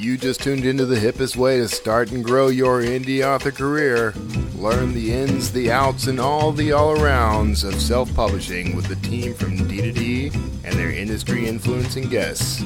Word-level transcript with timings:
You 0.00 0.16
just 0.16 0.40
tuned 0.40 0.64
into 0.64 0.86
the 0.86 0.96
hippest 0.96 1.36
way 1.36 1.58
to 1.58 1.68
start 1.68 2.10
and 2.10 2.24
grow 2.24 2.48
your 2.48 2.80
indie 2.80 3.22
author 3.22 3.50
career. 3.50 4.14
Learn 4.54 4.94
the 4.94 5.12
ins, 5.12 5.52
the 5.52 5.70
outs, 5.70 6.06
and 6.06 6.18
all 6.18 6.52
the 6.52 6.72
all 6.72 6.96
arounds 6.96 7.68
of 7.68 7.78
self 7.78 8.12
publishing 8.14 8.74
with 8.74 8.86
the 8.86 8.96
team 9.06 9.34
from 9.34 9.58
D2D 9.58 10.34
and 10.64 10.74
their 10.78 10.90
industry 10.90 11.46
influencing 11.46 12.08
guests. 12.08 12.62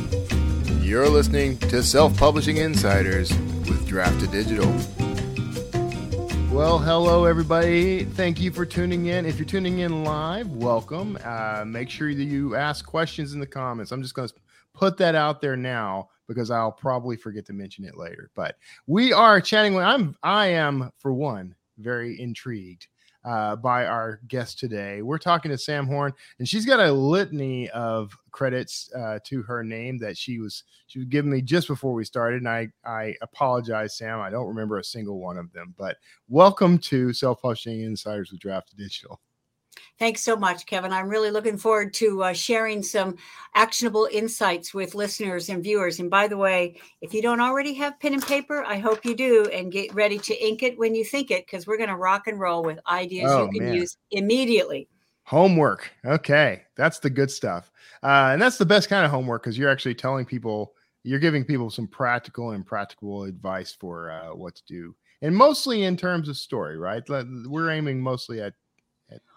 You're 0.81 1.09
listening 1.09 1.59
to 1.59 1.83
Self 1.83 2.17
Publishing 2.17 2.59
Insiders 2.59 3.31
with 3.31 3.85
Draft2Digital. 3.89 4.71
Well, 6.53 6.79
hello, 6.79 7.25
everybody. 7.25 8.05
Thank 8.05 8.41
you 8.41 8.53
for 8.53 8.65
tuning 8.65 9.07
in. 9.07 9.27
If 9.27 9.41
you're 9.41 9.45
tuning 9.45 9.81
in 9.81 10.05
live, 10.05 10.53
welcome. 10.53 11.19
Uh, 11.25 11.65
make 11.67 11.91
sure 11.91 12.15
that 12.15 12.23
you 12.23 12.55
ask 12.55 12.87
questions 12.87 13.35
in 13.35 13.41
the 13.41 13.47
comments. 13.47 13.91
I'm 13.91 14.03
just 14.03 14.15
going 14.15 14.29
to 14.29 14.35
put 14.73 14.99
that 14.99 15.17
out 15.17 15.41
there 15.41 15.57
now 15.57 16.11
because 16.29 16.51
I'll 16.51 16.73
probably 16.73 17.17
forget 17.17 17.47
to 17.47 17.53
mention 17.53 17.85
it 17.85 17.97
later. 17.97 18.31
But 18.35 18.57
we 18.87 19.13
are 19.13 19.41
chatting. 19.41 19.75
With, 19.75 19.85
I'm 19.85 20.17
I 20.23 20.49
am 20.49 20.91
for 20.99 21.13
one 21.13 21.55
very 21.79 22.21
intrigued 22.21 22.87
uh, 23.25 23.57
by 23.57 23.87
our 23.87 24.21
guest 24.29 24.59
today. 24.59 25.03
We're 25.03 25.19
talking 25.19 25.51
to 25.51 25.59
Sam 25.59 25.87
Horn, 25.87 26.13
and 26.39 26.49
she's 26.49 26.67
got 26.67 26.81
a 26.81 26.93
litany 26.93 27.71
of 27.71 28.17
credits 28.31 28.91
uh, 28.95 29.19
to 29.25 29.43
her 29.43 29.65
name 29.65 29.99
that 29.99 30.17
she 30.19 30.39
was 30.39 30.65
she 30.87 30.99
was 30.99 31.09
giving 31.09 31.31
me 31.31 31.41
just 31.41 31.69
before 31.69 31.95
we 31.95 32.05
started. 32.05 32.39
And 32.39 32.49
I 32.49 32.69
I 32.85 33.15
apologize, 33.23 33.97
Sam. 33.97 34.21
I 34.21 34.31
don't 34.31 34.49
remember 34.49 34.79
a 34.79 34.85
single 34.85 35.21
one 35.21 35.39
of 35.39 35.53
them. 35.53 35.75
But 35.79 35.97
welcome 36.29 36.79
to 36.79 37.13
Self 37.13 37.43
Publishing 37.43 37.83
Insiders 37.83 38.31
with 38.31 38.41
Draft2Digital. 38.41 39.19
Thanks 39.99 40.23
so 40.23 40.37
much, 40.37 40.67
Kevin. 40.67 40.93
I'm 40.93 41.09
really 41.09 41.31
looking 41.31 41.57
forward 41.57 41.95
to 41.95 42.25
uh, 42.25 42.33
sharing 42.33 42.83
some 42.83 43.17
actionable 43.55 44.09
insights 44.11 44.75
with 44.75 44.95
listeners 44.95 45.49
and 45.49 45.63
viewers. 45.63 46.01
And 46.01 46.11
by 46.11 46.27
the 46.27 46.37
way, 46.37 46.81
if 47.01 47.15
you 47.15 47.23
don't 47.23 47.41
already 47.41 47.75
have 47.75 47.99
pen 48.01 48.15
and 48.15 48.27
paper, 48.27 48.65
I 48.65 48.79
hope 48.79 49.05
you 49.05 49.15
do 49.15 49.47
and 49.53 49.71
get 49.71 49.95
ready 49.95 50.19
to 50.19 50.45
ink 50.45 50.63
it 50.63 50.77
when 50.79 50.95
you 50.95 51.05
think 51.05 51.31
it 51.31 51.47
because 51.47 51.67
we're 51.67 51.77
going 51.77 51.91
to 51.91 51.97
rock 51.97 52.27
and 52.27 52.41
roll 52.41 52.63
with 52.65 52.81
ideas 52.89 53.31
oh, 53.31 53.45
you 53.45 53.51
can 53.53 53.65
man. 53.67 53.75
use 53.75 53.97
immediately. 54.11 54.89
Homework. 55.23 55.91
Okay. 56.05 56.63
That's 56.77 56.99
the 56.99 57.11
good 57.11 57.31
stuff. 57.31 57.71
Uh, 58.03 58.31
and 58.33 58.43
that's 58.43 58.59
the 58.59 58.67
best 58.67 58.89
kind 58.89 59.05
of 59.05 59.11
homework 59.11 59.43
because 59.43 59.57
you're 59.57 59.71
actually 59.71 59.95
telling 59.95 60.27
people, 60.27 60.75
you're 61.05 61.21
giving 61.21 61.45
people 61.45 61.71
some 61.71 61.87
practical 61.87 62.51
and 62.51 62.67
practical 62.67 63.23
advice 63.25 63.77
for 63.79 64.11
uh, 64.11 64.35
what 64.35 64.57
to 64.57 64.63
do. 64.67 64.95
And 65.23 65.35
mostly 65.35 65.85
in 65.85 65.97
terms 65.97 66.29
of 66.29 66.37
story, 66.37 66.77
right? 66.77 67.03
We're 67.09 67.71
aiming 67.71 68.01
mostly 68.03 68.43
at 68.43 68.53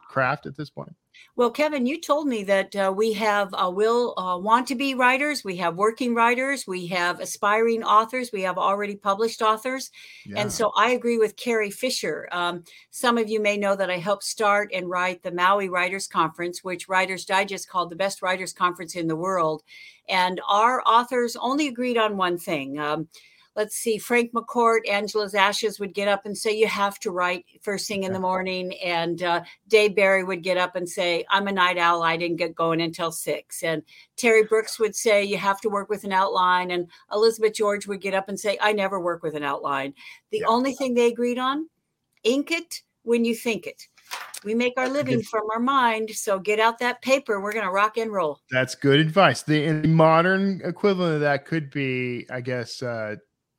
craft 0.08 0.46
at 0.46 0.56
this 0.56 0.70
point? 0.70 0.96
Well, 1.36 1.52
Kevin, 1.52 1.86
you 1.86 2.02
told 2.02 2.28
me 2.28 2.44
that 2.46 2.76
uh, 2.76 2.94
we 2.96 3.14
have 3.14 3.54
uh, 3.54 3.72
will 3.72 4.18
uh, 4.18 4.38
want 4.40 4.68
to 4.68 4.76
be 4.76 4.96
writers, 4.96 5.44
we 5.44 5.58
have 5.58 5.76
working 5.76 6.16
writers, 6.16 6.66
we 6.66 6.88
have 6.88 7.20
aspiring 7.20 7.84
authors, 7.84 8.32
we 8.32 8.42
have 8.42 8.58
already 8.58 8.96
published 8.96 9.42
authors, 9.42 9.92
yeah. 10.26 10.40
and 10.40 10.52
so 10.52 10.72
I 10.76 10.92
agree 10.92 11.18
with 11.18 11.36
Carrie 11.36 11.70
Fisher. 11.70 12.28
Um, 12.32 12.64
some 12.90 13.18
of 13.18 13.30
you 13.30 13.40
may 13.40 13.58
know 13.58 13.76
that 13.76 13.92
I 13.92 13.98
helped 13.98 14.24
start 14.24 14.72
and 14.74 14.90
write 14.90 15.22
the 15.22 15.32
Maui 15.32 15.70
Writers 15.70 16.08
Conference, 16.08 16.64
which 16.64 16.90
Writers 16.90 17.26
Digest 17.26 17.70
called 17.70 17.92
the 17.92 17.96
best 17.96 18.22
writers 18.22 18.54
conference 18.54 18.96
in 18.96 19.08
the 19.08 19.16
world, 19.16 19.64
and 20.10 20.42
our 20.48 20.82
authors 20.88 21.36
only 21.36 21.68
agreed 21.68 21.98
on 21.98 22.18
one 22.18 22.38
thing. 22.38 22.80
Um, 22.80 23.10
let's 23.58 23.76
see, 23.76 23.98
Frank 23.98 24.32
McCourt, 24.34 24.88
Angela's 24.88 25.34
Ashes 25.34 25.80
would 25.80 25.96
get 25.96 26.08
up 26.08 26.26
and 26.26 26.38
say, 26.38 26.56
You 26.56 26.68
have 26.68 27.00
to 27.00 27.12
write 27.12 27.46
first 27.62 27.88
thing 27.88 28.04
in 28.04 28.14
the 28.14 28.20
morning. 28.20 28.78
And 28.78 29.22
uh, 29.24 29.42
Dave 29.68 29.96
Barry 29.96 30.24
would 30.24 30.44
get 30.44 30.58
up 30.58 30.76
and 30.76 30.88
say, 30.88 31.26
I'm 31.30 31.48
a 31.48 31.52
night 31.52 31.78
owl. 31.78 32.04
I 32.04 32.16
didn't 32.16 32.38
get 32.38 32.56
going 32.56 32.80
until 32.80 33.12
six. 33.12 33.64
And 33.64 33.82
Terry 34.16 34.44
Brooks 34.44 34.80
would 34.80 34.96
say, 34.96 35.24
You 35.24 35.38
have 35.38 35.60
to 35.62 35.70
work 35.70 35.90
with 35.90 36.06
an 36.06 36.14
outline. 36.14 36.72
And 36.72 36.88
Elizabeth 37.12 37.56
George 37.56 37.88
would 37.88 38.00
get 38.00 38.14
up 38.14 38.30
and 38.30 38.40
say, 38.40 38.58
I 38.62 38.72
never 38.72 39.00
work 39.00 39.24
with 39.24 39.36
an 39.36 39.44
outline. 39.44 39.94
The 40.32 40.40
yeah. 40.40 40.48
only 40.48 40.74
thing 40.74 40.94
they 40.94 41.08
agreed 41.08 41.40
on, 41.40 41.68
ink 42.24 42.52
it 42.52 42.84
when 43.04 43.26
you 43.26 43.36
think 43.36 43.66
it. 43.66 43.88
We 44.44 44.54
make 44.54 44.74
our 44.78 44.88
living 44.88 45.24
from 45.24 45.42
our 45.52 45.60
mind. 45.60 46.12
So 46.12 46.38
get 46.38 46.60
out 46.60 46.78
that 46.80 47.02
paper. 47.02 47.42
We're 47.42 47.54
going 47.54 47.66
to 47.66 47.72
rock 47.72 47.98
and 47.98 48.12
roll. 48.12 48.40
That's 48.52 48.76
good 48.76 49.00
advice. 49.00 49.42
The, 49.42 49.82
the 49.82 49.88
modern 49.88 50.62
equivalent 50.64 51.16
of 51.16 51.22
that 51.22 51.46
could 51.46 51.72
be, 51.72 52.28
I 52.30 52.42
guess, 52.42 52.84
uh, 52.84 53.16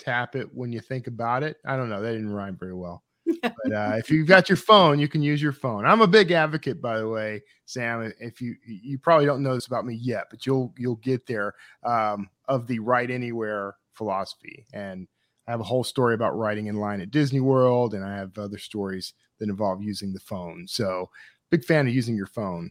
tap 0.08 0.36
it 0.36 0.48
when 0.54 0.72
you 0.72 0.80
think 0.80 1.06
about 1.06 1.42
it. 1.42 1.58
I 1.66 1.76
don't 1.76 1.90
know. 1.90 2.00
That 2.00 2.12
didn't 2.12 2.32
rhyme 2.32 2.56
very 2.58 2.74
well. 2.74 3.02
but 3.42 3.72
uh, 3.72 3.92
if 3.98 4.10
you've 4.10 4.26
got 4.26 4.48
your 4.48 4.56
phone, 4.56 4.98
you 4.98 5.06
can 5.06 5.22
use 5.22 5.42
your 5.42 5.52
phone. 5.52 5.84
I'm 5.84 6.00
a 6.00 6.06
big 6.06 6.30
advocate, 6.30 6.80
by 6.80 6.98
the 6.98 7.08
way, 7.08 7.42
Sam. 7.66 8.10
If 8.20 8.40
you 8.40 8.56
you 8.66 8.98
probably 8.98 9.26
don't 9.26 9.42
know 9.42 9.54
this 9.54 9.66
about 9.66 9.84
me 9.84 9.94
yet, 9.94 10.28
but 10.30 10.46
you'll 10.46 10.72
you'll 10.78 10.96
get 10.96 11.26
there 11.26 11.54
um, 11.84 12.30
of 12.48 12.66
the 12.66 12.78
write 12.78 13.10
anywhere 13.10 13.76
philosophy. 13.92 14.66
And 14.72 15.06
I 15.46 15.50
have 15.50 15.60
a 15.60 15.64
whole 15.64 15.84
story 15.84 16.14
about 16.14 16.38
writing 16.38 16.68
in 16.68 16.76
line 16.76 17.02
at 17.02 17.10
Disney 17.10 17.40
World, 17.40 17.92
and 17.92 18.02
I 18.02 18.16
have 18.16 18.38
other 18.38 18.58
stories 18.58 19.12
that 19.38 19.50
involve 19.50 19.82
using 19.82 20.14
the 20.14 20.20
phone. 20.20 20.66
So, 20.66 21.10
big 21.50 21.64
fan 21.64 21.86
of 21.86 21.94
using 21.94 22.16
your 22.16 22.26
phone. 22.26 22.70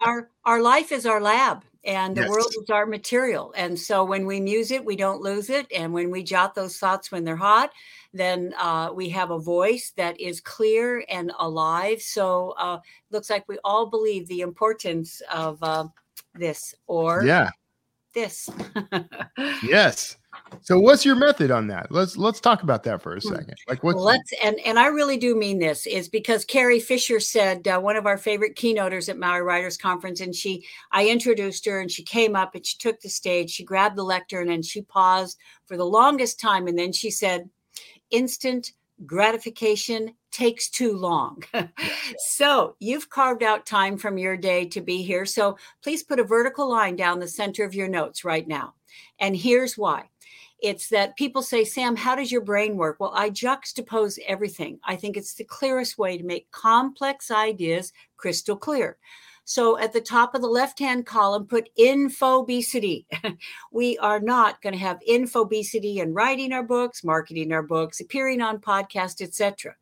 our 0.00 0.30
our 0.46 0.62
life 0.62 0.90
is 0.90 1.04
our 1.04 1.20
lab 1.20 1.64
and 1.84 2.16
the 2.16 2.22
yes. 2.22 2.30
world 2.30 2.52
is 2.60 2.70
our 2.70 2.86
material. 2.86 3.52
And 3.56 3.78
so 3.78 4.04
when 4.04 4.26
we 4.26 4.40
muse 4.40 4.70
it, 4.70 4.84
we 4.84 4.96
don't 4.96 5.20
lose 5.20 5.50
it. 5.50 5.66
And 5.74 5.92
when 5.92 6.10
we 6.10 6.22
jot 6.22 6.54
those 6.54 6.78
thoughts 6.78 7.10
when 7.10 7.24
they're 7.24 7.36
hot, 7.36 7.72
then 8.12 8.54
uh, 8.58 8.90
we 8.94 9.08
have 9.10 9.30
a 9.30 9.38
voice 9.38 9.92
that 9.96 10.20
is 10.20 10.40
clear 10.40 11.04
and 11.08 11.32
alive. 11.38 12.00
So 12.00 12.54
uh, 12.58 12.78
looks 13.10 13.30
like 13.30 13.48
we 13.48 13.58
all 13.64 13.86
believe 13.86 14.28
the 14.28 14.42
importance 14.42 15.22
of 15.32 15.62
uh, 15.62 15.88
this 16.34 16.74
or 16.86 17.24
yeah, 17.24 17.50
this. 18.14 18.48
yes. 19.62 20.16
So 20.60 20.78
what's 20.78 21.04
your 21.04 21.16
method 21.16 21.50
on 21.50 21.66
that? 21.68 21.90
Let's 21.90 22.16
let's 22.16 22.40
talk 22.40 22.62
about 22.62 22.82
that 22.84 23.02
for 23.02 23.16
a 23.16 23.20
hmm. 23.20 23.28
second. 23.28 23.54
Like 23.68 23.82
what? 23.82 23.96
Let's 23.96 24.32
and 24.42 24.58
and 24.60 24.78
I 24.78 24.86
really 24.86 25.16
do 25.16 25.34
mean 25.34 25.58
this 25.58 25.86
is 25.86 26.08
because 26.08 26.44
Carrie 26.44 26.80
Fisher 26.80 27.20
said 27.20 27.66
uh, 27.66 27.80
one 27.80 27.96
of 27.96 28.06
our 28.06 28.18
favorite 28.18 28.56
keynoters 28.56 29.08
at 29.08 29.18
Maui 29.18 29.40
Writers 29.40 29.76
Conference, 29.76 30.20
and 30.20 30.34
she 30.34 30.64
I 30.90 31.08
introduced 31.08 31.64
her 31.66 31.80
and 31.80 31.90
she 31.90 32.02
came 32.02 32.36
up 32.36 32.54
and 32.54 32.64
she 32.64 32.78
took 32.78 33.00
the 33.00 33.08
stage, 33.08 33.50
she 33.50 33.64
grabbed 33.64 33.96
the 33.96 34.04
lectern 34.04 34.50
and 34.50 34.64
she 34.64 34.82
paused 34.82 35.38
for 35.66 35.76
the 35.76 35.86
longest 35.86 36.38
time, 36.38 36.66
and 36.66 36.78
then 36.78 36.92
she 36.92 37.10
said, 37.10 37.48
"Instant 38.10 38.72
gratification 39.06 40.14
takes 40.30 40.68
too 40.68 40.96
long. 40.96 41.42
so 42.18 42.76
you've 42.80 43.10
carved 43.10 43.42
out 43.42 43.66
time 43.66 43.96
from 43.96 44.18
your 44.18 44.36
day 44.36 44.64
to 44.66 44.80
be 44.80 45.02
here. 45.02 45.26
So 45.26 45.58
please 45.82 46.02
put 46.02 46.20
a 46.20 46.24
vertical 46.24 46.68
line 46.68 46.96
down 46.96 47.18
the 47.18 47.28
center 47.28 47.64
of 47.64 47.74
your 47.74 47.88
notes 47.88 48.24
right 48.24 48.46
now. 48.46 48.74
And 49.18 49.36
here's 49.36 49.76
why 49.76 50.08
it's 50.62 50.88
that 50.90 51.16
people 51.16 51.42
say, 51.42 51.64
Sam, 51.64 51.96
how 51.96 52.14
does 52.14 52.30
your 52.30 52.40
brain 52.40 52.76
work? 52.76 52.98
Well, 53.00 53.12
I 53.14 53.30
juxtapose 53.30 54.18
everything. 54.26 54.78
I 54.84 54.96
think 54.96 55.16
it's 55.16 55.34
the 55.34 55.44
clearest 55.44 55.98
way 55.98 56.16
to 56.16 56.24
make 56.24 56.50
complex 56.50 57.30
ideas 57.30 57.92
crystal 58.16 58.56
clear. 58.56 58.96
So 59.44 59.76
at 59.78 59.92
the 59.92 60.00
top 60.00 60.34
of 60.34 60.40
the 60.40 60.48
left 60.48 60.78
hand 60.78 61.04
column, 61.04 61.46
put 61.46 61.68
infobesity. 61.76 63.06
we 63.72 63.98
are 63.98 64.20
not 64.20 64.62
going 64.62 64.72
to 64.72 64.78
have 64.78 65.00
infobesity 65.08 65.96
in 65.96 66.14
writing 66.14 66.52
our 66.52 66.62
books, 66.62 67.02
marketing 67.02 67.52
our 67.52 67.62
books, 67.62 68.00
appearing 68.00 68.40
on 68.40 68.58
podcasts, 68.58 69.20
etc 69.20 69.74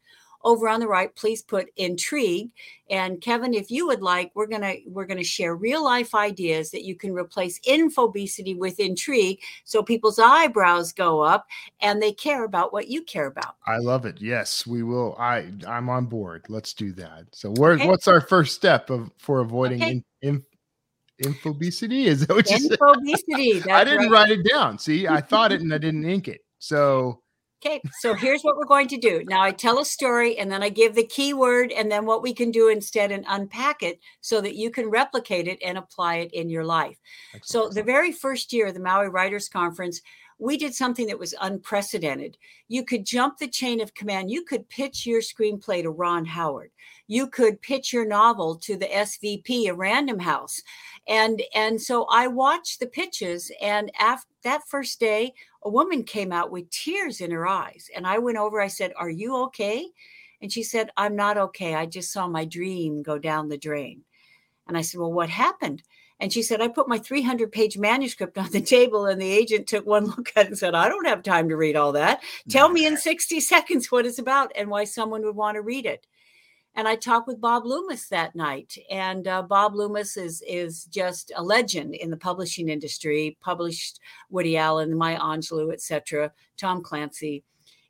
over 0.43 0.69
on 0.69 0.81
the 0.81 0.87
right 0.87 1.15
please 1.15 1.43
put 1.43 1.69
intrigue. 1.77 2.51
And 2.89 3.21
kevin 3.21 3.55
if 3.55 3.71
you 3.71 3.87
would 3.87 4.03
like 4.03 4.33
we're 4.35 4.47
gonna 4.47 4.75
we're 4.87 5.07
gonna 5.07 5.23
share 5.25 5.55
real 5.55 5.85
life 5.85 6.15
ideas 6.15 6.71
that 6.71 6.85
you 6.85 6.97
can 6.97 7.13
replace 7.13 7.61
infobesity 7.61 8.57
with 8.57 8.81
intrigue 8.81 9.41
so 9.65 9.83
people's 9.83 10.19
eyebrows 10.19 10.93
go 10.93 11.21
up 11.21 11.47
and 11.81 12.03
they 12.03 12.13
care 12.13 12.45
about 12.45 12.73
what 12.73 12.89
you 12.89 13.03
care 13.03 13.27
about. 13.27 13.57
I 13.67 13.79
love 13.79 14.07
it. 14.07 14.21
Yes 14.21 14.67
we 14.67 14.83
will. 14.83 15.17
I 15.19 15.51
i'm 15.67 15.89
on 15.89 16.07
board. 16.07 16.45
Let's 16.49 16.75
do 16.75 16.93
that. 16.93 17.27
So 17.33 17.51
where, 17.53 17.73
okay. 17.73 17.87
what's 17.87 18.09
our 18.09 18.21
first 18.21 18.55
step 18.55 18.91
of 18.91 19.11
for 19.19 19.41
avoiding 19.41 19.83
okay. 19.83 19.91
in, 19.93 20.05
in, 20.23 20.45
infobesity 21.23 22.07
is 22.07 22.27
that 22.27 22.35
what 22.35 22.51
you 22.51 22.71
infobesity 22.71 23.71
i 23.71 23.85
didn't 23.85 24.11
right. 24.11 24.11
write 24.11 24.31
it 24.31 24.49
down. 24.49 24.79
See 24.79 25.07
i 25.07 25.21
thought 25.21 25.53
it 25.53 25.61
and 25.61 25.73
i 25.73 25.79
didn't 25.79 26.05
ink 26.05 26.29
it. 26.29 26.41
So 26.59 27.20
Okay, 27.63 27.83
so 27.99 28.15
here's 28.15 28.43
what 28.43 28.57
we're 28.57 28.65
going 28.65 28.89
to 28.89 28.97
do. 28.97 29.23
Now 29.27 29.43
I 29.43 29.53
tell 29.53 29.81
a 29.81 29.85
story 29.85 30.39
and 30.39 30.51
then 30.51 30.63
I 30.63 30.71
give 30.71 30.95
the 30.95 31.05
keyword 31.05 31.73
and 31.73 31.93
then 31.93 32.07
what 32.07 32.23
we 32.23 32.33
can 32.33 32.51
do 32.51 32.69
instead 32.69 33.13
and 33.13 33.25
unpack 33.29 33.83
it 33.83 34.01
so 34.23 34.41
that 34.41 34.57
you 34.57 34.71
can 34.71 34.89
replicate 34.89 35.47
it 35.47 35.59
and 35.63 35.77
apply 35.77 36.17
it 36.17 36.33
in 36.33 36.49
your 36.49 36.65
life. 36.65 36.97
Excellent. 37.35 37.45
So 37.45 37.75
the 37.75 37.85
very 37.85 38.13
first 38.13 38.55
year 38.55 38.69
of 38.69 38.75
the 38.75 38.81
Maui 38.81 39.09
Writers 39.09 39.51
Conference, 39.51 40.01
we 40.39 40.57
did 40.57 40.75
something 40.75 41.07
that 41.09 41.19
was 41.19 41.35
unprecedented. 41.43 42.39
You 42.69 42.83
could 42.83 43.05
jump 43.05 43.37
the 43.37 43.47
chain 43.47 43.83
of 43.83 43.93
command. 43.93 44.31
You 44.31 44.43
could 44.43 44.67
pitch 44.71 45.05
your 45.05 45.21
screenplay 45.21 45.83
to 45.83 45.91
Ron 45.91 46.25
Howard. 46.25 46.71
You 47.09 47.27
could 47.27 47.61
pitch 47.61 47.93
your 47.93 48.07
novel 48.07 48.57
to 48.57 48.79
the 48.79 48.87
SVP 48.87 49.71
of 49.71 49.77
Random 49.77 50.19
House. 50.19 50.63
And 51.07 51.43
and 51.55 51.81
so 51.81 52.05
I 52.05 52.27
watched 52.27 52.81
the 52.81 52.87
pitches 52.87 53.53
and 53.61 53.93
after 53.99 54.31
that 54.45 54.67
first 54.67 54.99
day 54.99 55.35
a 55.63 55.71
woman 55.71 56.05
came 56.05 56.33
out 56.33 56.51
with 56.51 56.71
tears 56.71 57.21
in 57.21 57.31
her 57.31 57.47
eyes. 57.47 57.89
And 57.95 58.07
I 58.07 58.19
went 58.19 58.39
over, 58.39 58.61
I 58.61 58.69
said, 58.69 58.93
Are 58.97 59.11
you 59.11 59.37
okay? 59.45 59.87
And 60.43 60.53
she 60.53 60.63
said, 60.63 60.91
I'm 60.97 61.17
not 61.17 61.37
okay. 61.37 61.75
I 61.75 61.87
just 61.87 62.13
saw 62.13 62.27
my 62.27 62.45
dream 62.45 63.03
go 63.03 63.19
down 63.19 63.49
the 63.49 63.59
drain. 63.59 64.03
And 64.67 64.77
I 64.77 64.83
said, 64.83 65.01
Well, 65.01 65.13
what 65.13 65.29
happened? 65.29 65.83
And 66.21 66.31
she 66.31 66.43
said, 66.43 66.61
I 66.61 66.69
put 66.69 66.87
my 66.87 66.99
300 66.99 67.51
page 67.51 67.79
manuscript 67.79 68.37
on 68.37 68.51
the 68.51 68.61
table, 68.61 69.07
and 69.07 69.21
the 69.21 69.31
agent 69.31 69.67
took 69.67 69.87
one 69.87 70.07
look 70.17 70.33
at 70.37 70.45
it 70.45 70.49
and 70.49 70.59
said, 70.59 70.75
I 70.75 70.89
don't 70.89 71.07
have 71.07 71.23
time 71.23 71.49
to 71.49 71.57
read 71.57 71.77
all 71.77 71.93
that. 71.93 72.23
Tell 72.49 72.69
mm. 72.69 72.75
me 72.75 72.87
in 72.87 72.97
60 72.97 73.41
seconds 73.41 73.91
what 73.91 74.07
it's 74.07 74.19
about 74.19 74.53
and 74.55 74.69
why 74.69 74.85
someone 74.85 75.23
would 75.25 75.37
want 75.37 75.57
to 75.57 75.63
read 75.63 75.87
it. 75.87 76.07
And 76.75 76.87
I 76.87 76.95
talked 76.97 77.27
with 77.27 77.41
Bob 77.41 77.67
Loomis 77.67 78.09
that 78.09 78.35
night, 78.35 78.79
and 78.91 79.27
uh, 79.27 79.43
Bob 79.43 79.75
Loomis 79.75 80.17
is 80.17 80.43
is 80.47 80.85
just 80.85 81.33
a 81.35 81.43
legend 81.43 81.95
in 81.95 82.11
the 82.11 82.17
publishing 82.17 82.69
industry. 82.69 83.37
Published 83.41 83.99
Woody 84.31 84.57
Allen, 84.57 84.97
Maya 84.97 85.19
Angelou, 85.19 85.73
etc., 85.73 86.33
Tom 86.57 86.83
Clancy, 86.83 87.45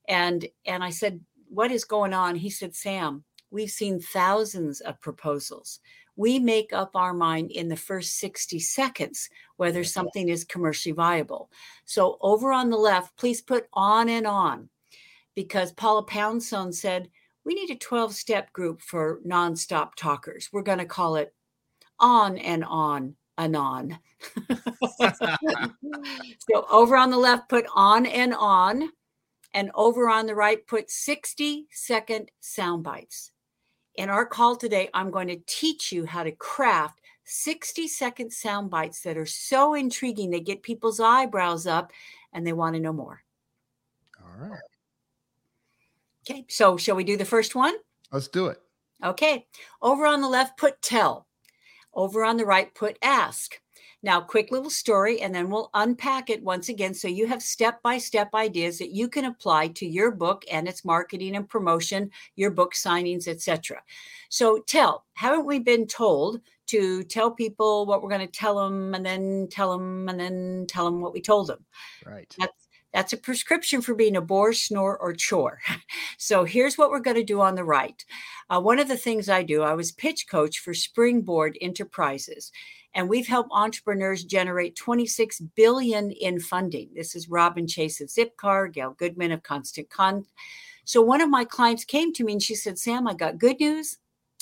and 0.08 0.46
and 0.64 0.82
I 0.82 0.90
said, 0.90 1.20
"What 1.48 1.70
is 1.70 1.84
going 1.84 2.14
on?" 2.14 2.36
He 2.36 2.48
said, 2.48 2.74
"Sam, 2.74 3.22
we've 3.50 3.70
seen 3.70 4.00
thousands 4.00 4.80
of 4.80 5.00
proposals 5.00 5.80
we 6.20 6.38
make 6.38 6.74
up 6.74 6.94
our 6.96 7.14
mind 7.14 7.50
in 7.50 7.68
the 7.68 7.76
first 7.76 8.18
60 8.18 8.58
seconds 8.58 9.30
whether 9.56 9.82
something 9.82 10.28
is 10.28 10.44
commercially 10.44 10.92
viable. 10.92 11.50
So 11.86 12.18
over 12.20 12.52
on 12.52 12.68
the 12.68 12.76
left, 12.76 13.16
please 13.16 13.40
put 13.40 13.66
on 13.72 14.10
and 14.10 14.26
on 14.26 14.68
because 15.34 15.72
Paula 15.72 16.02
Poundstone 16.02 16.74
said, 16.74 17.08
we 17.44 17.54
need 17.54 17.70
a 17.70 17.76
12 17.76 18.14
step 18.14 18.52
group 18.52 18.82
for 18.82 19.20
nonstop 19.26 19.94
talkers. 19.96 20.48
We're 20.52 20.62
going 20.62 20.78
to 20.78 20.84
call 20.84 21.16
it 21.16 21.34
on 21.98 22.38
and 22.38 22.64
on 22.64 23.16
and 23.38 23.56
on. 23.56 23.98
so 26.50 26.66
over 26.70 26.96
on 26.96 27.10
the 27.10 27.18
left, 27.18 27.48
put 27.48 27.66
on 27.74 28.06
and 28.06 28.34
on. 28.34 28.90
And 29.52 29.70
over 29.74 30.08
on 30.08 30.26
the 30.26 30.34
right, 30.34 30.64
put 30.66 30.90
60 30.90 31.66
second 31.72 32.30
sound 32.38 32.84
bites. 32.84 33.32
In 33.96 34.08
our 34.08 34.24
call 34.24 34.54
today, 34.54 34.88
I'm 34.94 35.10
going 35.10 35.26
to 35.28 35.40
teach 35.46 35.90
you 35.90 36.06
how 36.06 36.22
to 36.22 36.30
craft 36.30 37.00
60 37.24 37.88
second 37.88 38.32
sound 38.32 38.70
bites 38.70 39.00
that 39.02 39.16
are 39.16 39.26
so 39.26 39.74
intriguing 39.74 40.30
they 40.30 40.40
get 40.40 40.62
people's 40.62 41.00
eyebrows 41.00 41.66
up 41.66 41.92
and 42.32 42.46
they 42.46 42.52
want 42.52 42.74
to 42.76 42.80
know 42.80 42.92
more. 42.92 43.22
All 44.22 44.48
right. 44.48 44.60
Okay, 46.30 46.44
so 46.48 46.76
shall 46.76 46.94
we 46.94 47.02
do 47.02 47.16
the 47.16 47.24
first 47.24 47.56
one? 47.56 47.74
Let's 48.12 48.28
do 48.28 48.46
it. 48.46 48.58
Okay, 49.02 49.46
over 49.82 50.06
on 50.06 50.20
the 50.20 50.28
left, 50.28 50.56
put 50.56 50.80
tell. 50.80 51.26
Over 51.92 52.24
on 52.24 52.36
the 52.36 52.46
right, 52.46 52.72
put 52.72 52.98
ask. 53.02 53.60
Now, 54.02 54.20
quick 54.20 54.52
little 54.52 54.70
story, 54.70 55.20
and 55.20 55.34
then 55.34 55.50
we'll 55.50 55.70
unpack 55.74 56.30
it 56.30 56.42
once 56.42 56.68
again 56.68 56.94
so 56.94 57.08
you 57.08 57.26
have 57.26 57.42
step 57.42 57.82
by 57.82 57.98
step 57.98 58.30
ideas 58.32 58.78
that 58.78 58.92
you 58.92 59.08
can 59.08 59.24
apply 59.24 59.68
to 59.68 59.86
your 59.86 60.12
book 60.12 60.44
and 60.50 60.68
its 60.68 60.84
marketing 60.84 61.34
and 61.34 61.48
promotion, 61.48 62.10
your 62.36 62.52
book 62.52 62.74
signings, 62.74 63.26
etc. 63.26 63.82
So, 64.28 64.60
tell, 64.68 65.06
haven't 65.14 65.46
we 65.46 65.58
been 65.58 65.88
told 65.88 66.40
to 66.68 67.02
tell 67.02 67.32
people 67.32 67.86
what 67.86 68.02
we're 68.02 68.08
going 68.08 68.26
to 68.26 68.32
tell 68.32 68.54
them 68.54 68.94
and 68.94 69.04
then 69.04 69.48
tell 69.50 69.76
them 69.76 70.08
and 70.08 70.20
then 70.20 70.66
tell 70.68 70.84
them 70.84 71.00
what 71.00 71.12
we 71.12 71.20
told 71.20 71.48
them? 71.48 71.64
Right. 72.06 72.32
That's 72.38 72.68
that's 72.92 73.12
a 73.12 73.16
prescription 73.16 73.80
for 73.80 73.94
being 73.94 74.16
a 74.16 74.20
bore, 74.20 74.52
snore, 74.52 74.98
or 74.98 75.12
chore. 75.12 75.60
So 76.18 76.44
here's 76.44 76.76
what 76.76 76.90
we're 76.90 77.00
going 77.00 77.16
to 77.16 77.24
do 77.24 77.40
on 77.40 77.54
the 77.54 77.64
right. 77.64 78.04
Uh, 78.50 78.60
one 78.60 78.78
of 78.78 78.88
the 78.88 78.96
things 78.96 79.30
I 79.30 79.42
do, 79.42 79.62
I 79.62 79.72
was 79.72 79.90
pitch 79.90 80.28
coach 80.28 80.58
for 80.58 80.74
Springboard 80.74 81.56
Enterprises 81.62 82.52
and 82.94 83.08
we've 83.08 83.26
helped 83.26 83.50
entrepreneurs 83.52 84.24
generate 84.24 84.76
26 84.76 85.40
billion 85.54 86.10
in 86.10 86.40
funding. 86.40 86.88
This 86.94 87.14
is 87.14 87.28
Robin 87.28 87.66
Chase 87.66 88.00
of 88.00 88.08
Zipcar, 88.08 88.72
Gail 88.72 88.94
Goodman 88.98 89.32
of 89.32 89.42
Constant 89.42 89.88
Con. 89.90 90.24
So 90.84 91.00
one 91.00 91.20
of 91.20 91.30
my 91.30 91.44
clients 91.44 91.84
came 91.84 92.12
to 92.14 92.24
me 92.24 92.32
and 92.32 92.42
she 92.42 92.54
said, 92.54 92.78
"Sam, 92.78 93.06
I 93.06 93.14
got 93.14 93.38
good 93.38 93.60
news 93.60 93.98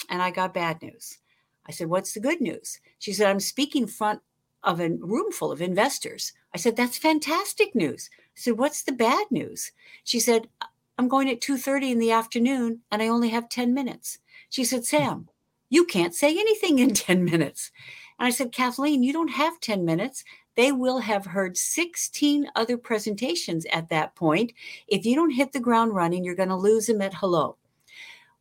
and 0.08 0.22
I 0.22 0.30
got 0.30 0.54
bad 0.54 0.80
news." 0.80 1.18
I 1.66 1.72
said, 1.72 1.88
"What's 1.88 2.14
the 2.14 2.20
good 2.20 2.40
news?" 2.40 2.80
She 2.98 3.12
said, 3.12 3.28
"I'm 3.28 3.40
speaking 3.40 3.82
in 3.82 3.88
front 3.88 4.20
of 4.62 4.80
a 4.80 4.90
room 4.90 5.30
full 5.30 5.52
of 5.52 5.60
investors." 5.60 6.32
I 6.54 6.58
said, 6.58 6.76
"That's 6.76 6.96
fantastic 6.96 7.74
news." 7.74 8.08
I 8.38 8.40
said, 8.40 8.58
"What's 8.58 8.84
the 8.84 8.92
bad 8.92 9.26
news?" 9.32 9.72
She 10.04 10.20
said, 10.20 10.48
"I'm 10.96 11.08
going 11.08 11.28
at 11.28 11.40
2:30 11.40 11.90
in 11.90 11.98
the 11.98 12.12
afternoon 12.12 12.82
and 12.88 13.02
I 13.02 13.08
only 13.08 13.30
have 13.30 13.48
10 13.48 13.74
minutes." 13.74 14.20
She 14.48 14.64
said, 14.64 14.80
hmm. 14.80 14.84
"Sam, 14.84 15.28
you 15.68 15.84
can't 15.84 16.14
say 16.14 16.30
anything 16.38 16.78
in 16.78 16.94
10 16.94 17.24
minutes." 17.24 17.72
And 18.18 18.28
I 18.28 18.30
said, 18.30 18.52
Kathleen, 18.52 19.02
you 19.02 19.12
don't 19.12 19.32
have 19.32 19.58
10 19.60 19.84
minutes. 19.84 20.22
They 20.54 20.70
will 20.70 21.00
have 21.00 21.26
heard 21.26 21.56
16 21.56 22.48
other 22.54 22.76
presentations 22.76 23.66
at 23.72 23.88
that 23.88 24.14
point. 24.14 24.52
If 24.86 25.04
you 25.04 25.16
don't 25.16 25.30
hit 25.30 25.52
the 25.52 25.60
ground 25.60 25.94
running, 25.94 26.24
you're 26.24 26.34
going 26.34 26.48
to 26.48 26.56
lose 26.56 26.86
them 26.86 27.02
at 27.02 27.14
hello. 27.14 27.56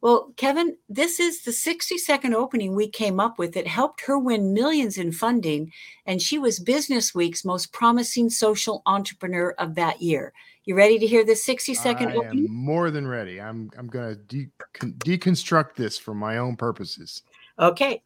Well, 0.01 0.31
Kevin, 0.37 0.77
this 0.87 1.19
is 1.19 1.41
the 1.41 1.51
60 1.51 1.97
second 1.97 2.35
opening 2.35 2.75
we 2.75 2.87
came 2.87 3.19
up 3.19 3.39
with. 3.39 3.57
It 3.57 3.65
helped 3.67 4.01
her 4.01 4.19
win 4.19 4.53
millions 4.53 4.97
in 4.97 5.11
funding, 5.11 5.71
and 6.05 6.21
she 6.21 6.37
was 6.37 6.59
Business 6.59 7.15
Week's 7.15 7.43
most 7.43 7.73
promising 7.73 8.29
social 8.29 8.83
entrepreneur 8.85 9.55
of 9.57 9.73
that 9.75 10.01
year. 10.01 10.33
You 10.65 10.75
ready 10.75 10.99
to 10.99 11.07
hear 11.07 11.25
the 11.25 11.35
60 11.35 11.73
second 11.73 12.09
I 12.09 12.15
opening? 12.15 12.45
am 12.45 12.53
more 12.53 12.91
than 12.91 13.07
ready. 13.07 13.41
I'm 13.41 13.71
I'm 13.77 13.87
going 13.87 14.15
to 14.15 14.15
de- 14.15 14.51
con- 14.73 14.93
deconstruct 14.99 15.75
this 15.75 15.97
for 15.97 16.13
my 16.13 16.37
own 16.37 16.55
purposes. 16.55 17.23
Okay. 17.57 18.03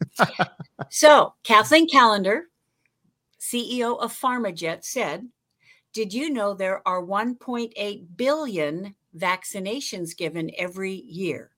so, 0.90 1.34
Kathleen 1.44 1.90
Callender, 1.90 2.46
CEO 3.40 4.00
of 4.00 4.18
PharmaJet, 4.18 4.86
said, 4.86 5.28
Did 5.92 6.14
you 6.14 6.30
know 6.30 6.54
there 6.54 6.88
are 6.88 7.04
1.8 7.04 8.06
billion 8.16 8.96
vaccinations 9.18 10.16
given 10.16 10.52
every 10.58 10.94
year? 10.94 11.52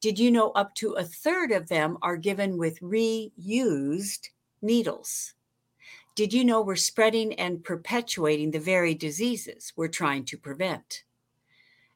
Did 0.00 0.18
you 0.18 0.30
know 0.30 0.50
up 0.50 0.74
to 0.76 0.92
a 0.92 1.04
third 1.04 1.52
of 1.52 1.68
them 1.68 1.98
are 2.02 2.16
given 2.16 2.58
with 2.58 2.80
reused 2.80 4.28
needles? 4.60 5.34
Did 6.14 6.32
you 6.32 6.44
know 6.44 6.62
we're 6.62 6.76
spreading 6.76 7.34
and 7.34 7.64
perpetuating 7.64 8.50
the 8.50 8.60
very 8.60 8.94
diseases 8.94 9.72
we're 9.76 9.88
trying 9.88 10.24
to 10.26 10.38
prevent? 10.38 11.04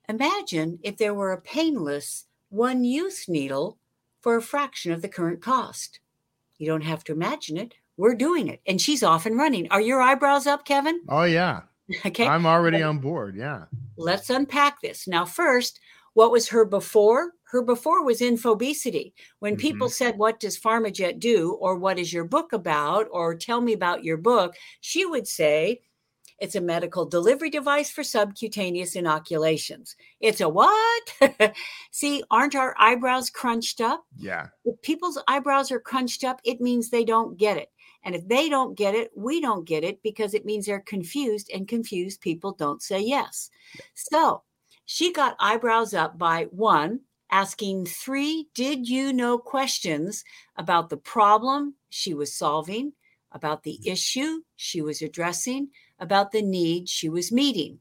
Imagine 0.08 0.78
if 0.82 0.96
there 0.96 1.14
were 1.14 1.32
a 1.32 1.40
painless 1.40 2.26
one 2.48 2.84
use 2.84 3.28
needle 3.28 3.78
for 4.20 4.36
a 4.36 4.42
fraction 4.42 4.92
of 4.92 5.02
the 5.02 5.08
current 5.08 5.40
cost. 5.40 6.00
You 6.58 6.66
don't 6.66 6.82
have 6.82 7.04
to 7.04 7.12
imagine 7.12 7.56
it. 7.56 7.74
We're 7.96 8.14
doing 8.14 8.48
it. 8.48 8.60
And 8.66 8.80
she's 8.80 9.02
off 9.02 9.24
and 9.24 9.36
running. 9.36 9.68
Are 9.70 9.80
your 9.80 10.00
eyebrows 10.02 10.46
up, 10.46 10.64
Kevin? 10.64 11.00
Oh 11.08 11.24
yeah. 11.24 11.62
Okay. 12.06 12.24
I'm 12.24 12.46
already 12.46 12.82
on 12.82 12.98
board. 12.98 13.34
Yeah. 13.34 13.64
Let's 13.96 14.30
unpack 14.30 14.80
this. 14.80 15.08
Now, 15.08 15.24
first, 15.24 15.80
what 16.14 16.30
was 16.30 16.48
her 16.50 16.64
before? 16.64 17.32
Her 17.50 17.62
before 17.62 18.04
was 18.04 18.20
infobesity. 18.20 19.12
When 19.40 19.54
Mm-hmm. 19.54 19.60
people 19.60 19.88
said, 19.88 20.16
What 20.18 20.40
does 20.40 20.58
PharmaJet 20.58 21.18
do? 21.18 21.52
or 21.60 21.76
What 21.76 21.98
is 21.98 22.12
your 22.12 22.24
book 22.24 22.52
about? 22.52 23.08
or 23.10 23.34
Tell 23.34 23.60
me 23.60 23.72
about 23.72 24.04
your 24.04 24.16
book, 24.16 24.54
she 24.80 25.04
would 25.04 25.26
say, 25.26 25.80
It's 26.38 26.54
a 26.54 26.60
medical 26.60 27.04
delivery 27.06 27.50
device 27.50 27.90
for 27.90 28.04
subcutaneous 28.04 28.94
inoculations. 28.96 29.96
It's 30.20 30.40
a 30.40 30.48
what? 30.48 31.04
See, 31.90 32.22
aren't 32.30 32.54
our 32.54 32.74
eyebrows 32.78 33.30
crunched 33.30 33.80
up? 33.80 34.04
Yeah. 34.16 34.48
If 34.64 34.80
people's 34.82 35.18
eyebrows 35.28 35.70
are 35.72 35.80
crunched 35.80 36.24
up, 36.24 36.40
it 36.44 36.60
means 36.60 36.88
they 36.88 37.04
don't 37.04 37.36
get 37.36 37.56
it. 37.56 37.68
And 38.04 38.14
if 38.14 38.26
they 38.26 38.48
don't 38.48 38.74
get 38.78 38.94
it, 38.94 39.10
we 39.14 39.42
don't 39.42 39.66
get 39.66 39.84
it 39.84 40.02
because 40.02 40.32
it 40.32 40.46
means 40.46 40.64
they're 40.64 40.80
confused, 40.80 41.50
and 41.52 41.68
confused 41.68 42.22
people 42.22 42.52
don't 42.52 42.80
say 42.80 43.00
yes. 43.00 43.50
So 43.94 44.42
she 44.86 45.12
got 45.12 45.36
eyebrows 45.38 45.92
up 45.92 46.16
by 46.16 46.44
one, 46.50 47.00
asking 47.30 47.86
three 47.86 48.48
did 48.54 48.88
you 48.88 49.12
know 49.12 49.38
questions 49.38 50.24
about 50.56 50.88
the 50.88 50.96
problem 50.96 51.74
she 51.88 52.14
was 52.14 52.34
solving, 52.34 52.92
about 53.32 53.62
the 53.62 53.78
issue 53.84 54.42
she 54.56 54.82
was 54.82 55.02
addressing, 55.02 55.68
about 55.98 56.32
the 56.32 56.42
need 56.42 56.88
she 56.88 57.08
was 57.08 57.32
meeting. 57.32 57.78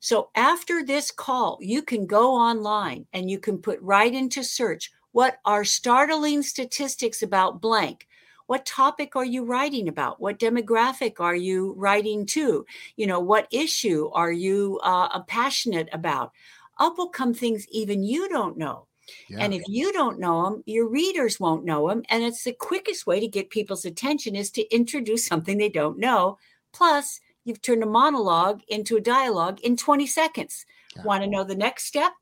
So 0.00 0.30
after 0.34 0.84
this 0.84 1.10
call, 1.10 1.58
you 1.60 1.82
can 1.82 2.06
go 2.06 2.34
online 2.34 3.06
and 3.12 3.30
you 3.30 3.38
can 3.38 3.58
put 3.58 3.80
right 3.80 4.12
into 4.12 4.44
search 4.44 4.92
what 5.12 5.38
are 5.44 5.64
startling 5.64 6.42
statistics 6.42 7.22
about 7.22 7.60
blank. 7.60 8.06
What 8.46 8.66
topic 8.66 9.16
are 9.16 9.24
you 9.24 9.44
writing 9.44 9.88
about? 9.88 10.20
What 10.20 10.38
demographic 10.38 11.18
are 11.18 11.34
you 11.34 11.72
writing 11.76 12.26
to? 12.26 12.64
You 12.96 13.06
know, 13.06 13.18
what 13.18 13.48
issue 13.50 14.10
are 14.12 14.30
you 14.30 14.78
uh, 14.84 15.20
passionate 15.22 15.88
about? 15.92 16.32
Up 16.78 16.98
will 16.98 17.08
come 17.08 17.34
things 17.34 17.66
even 17.70 18.02
you 18.02 18.28
don't 18.28 18.56
know. 18.56 18.86
Yeah. 19.28 19.38
And 19.40 19.54
if 19.54 19.62
you 19.68 19.92
don't 19.92 20.18
know 20.18 20.44
them, 20.44 20.62
your 20.66 20.88
readers 20.88 21.38
won't 21.38 21.64
know 21.64 21.88
them. 21.88 22.02
And 22.10 22.24
it's 22.24 22.44
the 22.44 22.52
quickest 22.52 23.06
way 23.06 23.20
to 23.20 23.28
get 23.28 23.50
people's 23.50 23.84
attention 23.84 24.34
is 24.34 24.50
to 24.52 24.74
introduce 24.74 25.26
something 25.26 25.58
they 25.58 25.68
don't 25.68 25.98
know. 25.98 26.38
Plus, 26.72 27.20
you've 27.44 27.62
turned 27.62 27.82
a 27.82 27.86
monologue 27.86 28.62
into 28.68 28.96
a 28.96 29.00
dialogue 29.00 29.60
in 29.60 29.76
20 29.76 30.06
seconds. 30.06 30.66
Yeah. 30.96 31.04
Want 31.04 31.22
to 31.22 31.30
know 31.30 31.44
the 31.44 31.54
next 31.54 31.84
step? 31.84 32.12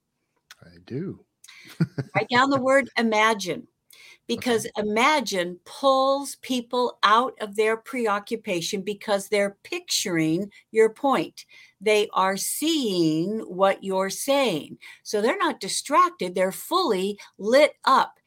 I 0.63 0.77
do. 0.85 1.25
Write 2.15 2.29
down 2.29 2.51
the 2.51 2.61
word 2.61 2.91
imagine 2.99 3.67
because 4.27 4.67
imagine 4.77 5.59
pulls 5.65 6.37
people 6.37 6.99
out 7.03 7.35
of 7.41 7.57
their 7.57 7.77
preoccupation 7.77 8.83
because 8.83 9.29
they're 9.29 9.57
picturing 9.65 10.51
your 10.71 10.91
point. 10.91 11.45
They 11.81 12.09
are 12.13 12.37
seeing 12.37 13.41
what 13.41 13.85
you're 13.85 14.11
saying. 14.11 14.79
So 15.03 15.21
they're 15.21 15.37
not 15.37 15.61
distracted, 15.61 16.35
they're 16.35 16.53
fully 16.53 17.19
lit 17.39 17.75
up. 17.85 18.19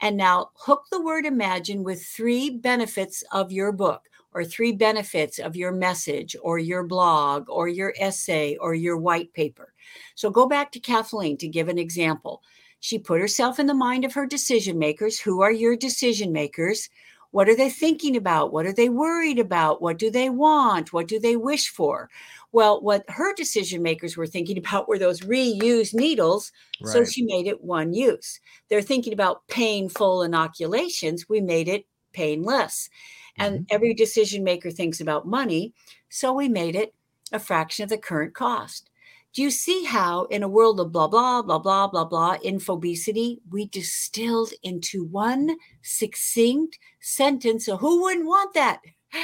And 0.00 0.16
now 0.16 0.50
hook 0.56 0.84
the 0.90 1.00
word 1.00 1.24
imagine 1.24 1.84
with 1.84 2.04
three 2.04 2.50
benefits 2.50 3.22
of 3.30 3.52
your 3.52 3.72
book 3.72 4.08
or 4.32 4.44
three 4.44 4.72
benefits 4.72 5.38
of 5.38 5.54
your 5.54 5.70
message 5.70 6.34
or 6.42 6.58
your 6.58 6.82
blog 6.82 7.48
or 7.48 7.68
your 7.68 7.94
essay 7.98 8.56
or 8.56 8.74
your 8.74 8.96
white 8.96 9.32
paper. 9.32 9.72
So 10.16 10.28
go 10.30 10.46
back 10.46 10.72
to 10.72 10.80
Kathleen 10.80 11.36
to 11.38 11.48
give 11.48 11.68
an 11.68 11.78
example. 11.78 12.42
She 12.84 12.98
put 12.98 13.18
herself 13.18 13.58
in 13.58 13.66
the 13.66 13.72
mind 13.72 14.04
of 14.04 14.12
her 14.12 14.26
decision 14.26 14.78
makers. 14.78 15.18
Who 15.18 15.40
are 15.40 15.50
your 15.50 15.74
decision 15.74 16.32
makers? 16.32 16.90
What 17.30 17.48
are 17.48 17.56
they 17.56 17.70
thinking 17.70 18.14
about? 18.14 18.52
What 18.52 18.66
are 18.66 18.74
they 18.74 18.90
worried 18.90 19.38
about? 19.38 19.80
What 19.80 19.98
do 19.98 20.10
they 20.10 20.28
want? 20.28 20.92
What 20.92 21.08
do 21.08 21.18
they 21.18 21.34
wish 21.34 21.70
for? 21.70 22.10
Well, 22.52 22.82
what 22.82 23.08
her 23.08 23.34
decision 23.36 23.82
makers 23.82 24.18
were 24.18 24.26
thinking 24.26 24.58
about 24.64 24.86
were 24.86 24.98
those 24.98 25.22
reused 25.22 25.94
needles. 25.94 26.52
Right. 26.82 26.92
So 26.92 27.06
she 27.06 27.22
made 27.22 27.46
it 27.46 27.64
one 27.64 27.94
use. 27.94 28.38
They're 28.68 28.82
thinking 28.82 29.14
about 29.14 29.48
painful 29.48 30.22
inoculations. 30.22 31.26
We 31.26 31.40
made 31.40 31.68
it 31.68 31.86
painless. 32.12 32.90
And 33.38 33.60
mm-hmm. 33.60 33.74
every 33.74 33.94
decision 33.94 34.44
maker 34.44 34.70
thinks 34.70 35.00
about 35.00 35.26
money. 35.26 35.72
So 36.10 36.34
we 36.34 36.50
made 36.50 36.76
it 36.76 36.94
a 37.32 37.38
fraction 37.38 37.82
of 37.82 37.88
the 37.88 37.96
current 37.96 38.34
cost. 38.34 38.90
Do 39.34 39.42
you 39.42 39.50
see 39.50 39.82
how, 39.82 40.26
in 40.26 40.44
a 40.44 40.48
world 40.48 40.78
of 40.78 40.92
blah, 40.92 41.08
blah, 41.08 41.42
blah, 41.42 41.58
blah, 41.58 41.88
blah, 41.88 42.04
blah, 42.04 42.38
infobesity, 42.38 43.40
we 43.50 43.66
distilled 43.66 44.52
into 44.62 45.04
one 45.04 45.56
succinct 45.82 46.78
sentence? 47.00 47.66
So, 47.66 47.76
who 47.76 48.02
wouldn't 48.02 48.26
want 48.26 48.54
that? 48.54 48.80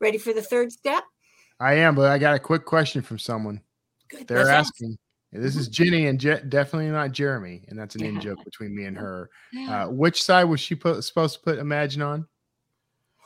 Ready 0.00 0.18
for 0.18 0.34
the 0.34 0.42
third 0.42 0.72
step? 0.72 1.04
I 1.58 1.74
am, 1.74 1.94
but 1.94 2.10
I 2.10 2.18
got 2.18 2.34
a 2.34 2.38
quick 2.38 2.66
question 2.66 3.00
from 3.00 3.18
someone. 3.18 3.62
Good. 4.10 4.28
They're 4.28 4.50
asking. 4.50 4.98
This 5.32 5.56
is 5.56 5.68
mm-hmm. 5.68 5.84
Jenny 5.84 6.06
and 6.06 6.20
Je- 6.20 6.42
definitely 6.48 6.90
not 6.90 7.12
Jeremy, 7.12 7.64
and 7.68 7.78
that's 7.78 7.94
an 7.94 8.04
in 8.04 8.20
joke 8.20 8.44
between 8.44 8.76
me 8.76 8.84
and 8.84 8.96
her. 8.96 9.30
Uh, 9.68 9.86
which 9.86 10.22
side 10.22 10.44
was 10.44 10.60
she 10.60 10.74
put, 10.74 11.02
supposed 11.02 11.34
to 11.36 11.40
put 11.40 11.58
Imagine 11.58 12.02
on? 12.02 12.26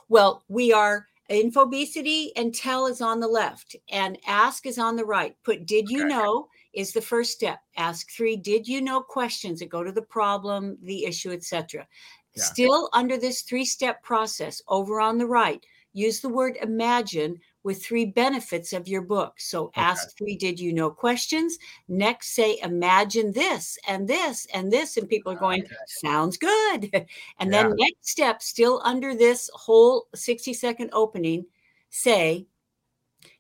Well, 0.09 0.45
we 0.49 0.73
are 0.73 1.07
Infobesity 1.31 2.31
and 2.35 2.53
tell 2.53 2.87
is 2.87 3.01
on 3.01 3.21
the 3.21 3.29
left 3.29 3.77
and 3.91 4.19
ask 4.27 4.67
is 4.67 4.79
on 4.79 4.97
the 4.97 5.05
right. 5.05 5.37
Put 5.45 5.65
did 5.65 5.89
you 5.89 6.05
know 6.05 6.49
is 6.73 6.93
the 6.93 7.01
first 7.01 7.31
step. 7.33 7.61
Ask 7.77 8.11
three 8.11 8.37
did 8.37 8.67
you 8.67 8.81
know 8.81 9.01
questions 9.01 9.61
that 9.61 9.71
go 9.71 9.85
to 9.85 9.93
the 9.93 10.03
problem, 10.03 10.77
the 10.83 11.05
issue, 11.05 11.31
etc. 11.31 11.87
Yeah. 12.35 12.43
Still 12.43 12.91
under 12.93 13.17
this 13.17 13.43
three 13.43 13.65
step 13.65 14.03
process 14.03 14.61
over 14.67 15.01
on 15.01 15.19
the 15.19 15.27
right, 15.27 15.65
use 15.93 16.21
the 16.21 16.29
word 16.29 16.59
imagine 16.61 17.39
with 17.63 17.85
three 17.85 18.07
benefits 18.07 18.73
of 18.73 18.89
your 18.89 19.03
book. 19.03 19.35
So 19.39 19.67
okay. 19.67 19.81
ask 19.81 20.17
three 20.17 20.37
did 20.37 20.59
you 20.59 20.73
know 20.73 20.91
questions. 20.91 21.59
Next, 21.89 22.35
say 22.35 22.59
imagine 22.63 23.33
this 23.33 23.79
and 23.87 24.09
this 24.09 24.47
and 24.55 24.73
this. 24.73 24.97
And 24.97 25.09
people 25.09 25.33
are 25.33 25.37
going, 25.37 25.65
okay. 25.65 25.75
sounds 25.87 26.37
good. 26.37 26.91
And 27.39 27.53
yeah. 27.53 27.63
then 27.63 27.77
next 27.77 28.09
step, 28.09 28.43
still 28.43 28.81
under 28.85 29.15
this 29.15 29.51
whole 29.55 30.07
60 30.15 30.53
second 30.55 30.91
opening, 30.93 31.47
say, 31.91 32.47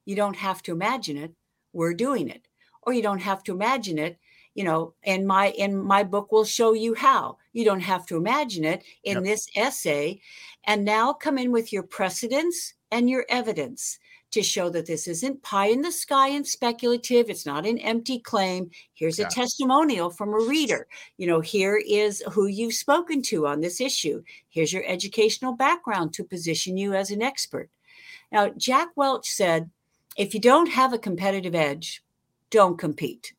you 0.05 0.17
don't 0.17 0.37
have 0.37 0.63
to 0.63 0.73
imagine 0.73 1.17
it. 1.17 1.33
We're 1.73 1.95
doing 1.95 2.29
it. 2.29 2.47
Or 2.83 2.93
you 2.93 3.03
don't 3.03 3.21
have 3.21 3.43
to 3.45 3.53
imagine 3.53 3.99
it 3.99 4.19
you 4.55 4.65
know 4.65 4.95
and 5.05 5.27
my 5.27 5.51
in 5.51 5.77
my 5.77 6.03
book 6.03 6.33
will 6.33 6.45
show 6.45 6.73
you 6.73 6.95
how 6.95 7.37
you 7.53 7.65
don't 7.65 7.81
have 7.81 8.05
to 8.07 8.17
imagine 8.17 8.65
it 8.65 8.83
in 9.05 9.19
yep. 9.19 9.25
this 9.25 9.49
essay 9.55 10.21
and 10.65 10.85
now 10.85 11.13
come 11.13 11.39
in 11.39 11.53
with 11.53 11.73
your 11.73 11.83
precedents 11.83 12.75
and 12.91 13.09
your 13.09 13.25
evidence 13.29 13.99
to 14.31 14.43
show 14.43 14.71
that 14.71 14.87
this 14.87 15.09
isn't 15.09 15.43
pie 15.43 15.67
in 15.67 15.83
the 15.83 15.91
sky 15.91 16.29
and 16.29 16.47
speculative. 16.47 17.29
It's 17.29 17.47
not 17.47 17.67
an 17.67 17.79
empty 17.79 18.19
claim. 18.19 18.71
Here's 18.95 19.19
a 19.19 19.25
testimonial 19.25 20.11
from 20.11 20.31
a 20.31 20.47
reader. 20.47 20.87
You 21.17 21.27
know, 21.27 21.41
here 21.41 21.83
is 21.85 22.23
who 22.33 22.47
you've 22.47 22.75
spoken 22.75 23.23
to 23.23 23.47
on 23.47 23.61
this 23.61 23.81
issue. 23.81 24.23
Here's 24.49 24.73
your 24.73 24.85
educational 24.87 25.55
background 25.55 26.13
to 26.15 26.25
position 26.25 26.77
you 26.77 26.95
as 26.95 27.11
an 27.11 27.23
expert. 27.23 27.71
Now, 28.31 28.51
Jack 28.51 28.91
Welch 28.95 29.29
said, 29.29 29.71
if 30.17 30.35
you 30.35 30.41
don't 30.41 30.71
have 30.71 30.93
a 30.93 30.99
competitive 30.99 31.55
edge, 31.55 32.03
don't 32.51 32.79
compete. 32.79 33.33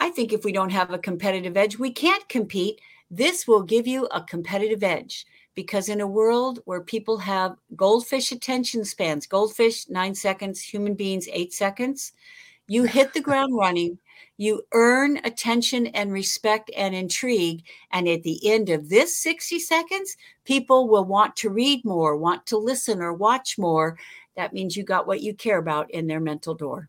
I 0.00 0.10
think 0.10 0.32
if 0.32 0.44
we 0.44 0.52
don't 0.52 0.72
have 0.72 0.90
a 0.90 0.98
competitive 0.98 1.56
edge, 1.56 1.78
we 1.78 1.90
can't 1.90 2.28
compete. 2.28 2.80
This 3.10 3.46
will 3.46 3.62
give 3.62 3.86
you 3.86 4.06
a 4.06 4.22
competitive 4.22 4.82
edge 4.82 5.26
because 5.54 5.88
in 5.88 6.00
a 6.00 6.06
world 6.06 6.60
where 6.64 6.80
people 6.80 7.18
have 7.18 7.56
goldfish 7.76 8.32
attention 8.32 8.84
spans, 8.84 9.26
goldfish 9.26 9.88
nine 9.88 10.14
seconds, 10.14 10.60
human 10.60 10.94
beings 10.94 11.28
eight 11.32 11.52
seconds, 11.52 12.12
you 12.66 12.84
hit 12.84 13.12
the 13.14 13.20
ground 13.20 13.56
running, 13.56 13.98
you 14.36 14.62
earn 14.72 15.18
attention 15.24 15.86
and 15.88 16.12
respect 16.12 16.70
and 16.76 16.94
intrigue. 16.94 17.62
And 17.92 18.08
at 18.08 18.22
the 18.22 18.50
end 18.50 18.68
of 18.68 18.88
this 18.88 19.16
60 19.18 19.60
seconds, 19.60 20.16
people 20.44 20.88
will 20.88 21.04
want 21.04 21.36
to 21.36 21.50
read 21.50 21.84
more, 21.84 22.16
want 22.16 22.46
to 22.46 22.58
listen 22.58 23.00
or 23.00 23.12
watch 23.12 23.58
more. 23.58 23.96
That 24.36 24.52
means 24.52 24.76
you 24.76 24.82
got 24.82 25.06
what 25.06 25.20
you 25.20 25.34
care 25.34 25.58
about 25.58 25.90
in 25.90 26.08
their 26.08 26.20
mental 26.20 26.54
door. 26.54 26.88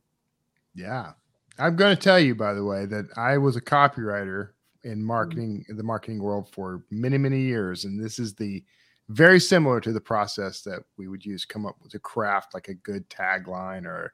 Yeah. 0.74 1.12
I'm 1.58 1.76
going 1.76 1.96
to 1.96 2.02
tell 2.02 2.20
you, 2.20 2.36
by 2.36 2.54
the 2.54 2.66
way, 2.66 2.86
that 2.86 3.06
I 3.16 3.38
was 3.38 3.56
a 3.56 3.62
copywriter 3.62 4.50
in 4.86 5.00
mm-hmm. 5.00 5.08
marketing 5.08 5.66
in 5.68 5.76
the 5.76 5.84
marketing 5.84 6.22
world 6.22 6.48
for 6.52 6.84
many 6.90 7.18
many 7.18 7.42
years 7.42 7.86
and 7.86 8.02
this 8.02 8.20
is 8.20 8.34
the 8.34 8.64
very 9.10 9.40
similar 9.40 9.80
to 9.80 9.92
the 9.92 10.02
process 10.02 10.62
that 10.62 10.80
we 10.98 11.08
would 11.08 11.26
use 11.26 11.44
come 11.44 11.66
up 11.66 11.76
with 11.84 11.94
a 11.96 12.00
craft 12.00 12.54
like 12.54 12.70
a 12.70 12.74
good 12.76 13.08
tagline 13.10 13.86
or 13.86 14.14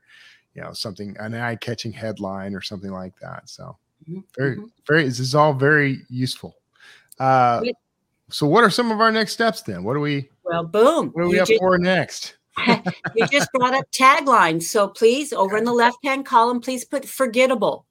you 0.53 0.61
know 0.61 0.73
something 0.73 1.15
an 1.19 1.33
eye-catching 1.33 1.91
headline 1.91 2.55
or 2.55 2.61
something 2.61 2.91
like 2.91 3.13
that 3.19 3.47
so 3.47 3.77
mm-hmm. 4.09 4.21
very 4.37 4.55
mm-hmm. 4.55 4.65
very 4.87 5.03
this 5.03 5.19
is 5.19 5.35
all 5.35 5.53
very 5.53 5.99
useful 6.09 6.55
uh 7.19 7.61
so 8.29 8.47
what 8.47 8.63
are 8.63 8.69
some 8.69 8.91
of 8.91 9.01
our 9.01 9.11
next 9.11 9.33
steps 9.33 9.61
then 9.61 9.83
what 9.83 9.93
do 9.93 9.99
we 9.99 10.29
well 10.43 10.63
boom 10.63 11.09
what 11.09 11.23
are 11.23 11.27
we 11.27 11.39
up 11.39 11.47
just, 11.47 11.59
for 11.59 11.77
next 11.77 12.37
you 12.67 13.27
just 13.31 13.49
brought 13.53 13.73
up 13.73 13.89
taglines 13.91 14.63
so 14.63 14.87
please 14.87 15.31
over 15.31 15.57
in 15.57 15.63
the 15.63 15.71
left 15.71 15.97
hand 16.03 16.25
column 16.25 16.59
please 16.59 16.83
put 16.83 17.05
forgettable 17.05 17.85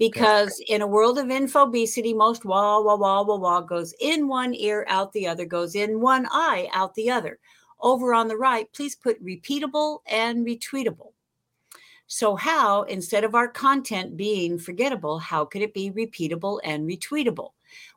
because 0.00 0.62
in 0.66 0.80
a 0.80 0.86
world 0.86 1.18
of 1.18 1.26
infobesity, 1.26 2.16
most 2.16 2.46
wah, 2.46 2.80
wah, 2.80 2.96
wah, 2.96 3.22
wah, 3.22 3.36
wah 3.36 3.60
goes 3.60 3.92
in 4.00 4.26
one 4.26 4.54
ear, 4.54 4.86
out 4.88 5.12
the 5.12 5.28
other, 5.28 5.44
goes 5.44 5.74
in 5.74 6.00
one 6.00 6.26
eye, 6.30 6.70
out 6.72 6.94
the 6.94 7.10
other. 7.10 7.38
Over 7.80 8.14
on 8.14 8.26
the 8.26 8.36
right, 8.38 8.66
please 8.72 8.96
put 8.96 9.22
repeatable 9.22 9.98
and 10.06 10.46
retweetable. 10.46 11.12
So, 12.06 12.34
how, 12.34 12.84
instead 12.84 13.24
of 13.24 13.34
our 13.34 13.46
content 13.46 14.16
being 14.16 14.58
forgettable, 14.58 15.18
how 15.18 15.44
could 15.44 15.60
it 15.60 15.74
be 15.74 15.90
repeatable 15.90 16.60
and 16.64 16.88
retweetable? 16.88 17.50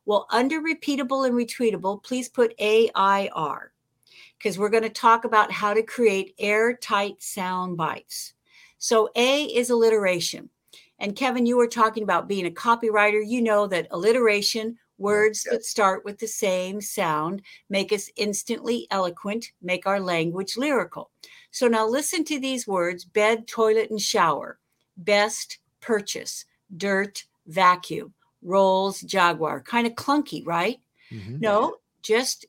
Well, 0.05 0.27
under 0.29 0.62
repeatable 0.62 1.25
and 1.25 1.33
retweetable, 1.33 2.03
please 2.03 2.27
put 2.27 2.53
AIR 2.60 3.72
because 4.38 4.60
we're 4.60 4.67
going 4.67 4.83
to 4.83 4.89
talk 4.89 5.24
about 5.24 5.53
how 5.53 5.74
to 5.74 5.81
create 5.81 6.36
airtight 6.38 7.24
sound 7.24 7.77
bites. 7.77 8.33
So, 8.77 9.10
A 9.15 9.45
is 9.45 9.69
alliteration. 9.69 10.50
And 11.03 11.17
Kevin, 11.17 11.45
you 11.45 11.57
were 11.57 11.67
talking 11.67 12.01
about 12.01 12.29
being 12.29 12.45
a 12.45 12.50
copywriter. 12.50 13.22
You 13.24 13.41
know 13.41 13.67
that 13.67 13.89
alliteration, 13.91 14.77
words 14.98 15.43
yes. 15.45 15.53
that 15.53 15.65
start 15.65 16.05
with 16.05 16.17
the 16.17 16.27
same 16.27 16.79
sound, 16.79 17.41
make 17.69 17.91
us 17.91 18.10
instantly 18.15 18.88
eloquent, 18.89 19.51
make 19.62 19.86
our 19.86 20.00
language 20.00 20.55
lyrical. 20.55 21.12
So 21.51 21.67
now 21.67 21.86
listen 21.86 22.24
to 22.24 22.39
these 22.39 22.65
words 22.65 23.03
bed, 23.03 23.48
toilet, 23.48 23.89
and 23.89 24.00
shower, 24.00 24.60
best, 24.95 25.60
purchase, 25.81 26.45
dirt, 26.77 27.25
vacuum, 27.48 28.13
rolls, 28.41 29.01
jaguar. 29.01 29.60
Kind 29.60 29.86
of 29.86 29.95
clunky, 29.95 30.41
right? 30.48 30.79
Mm-hmm. 31.12 31.39
No, 31.41 31.75
just 32.01 32.45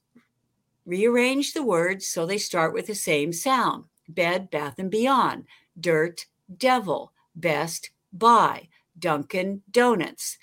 rearrange 0.87 1.55
the 1.55 1.65
words 1.65 2.07
so 2.07 2.25
they 2.25 2.39
start 2.39 2.73
with 2.73 2.87
the 2.87 2.95
same 2.95 3.33
sound 3.33 3.87
bed, 4.07 4.49
bath, 4.49 4.75
and 4.79 4.93
beyond, 4.93 5.45
dirt, 5.81 6.27
devil, 6.57 7.13
best, 7.35 7.91
buy 8.15 8.69
Dunkin' 8.99 9.63
Donuts. 9.71 10.39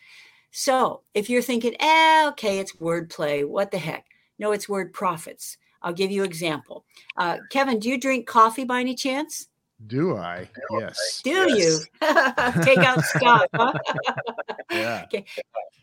So 0.51 1.01
if 1.13 1.29
you're 1.29 1.41
thinking, 1.41 1.75
eh, 1.79 2.27
okay, 2.29 2.59
it's 2.59 2.75
wordplay, 2.75 3.47
what 3.47 3.71
the 3.71 3.77
heck? 3.77 4.05
No, 4.37 4.51
it's 4.51 4.69
word 4.69 4.93
profits. 4.93 5.57
I'll 5.81 5.93
give 5.93 6.11
you 6.11 6.23
an 6.23 6.29
example. 6.29 6.85
Uh, 7.17 7.37
Kevin, 7.49 7.79
do 7.79 7.89
you 7.89 7.99
drink 7.99 8.27
coffee 8.27 8.65
by 8.65 8.81
any 8.81 8.93
chance? 8.95 9.47
Do 9.87 10.15
I? 10.15 10.47
Yes. 10.79 11.21
Do 11.23 11.31
yes. 11.31 11.87
you 12.01 12.63
take 12.63 12.79
out 12.79 13.03
Scott? 13.03 13.49
Huh? 13.53 13.73
yeah. 14.71 15.05
Okay. 15.05 15.25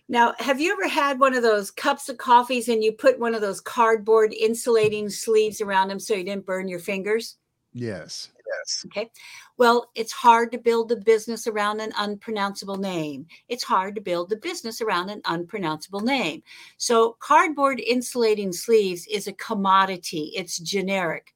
Now, 0.08 0.34
have 0.38 0.60
you 0.60 0.72
ever 0.72 0.88
had 0.88 1.18
one 1.18 1.34
of 1.34 1.42
those 1.42 1.70
cups 1.70 2.08
of 2.08 2.16
coffees 2.16 2.68
and 2.68 2.82
you 2.82 2.92
put 2.92 3.18
one 3.18 3.34
of 3.34 3.40
those 3.40 3.60
cardboard 3.60 4.32
insulating 4.32 5.10
sleeves 5.10 5.60
around 5.60 5.88
them 5.88 5.98
so 5.98 6.14
you 6.14 6.24
didn't 6.24 6.46
burn 6.46 6.68
your 6.68 6.78
fingers? 6.78 7.36
Yes. 7.72 8.30
Yes. 8.48 8.84
Okay. 8.86 9.10
Well, 9.56 9.90
it's 9.94 10.12
hard 10.12 10.52
to 10.52 10.58
build 10.58 10.90
a 10.92 10.96
business 10.96 11.46
around 11.46 11.80
an 11.80 11.92
unpronounceable 11.98 12.76
name. 12.76 13.26
It's 13.48 13.64
hard 13.64 13.94
to 13.96 14.00
build 14.00 14.32
a 14.32 14.36
business 14.36 14.80
around 14.80 15.10
an 15.10 15.20
unpronounceable 15.26 16.00
name. 16.00 16.42
So, 16.78 17.16
cardboard 17.20 17.80
insulating 17.80 18.52
sleeves 18.52 19.06
is 19.06 19.26
a 19.26 19.32
commodity, 19.32 20.32
it's 20.34 20.58
generic. 20.58 21.34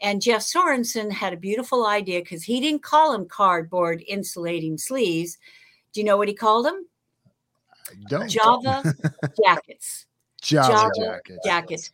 And 0.00 0.22
Jeff 0.22 0.42
Sorensen 0.42 1.12
had 1.12 1.32
a 1.32 1.38
beautiful 1.38 1.86
idea 1.86 2.20
because 2.20 2.42
he 2.42 2.60
didn't 2.60 2.82
call 2.82 3.12
them 3.12 3.28
cardboard 3.28 4.02
insulating 4.06 4.78
sleeves. 4.78 5.38
Do 5.92 6.00
you 6.00 6.06
know 6.06 6.16
what 6.16 6.28
he 6.28 6.34
called 6.34 6.66
them? 6.66 6.86
don't. 8.06 8.28
Java 8.28 8.82
jackets. 9.44 10.06
Jolly, 10.40 10.72
Jolly 10.72 10.90
jackets. 11.00 11.38
jackets. 11.44 11.90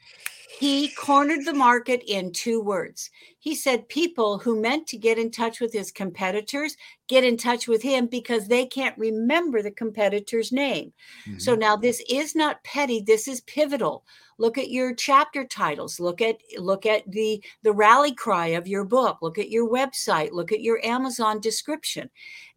He 0.59 0.89
cornered 0.89 1.45
the 1.45 1.55
market 1.55 2.03
in 2.07 2.33
two 2.33 2.61
words. 2.61 3.11
He 3.41 3.55
said 3.55 3.89
people 3.89 4.39
who 4.39 4.61
meant 4.61 4.87
to 4.89 4.99
get 4.99 5.19
in 5.19 5.31
touch 5.31 5.61
with 5.61 5.73
his 5.73 5.91
competitors 5.91 6.77
get 7.09 7.25
in 7.25 7.37
touch 7.37 7.67
with 7.67 7.83
him 7.83 8.07
because 8.07 8.47
they 8.47 8.67
can't 8.67 8.97
remember 8.99 9.63
the 9.63 9.71
competitor's 9.71 10.53
name. 10.53 10.93
So 11.39 11.57
Mhm. 11.57 11.61
now 11.61 11.77
this 11.77 12.03
is 12.09 12.35
not 12.37 12.63
petty, 12.65 13.01
this 13.01 13.27
is 13.27 13.41
pivotal. 13.43 14.05
Look 14.39 14.59
at 14.59 14.71
your 14.71 14.95
chapter 14.95 15.45
titles, 15.47 15.99
look 15.99 16.21
at 16.21 16.39
look 16.59 16.87
at 16.87 17.11
the 17.11 17.43
the 17.63 17.73
rally 17.73 18.15
cry 18.15 18.49
of 18.49 18.69
your 18.69 18.85
book, 18.85 19.19
look 19.23 19.39
at 19.39 19.51
your 19.51 19.69
website, 19.69 20.33
look 20.33 20.53
at 20.53 20.61
your 20.63 20.85
Amazon 20.85 21.41
description. 21.41 22.11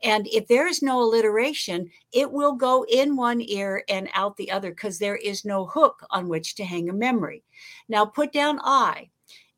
And 0.04 0.28
if 0.28 0.48
there 0.48 0.68
is 0.68 0.82
no 0.82 1.02
alliteration, 1.02 1.90
it 2.12 2.32
will 2.32 2.54
go 2.54 2.86
in 2.90 3.16
one 3.16 3.42
ear 3.42 3.84
and 3.90 4.10
out 4.14 4.36
the 4.38 4.52
other 4.52 4.72
because 4.72 5.00
there 5.00 5.16
is 5.16 5.46
no 5.46 5.66
hook 5.66 6.06
on 6.12 6.28
which 6.28 6.56
to 6.56 6.66
hang 6.66 6.90
a 6.90 6.94
memory. 6.94 7.44
Now 7.88 8.06
put 8.06 8.32
down 8.34 8.60
I. 8.64 9.10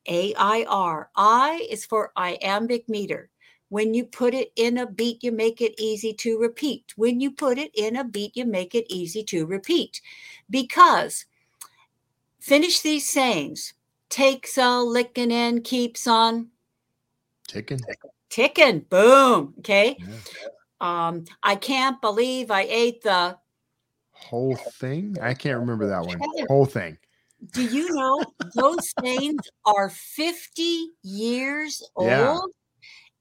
A 0.08 0.34
I 0.34 0.64
R. 0.68 1.10
I 1.16 1.66
is 1.70 1.84
for 1.84 2.12
iambic 2.16 2.88
meter. 2.88 3.30
When 3.68 3.94
you 3.94 4.04
put 4.04 4.32
it 4.32 4.52
in 4.56 4.78
a 4.78 4.86
beat, 4.86 5.24
you 5.24 5.32
make 5.32 5.60
it 5.60 5.74
easy 5.78 6.12
to 6.14 6.38
repeat. 6.38 6.92
When 6.96 7.20
you 7.20 7.32
put 7.32 7.58
it 7.58 7.72
in 7.74 7.96
a 7.96 8.04
beat, 8.04 8.36
you 8.36 8.44
make 8.44 8.74
it 8.74 8.86
easy 8.88 9.24
to 9.24 9.44
repeat. 9.46 10.00
Because 10.48 11.26
finish 12.38 12.80
these 12.80 13.08
sayings 13.08 13.74
takes 14.08 14.56
a 14.56 14.80
licking 14.80 15.32
and 15.32 15.64
keeps 15.64 16.06
on 16.06 16.48
Ticking. 17.48 17.80
ticking. 18.30 18.80
Boom. 18.80 19.54
Okay. 19.58 19.96
Yeah. 19.98 20.18
Um, 20.80 21.24
I 21.42 21.56
can't 21.56 22.00
believe 22.00 22.50
I 22.50 22.62
ate 22.62 23.02
the. 23.02 23.38
Whole 24.12 24.56
thing. 24.56 25.16
I 25.20 25.34
can't 25.34 25.58
remember 25.58 25.86
that 25.88 26.04
one. 26.04 26.20
Whole 26.48 26.66
thing. 26.66 26.98
Do 27.52 27.62
you 27.62 27.90
know 27.92 28.34
those 28.54 28.92
sayings 29.02 29.42
are 29.64 29.90
50 29.90 30.90
years 31.02 31.82
Yeah. 31.98 32.40
old? 32.40 32.52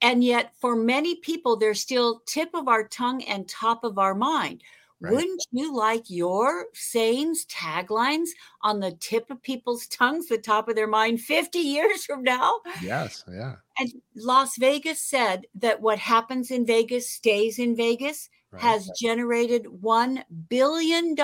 And 0.01 0.23
yet, 0.23 0.53
for 0.61 0.75
many 0.75 1.15
people, 1.17 1.57
they're 1.57 1.73
still 1.73 2.21
tip 2.27 2.49
of 2.53 2.67
our 2.67 2.87
tongue 2.87 3.23
and 3.23 3.47
top 3.49 3.83
of 3.83 3.97
our 3.99 4.15
mind. 4.15 4.63
Right. 5.01 5.11
Wouldn't 5.13 5.43
you 5.51 5.73
like 5.75 6.09
your 6.09 6.67
sayings, 6.73 7.45
taglines 7.47 8.29
on 8.61 8.79
the 8.81 8.91
tip 8.93 9.29
of 9.31 9.41
people's 9.41 9.87
tongues, 9.89 10.27
the 10.27 10.37
top 10.37 10.69
of 10.69 10.75
their 10.75 10.87
mind 10.87 11.21
50 11.21 11.59
years 11.59 12.05
from 12.05 12.23
now? 12.23 12.61
Yes. 12.79 13.23
Yeah. 13.27 13.57
And 13.79 13.91
Las 14.15 14.57
Vegas 14.57 15.01
said 15.01 15.47
that 15.55 15.81
what 15.81 15.99
happens 15.99 16.51
in 16.51 16.65
Vegas 16.65 17.09
stays 17.09 17.59
in 17.59 17.75
Vegas 17.75 18.29
Right. 18.51 18.61
has 18.61 18.89
generated 18.89 19.65
$1 19.65 20.23
billion 20.49 21.15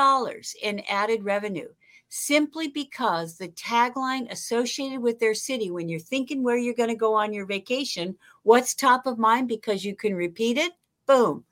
in 0.62 0.80
added 0.90 1.24
revenue 1.24 1.70
simply 2.14 2.68
because 2.68 3.38
the 3.38 3.48
tagline 3.48 4.30
associated 4.30 5.02
with 5.02 5.18
their 5.18 5.34
city, 5.34 5.72
when 5.72 5.88
you're 5.88 5.98
thinking 5.98 6.44
where 6.44 6.58
you're 6.58 6.74
going 6.74 6.90
to 6.90 6.96
go 6.96 7.14
on 7.14 7.32
your 7.32 7.46
vacation, 7.46 8.18
what's 8.44 8.76
top 8.76 9.06
of 9.06 9.18
mind 9.18 9.48
because 9.48 9.86
you 9.86 9.96
can 9.96 10.14
repeat 10.14 10.58
it? 10.58 10.74
Boom. 11.06 11.46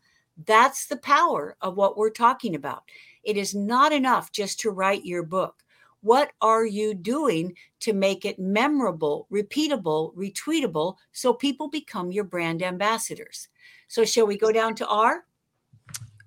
That's 0.45 0.85
the 0.87 0.97
power 0.97 1.55
of 1.61 1.77
what 1.77 1.97
we're 1.97 2.09
talking 2.09 2.55
about. 2.55 2.83
It 3.23 3.37
is 3.37 3.55
not 3.55 3.93
enough 3.93 4.33
just 4.33 4.59
to 4.59 4.71
write 4.71 5.05
your 5.05 5.23
book. 5.23 5.63
What 6.01 6.31
are 6.41 6.65
you 6.65 6.93
doing 6.93 7.55
to 7.79 7.93
make 7.93 8.25
it 8.25 8.37
memorable, 8.37 9.27
repeatable, 9.31 10.13
retweetable 10.13 10.95
so 11.13 11.33
people 11.33 11.69
become 11.69 12.11
your 12.11 12.25
brand 12.25 12.63
ambassadors? 12.63 13.47
So, 13.87 14.03
shall 14.03 14.27
we 14.27 14.37
go 14.37 14.51
down 14.51 14.75
to 14.75 14.87
R? 14.87 15.25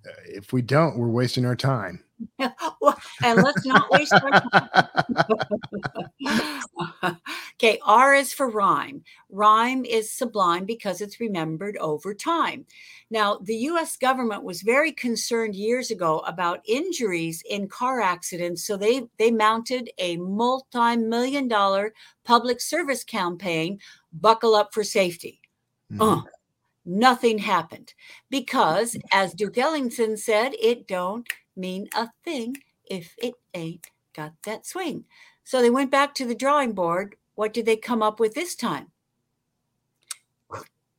Uh, 0.06 0.10
if 0.24 0.54
we 0.54 0.62
don't, 0.62 0.98
we're 0.98 1.08
wasting 1.08 1.44
our 1.44 1.56
time. 1.56 2.02
Well, 2.80 2.98
and 3.22 3.40
let's 3.40 3.64
not 3.64 3.90
waste 3.90 4.20
our 4.22 4.32
time. 4.32 4.70
okay, 7.54 7.78
R 7.84 8.14
is 8.14 8.32
for 8.32 8.48
rhyme. 8.50 9.02
Rhyme 9.30 9.84
is 9.84 10.12
sublime 10.12 10.64
because 10.64 11.00
it's 11.00 11.20
remembered 11.20 11.76
over 11.78 12.14
time. 12.14 12.66
Now, 13.10 13.38
the 13.42 13.56
US 13.70 13.96
government 13.96 14.44
was 14.44 14.62
very 14.62 14.92
concerned 14.92 15.54
years 15.54 15.90
ago 15.90 16.20
about 16.20 16.60
injuries 16.66 17.42
in 17.48 17.68
car 17.68 18.00
accidents, 18.00 18.64
so 18.66 18.76
they 18.76 19.02
they 19.18 19.30
mounted 19.30 19.90
a 19.98 20.16
multi-million 20.16 21.48
dollar 21.48 21.92
public 22.24 22.60
service 22.60 23.04
campaign, 23.04 23.78
Buckle 24.12 24.54
Up 24.54 24.72
for 24.74 24.84
Safety. 24.84 25.40
Mhm. 25.92 26.00
Uh, 26.00 26.22
nothing 26.84 27.38
happened 27.38 27.94
because, 28.30 28.96
as 29.12 29.34
Duke 29.34 29.58
Ellington 29.58 30.16
said, 30.16 30.54
it 30.60 30.86
don't 30.88 31.28
mean 31.56 31.88
a 31.94 32.08
thing 32.24 32.56
if 32.86 33.14
it 33.18 33.34
ain't 33.54 33.86
got 34.14 34.32
that 34.44 34.66
swing. 34.66 35.04
So 35.44 35.60
they 35.60 35.70
went 35.70 35.90
back 35.90 36.14
to 36.16 36.24
the 36.26 36.34
drawing 36.34 36.72
board. 36.72 37.16
What 37.34 37.52
did 37.52 37.66
they 37.66 37.76
come 37.76 38.02
up 38.02 38.20
with 38.20 38.34
this 38.34 38.54
time? 38.54 38.88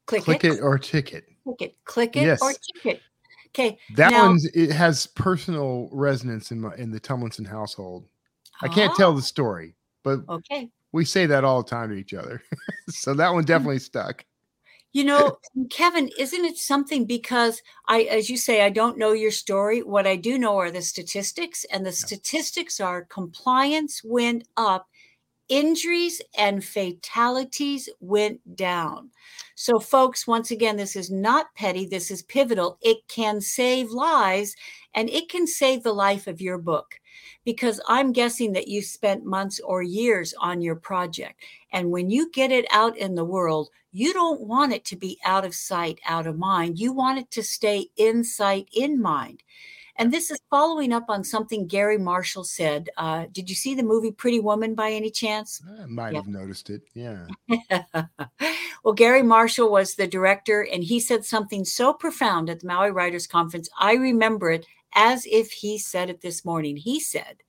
Click, 0.06 0.24
Click 0.24 0.44
it 0.44 0.60
or 0.60 0.78
ticket. 0.78 1.26
click 1.46 1.62
it, 1.62 1.78
click 1.86 2.16
it, 2.18 2.20
or 2.42 2.52
Yes. 2.52 2.58
tick 2.74 2.86
it. 2.86 3.02
Okay, 3.50 3.78
That 3.96 4.12
Now- 4.12 4.28
one's 4.30 4.46
it 4.48 4.72
has 4.72 5.06
personal 5.08 5.88
resonance 5.92 6.52
in 6.52 6.60
my 6.60 6.76
in 6.76 6.92
the 6.92 7.00
Tumlinson 7.00 7.48
household. 7.48 8.08
I 8.62 8.68
can't 8.68 8.94
tell 8.96 9.12
Ah, 9.12 9.16
the 9.16 9.22
story, 9.22 9.76
but 10.04 10.22
Okay, 10.28 10.70
we 10.92 11.06
say 11.06 11.26
that 11.28 11.44
all 11.44 11.62
the 11.64 11.70
time 11.70 11.90
to 11.90 11.96
each 11.96 12.14
other. 12.14 12.42
so 12.90 13.14
that 13.14 13.32
one 13.34 13.46
definitely 13.46 13.80
stuck. 13.80 14.26
You 14.94 15.04
know, 15.04 15.40
Kevin, 15.72 16.10
isn't 16.20 16.46
it 16.46 16.58
something 16.58 17.06
because 17.06 17.64
I, 17.88 18.04
as 18.04 18.30
you 18.30 18.38
say, 18.38 18.62
I 18.62 18.70
don't 18.70 18.98
know 18.98 19.12
your 19.12 19.32
story. 19.32 19.82
What 19.82 20.06
I 20.06 20.16
do 20.16 20.38
know 20.38 20.58
are 20.58 20.70
the 20.70 20.84
statistics, 20.84 21.66
and 21.66 21.84
the 21.84 21.92
statistics 21.92 22.80
are 22.80 23.04
compliance 23.06 24.02
went 24.04 24.48
up, 24.56 24.88
injuries 25.50 26.22
and 26.38 26.64
fatalities 26.64 27.90
went 28.00 28.56
down. 28.56 29.10
So, 29.56 29.80
folks, 29.80 30.28
once 30.28 30.52
again, 30.52 30.78
this 30.78 30.96
is 30.96 31.12
not 31.12 31.54
petty, 31.56 31.86
this 31.88 32.12
is 32.12 32.22
pivotal. 32.22 32.78
It 32.82 33.08
can 33.08 33.42
save 33.42 33.90
lives 33.92 34.56
and 34.94 35.10
it 35.10 35.30
can 35.30 35.48
save 35.48 35.84
the 35.84 35.94
life 35.94 36.28
of 36.28 36.42
your 36.42 36.58
book 36.60 37.00
because 37.46 37.80
I'm 37.88 38.14
guessing 38.14 38.54
that 38.54 38.68
you 38.68 38.82
spent 38.82 39.26
months 39.26 39.60
or 39.60 39.84
years 39.84 40.34
on 40.40 40.62
your 40.62 40.76
project. 40.76 41.42
And 41.74 41.90
when 41.92 42.10
you 42.10 42.32
get 42.32 42.52
it 42.52 42.66
out 42.72 42.96
in 42.98 43.16
the 43.16 43.26
world, 43.26 43.70
you 43.92 44.14
don't 44.14 44.42
want 44.42 44.74
it 44.74 44.86
to 44.86 44.96
be 44.96 45.20
out 45.26 45.44
of 45.44 45.54
sight, 45.56 46.00
out 46.08 46.28
of 46.28 46.38
mind. 46.38 46.80
You 46.80 46.94
want 46.94 47.20
it 47.20 47.32
to 47.32 47.44
stay 47.44 47.88
in 47.98 48.24
sight, 48.24 48.70
in 48.74 49.02
mind. 49.02 49.44
And 49.96 50.12
this 50.12 50.32
is 50.32 50.40
following 50.50 50.92
up 50.92 51.06
on 51.10 51.24
something 51.24 51.68
Garry 51.68 51.98
Marshall 52.00 52.44
said. 52.44 52.90
Uh, 52.98 53.26
did 53.32 53.50
you 53.50 53.56
see 53.56 53.76
the 53.76 53.84
movie 53.84 54.12
Pretty 54.12 54.40
Woman 54.40 54.74
by 54.74 54.92
any 54.92 55.12
chance? 55.12 55.62
I 55.80 55.86
might 55.86 56.14
Yeah. 56.14 56.20
have 56.20 56.28
noticed 56.28 56.70
it. 56.70 56.82
Yeah. 56.96 57.28
well, 58.84 58.94
Garry 58.94 59.22
Marshall 59.22 59.72
was 59.72 59.96
the 59.96 60.08
director, 60.08 60.62
and 60.62 60.84
he 60.84 61.00
said 61.00 61.26
something 61.26 61.64
so 61.66 61.94
profound 61.94 62.50
at 62.50 62.62
the 62.62 62.68
Maui 62.68 62.90
Writers 62.92 63.28
Conference. 63.28 63.70
I 63.78 63.94
remember 63.94 64.50
it 64.52 64.66
as 64.96 65.28
if 65.32 65.52
he 65.52 65.78
said 65.78 66.10
it 66.10 66.22
this 66.22 66.44
morning. 66.44 66.78
He 66.78 67.00
said, 67.00 67.44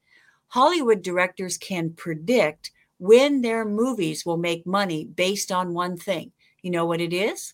Hollywood 0.48 1.02
directors 1.02 1.56
can 1.56 1.90
predict 1.94 2.70
when 3.04 3.42
their 3.42 3.66
movies 3.66 4.24
will 4.24 4.38
make 4.38 4.66
money 4.66 5.04
based 5.04 5.52
on 5.52 5.74
one 5.74 5.96
thing. 5.96 6.32
You 6.62 6.70
know 6.70 6.86
what 6.86 7.02
it 7.02 7.12
is? 7.12 7.52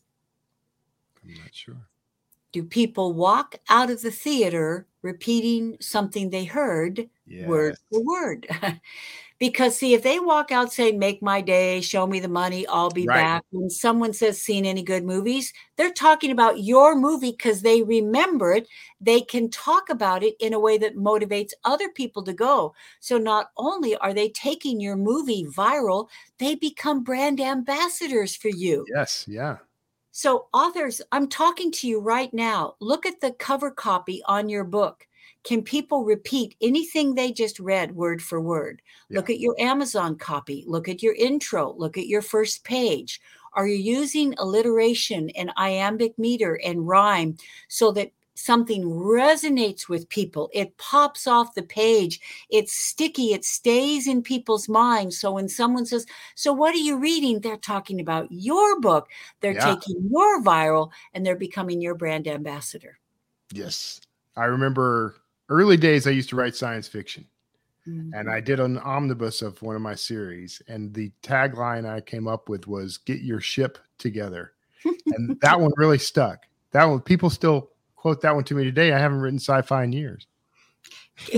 I'm 1.24 1.34
not 1.34 1.52
sure. 1.52 1.88
Do 2.52 2.62
people 2.62 3.12
walk 3.12 3.56
out 3.68 3.90
of 3.90 4.00
the 4.02 4.12
theater 4.12 4.86
repeating 5.02 5.76
something 5.80 6.30
they 6.30 6.44
heard 6.44 7.10
Yeah. 7.26 7.48
word 7.48 7.76
for 7.90 8.04
word. 8.04 8.46
because 9.40 9.76
see, 9.76 9.94
if 9.94 10.02
they 10.02 10.20
walk 10.20 10.52
out 10.52 10.70
saying, 10.70 10.98
make 10.98 11.22
my 11.22 11.40
day, 11.40 11.80
show 11.80 12.06
me 12.06 12.20
the 12.20 12.28
money, 12.28 12.66
I'll 12.66 12.90
be 12.90 13.06
Right. 13.06 13.16
back. 13.16 13.44
When 13.50 13.70
someone 13.70 14.12
says 14.12 14.40
seen 14.40 14.66
any 14.66 14.82
good 14.82 15.02
movies, 15.02 15.52
they're 15.76 15.92
talking 15.92 16.30
about 16.30 16.62
your 16.62 16.94
movie 16.94 17.30
because 17.32 17.62
they 17.62 17.82
remember 17.82 18.52
it. 18.52 18.68
They 19.00 19.22
can 19.22 19.48
talk 19.50 19.88
about 19.88 20.22
it 20.22 20.36
in 20.40 20.52
a 20.52 20.60
way 20.60 20.76
that 20.78 20.96
motivates 20.96 21.52
other 21.64 21.88
people 21.88 22.22
to 22.24 22.34
go. 22.34 22.74
So 23.00 23.16
not 23.16 23.50
only 23.56 23.96
are 23.96 24.12
they 24.12 24.28
taking 24.28 24.78
your 24.78 24.96
movie 24.96 25.46
viral, 25.46 26.08
they 26.38 26.54
become 26.54 27.02
brand 27.02 27.40
ambassadors 27.40 28.36
for 28.36 28.48
you. 28.48 28.84
Yes. 28.94 29.24
Yeah. 29.26 29.56
So, 30.12 30.48
authors, 30.52 31.00
I'm 31.12 31.28
talking 31.28 31.72
to 31.72 31.88
you 31.88 32.00
right 32.00 32.32
now. 32.34 32.74
Look 32.80 33.06
at 33.06 33.20
the 33.20 33.32
cover 33.32 33.70
copy 33.70 34.22
on 34.26 34.48
your 34.48 34.64
book. 34.64 35.06
Can 35.42 35.62
people 35.62 36.04
repeat 36.04 36.54
anything 36.60 37.14
they 37.14 37.32
just 37.32 37.58
read 37.58 37.94
word 37.96 38.22
for 38.22 38.40
word? 38.40 38.82
Look 39.08 39.30
at 39.30 39.40
your 39.40 39.56
Amazon 39.58 40.16
copy. 40.16 40.64
Look 40.66 40.88
at 40.88 41.02
your 41.02 41.14
intro. 41.14 41.74
Look 41.76 41.96
at 41.96 42.06
your 42.06 42.22
first 42.22 42.62
page. 42.64 43.20
Are 43.54 43.66
you 43.66 43.76
using 43.76 44.34
alliteration 44.38 45.30
and 45.30 45.50
iambic 45.56 46.18
meter 46.18 46.60
and 46.64 46.86
rhyme 46.86 47.36
so 47.68 47.90
that 47.92 48.12
something 48.34 48.84
resonates 48.84 49.88
with 49.88 50.08
people? 50.08 50.50
It 50.52 50.76
pops 50.76 51.26
off 51.26 51.54
the 51.54 51.62
page. 51.62 52.20
It's 52.50 52.72
sticky. 52.72 53.32
It 53.32 53.44
stays 53.44 54.06
in 54.06 54.22
people's 54.22 54.68
minds. 54.68 55.18
So 55.18 55.32
when 55.32 55.48
someone 55.48 55.84
says, 55.86 56.06
So 56.36 56.52
what 56.52 56.74
are 56.74 56.78
you 56.78 56.96
reading? 56.98 57.40
They're 57.40 57.56
talking 57.56 58.00
about 58.00 58.28
your 58.30 58.78
book. 58.78 59.08
They're 59.40 59.54
Yeah. 59.54 59.74
taking 59.74 60.08
your 60.10 60.42
viral 60.42 60.90
and 61.12 61.26
they're 61.26 61.34
becoming 61.34 61.80
your 61.80 61.94
brand 61.94 62.28
ambassador. 62.28 62.98
Yes. 63.52 64.00
I 64.36 64.44
remember 64.44 65.16
early 65.50 65.76
days 65.76 66.06
I 66.06 66.10
used 66.10 66.30
to 66.30 66.36
write 66.36 66.56
science 66.56 66.88
fiction. 66.88 67.26
Mm-hmm. 67.86 68.14
And 68.14 68.30
I 68.30 68.40
did 68.40 68.60
an 68.60 68.78
omnibus 68.78 69.42
of 69.42 69.60
one 69.62 69.74
of 69.74 69.82
my 69.82 69.94
series, 69.94 70.62
and 70.68 70.92
the 70.92 71.10
tagline 71.22 71.88
I 71.88 72.00
came 72.00 72.28
up 72.28 72.48
with 72.48 72.66
was 72.66 72.98
"Get 72.98 73.20
your 73.20 73.40
ship 73.40 73.78
together," 73.98 74.52
and 74.84 75.38
that 75.42 75.58
one 75.58 75.72
really 75.76 75.98
stuck. 75.98 76.46
That 76.72 76.84
one, 76.84 77.00
people 77.00 77.30
still 77.30 77.70
quote 77.96 78.20
that 78.20 78.34
one 78.34 78.44
to 78.44 78.54
me 78.54 78.64
today. 78.64 78.92
I 78.92 78.98
haven't 78.98 79.20
written 79.20 79.38
sci-fi 79.38 79.84
in 79.84 79.92
years. 79.92 80.26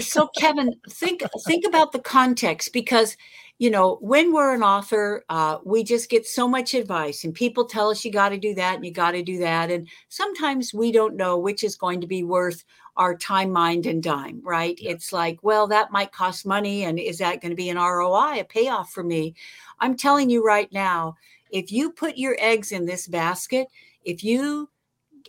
So, 0.01 0.29
Kevin, 0.37 0.75
think 0.91 1.23
think 1.45 1.65
about 1.67 1.93
the 1.93 2.01
context 2.01 2.73
because 2.73 3.17
you 3.59 3.71
know 3.71 3.99
when 4.01 4.33
we're 4.33 4.55
an 4.55 4.63
author, 4.63 5.25
uh, 5.29 5.59
we 5.65 5.85
just 5.85 6.11
get 6.11 6.27
so 6.27 6.49
much 6.49 6.75
advice, 6.75 7.23
and 7.23 7.33
people 7.33 7.67
tell 7.67 7.91
us 7.91 8.05
you 8.05 8.11
got 8.11 8.31
to 8.31 8.39
do 8.39 8.55
that 8.55 8.77
and 8.77 8.85
you 8.85 8.93
got 8.93 9.13
to 9.13 9.23
do 9.23 9.39
that, 9.39 9.71
and 9.71 9.89
sometimes 10.09 10.75
we 10.75 10.91
don't 10.91 11.17
know 11.17 11.39
which 11.39 11.63
is 11.63 11.77
going 11.77 12.01
to 12.01 12.07
be 12.07 12.25
worth 12.25 12.65
our 12.97 13.17
time, 13.17 13.51
mind, 13.51 13.87
and 13.87 14.03
dime, 14.03 14.41
right? 14.45 14.79
Yeah. 14.81 14.93
It's 14.93 15.13
like, 15.13 15.39
well, 15.43 15.67
that 15.69 15.93
might 15.93 16.13
cost 16.13 16.47
money. 16.47 16.85
And 16.85 16.99
is 16.99 17.19
that 17.19 17.41
going 17.41 17.51
to 17.51 17.57
be 17.57 17.71
an 17.71 17.79
ROI, 17.79 18.41
a 18.41 18.45
payoff 18.45 18.93
for 18.93 19.03
me? 19.03 19.35
I'm 19.81 19.97
telling 19.97 20.31
you 20.31 20.45
right 20.45 20.71
now, 20.73 21.17
if 21.51 21.73
you 21.73 21.91
put 21.91 22.17
your 22.17 22.37
eggs 22.39 22.73
in 22.73 22.87
this 22.87 23.07
basket, 23.07 23.69
if 24.05 24.25
you 24.25 24.69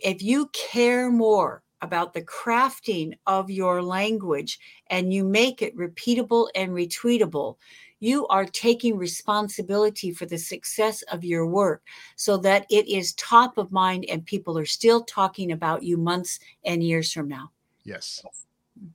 if 0.02 0.22
you 0.22 0.48
care 0.48 1.10
more 1.10 1.62
about 1.80 2.14
the 2.14 2.22
crafting 2.22 3.12
of 3.26 3.50
your 3.50 3.82
language 3.82 4.58
and 4.88 5.12
you 5.12 5.22
make 5.22 5.62
it 5.62 5.76
repeatable 5.76 6.48
and 6.54 6.72
retweetable, 6.72 7.56
you 8.04 8.26
are 8.26 8.44
taking 8.44 8.98
responsibility 8.98 10.10
for 10.12 10.26
the 10.26 10.36
success 10.36 11.00
of 11.02 11.24
your 11.24 11.46
work 11.46 11.82
so 12.16 12.36
that 12.36 12.66
it 12.70 12.86
is 12.86 13.14
top 13.14 13.56
of 13.56 13.72
mind 13.72 14.04
and 14.10 14.26
people 14.26 14.58
are 14.58 14.66
still 14.66 15.02
talking 15.04 15.52
about 15.52 15.82
you 15.82 15.96
months 15.96 16.38
and 16.66 16.82
years 16.82 17.10
from 17.10 17.28
now. 17.28 17.50
Yes, 17.82 18.22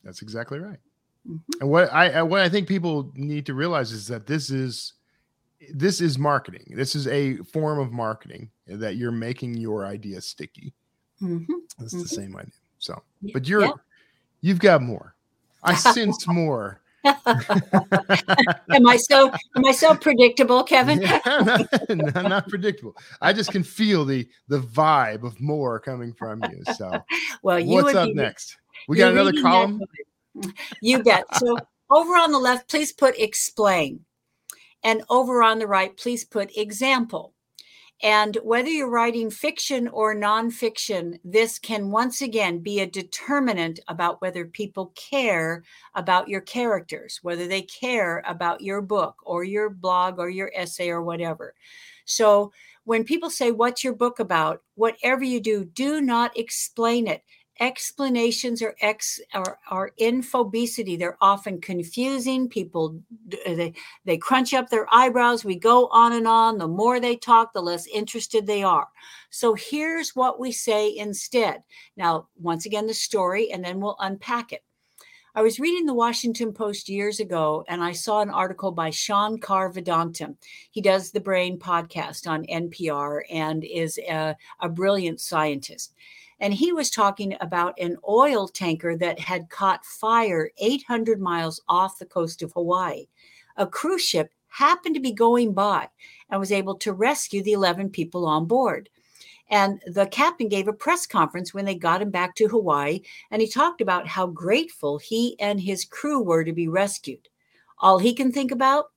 that's 0.04 0.22
exactly 0.22 0.60
right. 0.60 0.78
Mm-hmm. 1.28 1.62
And 1.62 1.70
what 1.70 1.92
I 1.92 2.22
what 2.22 2.42
I 2.42 2.50
think 2.50 2.68
people 2.68 3.12
need 3.16 3.48
to 3.48 3.56
realize 3.56 3.92
is 3.92 4.08
that 4.08 4.28
this 4.28 4.52
is 4.52 4.94
this 5.74 6.02
is 6.02 6.20
marketing. 6.20 6.74
This 6.76 6.96
is 6.96 7.08
a 7.08 7.38
form 7.38 7.80
of 7.80 7.92
marketing 7.92 8.52
that 8.68 8.96
you're 8.96 9.12
making 9.12 9.56
your 9.56 9.86
idea 9.86 10.22
sticky. 10.22 10.74
Mm-hmm. 11.22 11.54
It's 11.82 11.94
mm-hmm. 11.94 12.04
the 12.04 12.08
same 12.08 12.36
idea. 12.36 12.54
So, 12.78 13.02
but 13.34 13.48
you're 13.48 13.74
you've 14.42 14.60
got 14.60 14.84
more. 14.84 15.16
I 15.64 15.74
sense 15.96 16.28
more. 16.28 16.82
am 18.70 18.88
I 18.88 18.98
so 18.98 19.32
am 19.56 19.66
I 19.66 19.72
so 19.72 19.96
predictable, 19.96 20.64
Kevin? 20.64 21.02
yeah, 21.02 21.20
not, 21.90 22.30
not, 22.30 22.50
predictable. 22.50 22.96
I 23.22 23.34
just 23.34 23.52
can 23.52 23.64
feel 23.64 24.06
the 24.06 24.28
the 24.48 24.60
vibe 24.60 25.24
of 25.24 25.40
more 25.40 25.80
coming 25.80 26.14
from 26.14 26.44
you. 26.44 26.74
So, 26.76 27.04
well, 27.44 27.60
you 27.60 27.70
what's 27.70 27.96
up 27.96 28.14
next? 28.14 28.58
We 28.88 28.98
got 28.98 29.12
another 29.12 29.34
column. 29.42 29.82
You 30.82 31.04
bet. 31.04 31.24
So 31.36 31.58
over 31.90 32.14
on 32.14 32.32
the 32.32 32.40
left, 32.40 32.70
please 32.70 32.92
put 32.92 33.18
explain. 33.20 34.06
And 34.84 35.04
over 35.10 35.44
on 35.44 35.60
the 35.60 35.68
right, 35.68 35.96
please 35.98 36.24
put 36.24 36.56
example. 36.58 37.34
And 38.02 38.38
whether 38.44 38.70
you're 38.70 38.90
writing 38.90 39.30
fiction 39.30 39.90
or 39.90 40.16
nonfiction, 40.16 41.20
this 41.26 41.60
can 41.60 41.92
once 41.92 42.22
again 42.22 42.60
be 42.60 42.80
a 42.80 42.88
determinant 42.88 43.82
about 43.90 44.22
whether 44.22 44.46
people 44.46 44.94
care 44.96 45.64
about 45.96 46.30
your 46.30 46.40
characters, 46.40 47.20
whether 47.24 47.46
they 47.46 47.62
care 47.62 48.24
about 48.26 48.62
your 48.62 48.82
book 48.82 49.16
or 49.24 49.44
your 49.44 49.70
blog 49.70 50.18
or 50.18 50.30
your 50.30 50.50
essay 50.56 50.90
or 50.90 51.04
whatever. 51.04 51.56
So 52.06 52.54
when 52.86 53.04
people 53.04 53.30
say, 53.30 53.52
What's 53.52 53.84
your 53.84 53.94
book 53.94 54.20
about? 54.20 54.62
Whatever 54.76 55.24
you 55.26 55.42
do, 55.42 55.66
do 55.66 56.00
not 56.00 56.38
explain 56.38 57.06
it 57.06 57.22
explanations 57.60 58.62
are 58.62 58.76
ex 58.82 59.20
are, 59.34 59.60
are 59.70 59.92
infobesity. 60.00 60.98
They're 60.98 61.18
often 61.22 61.60
confusing. 61.62 62.48
People 62.48 63.00
uh, 63.46 63.56
they 63.56 63.74
they 64.06 64.18
crunch 64.18 64.54
up 64.54 64.70
their 64.70 64.88
eyebrows. 64.94 65.46
We 65.46 65.58
go 65.58 65.88
on 65.88 66.14
and 66.14 66.28
on. 66.28 66.58
The 66.58 66.68
more 66.68 67.00
they 67.00 67.16
talk 67.16 67.54
the 67.54 67.62
less 67.62 67.88
interested 67.88 68.46
they 68.46 68.64
are. 68.64 68.88
So 69.30 69.54
here's 69.54 70.16
what 70.16 70.40
we 70.40 70.52
say 70.52 70.96
instead. 70.96 71.64
Now 71.98 72.28
once 72.40 72.66
again 72.66 72.88
the 72.88 72.94
story 72.94 73.52
and 73.52 73.64
then 73.64 73.80
we'll 73.80 73.98
unpack 74.00 74.52
it. 74.52 74.64
I 75.36 75.42
was 75.44 75.60
reading 75.60 75.86
the 75.86 75.94
Washington 75.94 76.52
Post 76.52 76.90
years 76.90 77.20
ago 77.20 77.64
and 77.68 77.84
I 77.84 77.92
saw 77.92 78.22
an 78.22 78.32
article 78.32 78.72
by 78.72 78.90
Shankar 78.90 79.72
Vedantam. 79.72 80.36
He 80.72 80.82
does 80.82 81.12
the 81.12 81.20
Brain 81.20 81.60
podcast 81.60 82.28
on 82.28 82.46
NPR 82.46 83.22
and 83.30 83.64
is 83.64 84.00
a, 84.00 84.36
a 84.60 84.68
brilliant 84.68 85.22
scientist. 85.22 85.94
And 86.40 86.54
he 86.54 86.72
was 86.72 86.90
talking 86.90 87.36
about 87.42 87.80
an 87.80 87.98
oil 88.08 88.48
tanker 88.48 88.96
that 88.98 89.20
had 89.20 89.50
caught 89.50 89.86
fire 89.86 90.52
800 90.58 91.20
miles 91.20 91.62
off 91.68 92.00
the 92.00 92.06
coast 92.06 92.42
of 92.42 92.54
Hawaii. 92.54 93.08
A 93.58 93.68
cruise 93.68 94.04
ship 94.04 94.32
happened 94.48 94.96
to 94.96 95.02
be 95.02 95.12
going 95.12 95.54
by 95.54 95.90
and 96.30 96.40
was 96.40 96.52
able 96.52 96.76
to 96.76 96.94
rescue 96.94 97.44
the 97.44 97.54
11 97.54 97.90
people 97.90 98.26
on 98.26 98.46
board. 98.46 98.90
And 99.50 99.82
the 99.88 100.06
captain 100.06 100.48
gave 100.48 100.68
a 100.68 100.74
press 100.74 101.08
conference 101.08 101.54
when 101.54 101.66
they 101.66 101.76
got 101.76 102.02
him 102.02 102.12
back 102.12 102.36
to 102.36 102.48
Hawaii, 102.48 103.02
and 103.32 103.42
he 103.42 103.48
talked 103.48 103.82
about 103.82 104.08
how 104.08 104.28
grateful 104.28 105.00
he 105.00 105.36
and 105.40 105.60
his 105.60 105.86
crew 105.86 106.22
were 106.22 106.44
to 106.44 106.54
be 106.54 106.68
rescued. 106.68 107.28
All 107.80 107.98
he 107.98 108.14
can 108.14 108.32
think 108.32 108.52
about 108.52 108.92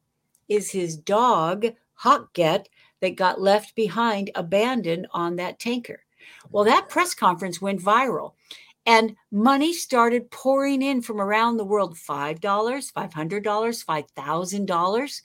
is 0.48 0.70
his 0.70 0.96
dog, 0.96 1.66
Hokget, 2.02 2.66
that 3.00 3.16
got 3.16 3.40
left 3.40 3.74
behind 3.74 4.30
abandoned 4.34 5.06
on 5.12 5.36
that 5.36 5.58
tanker. 5.58 6.04
Well, 6.50 6.64
that 6.64 6.88
press 6.88 7.14
conference 7.14 7.60
went 7.60 7.80
viral 7.80 8.32
and 8.86 9.16
money 9.30 9.72
started 9.72 10.30
pouring 10.30 10.82
in 10.82 11.02
from 11.02 11.20
around 11.20 11.56
the 11.56 11.64
world 11.64 11.96
$5, 11.96 12.40
$500, 12.40 12.92
$5,000. 12.92 15.22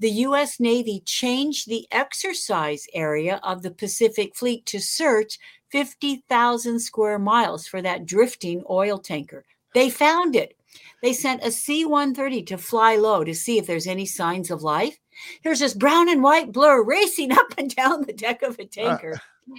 The 0.00 0.10
US 0.10 0.60
Navy 0.60 1.02
changed 1.04 1.68
the 1.68 1.86
exercise 1.90 2.86
area 2.94 3.40
of 3.42 3.62
the 3.62 3.70
Pacific 3.70 4.36
Fleet 4.36 4.64
to 4.66 4.78
search 4.78 5.38
50,000 5.70 6.78
square 6.78 7.18
miles 7.18 7.66
for 7.66 7.82
that 7.82 8.06
drifting 8.06 8.62
oil 8.70 8.98
tanker. 8.98 9.44
They 9.74 9.90
found 9.90 10.36
it. 10.36 10.56
They 11.02 11.12
sent 11.12 11.44
a 11.44 11.50
C 11.50 11.84
130 11.84 12.42
to 12.44 12.58
fly 12.58 12.96
low 12.96 13.24
to 13.24 13.34
see 13.34 13.58
if 13.58 13.66
there's 13.66 13.86
any 13.86 14.06
signs 14.06 14.50
of 14.50 14.62
life. 14.62 14.98
Here's 15.42 15.60
this 15.60 15.74
brown 15.74 16.08
and 16.08 16.22
white 16.22 16.52
blur 16.52 16.82
racing 16.82 17.32
up 17.38 17.54
and 17.56 17.74
down 17.74 18.02
the 18.02 18.12
deck 18.12 18.42
of 18.42 18.58
a 18.58 18.64
uh, 18.64 18.68
tanker. 18.70 19.14
Uh, 19.14 19.54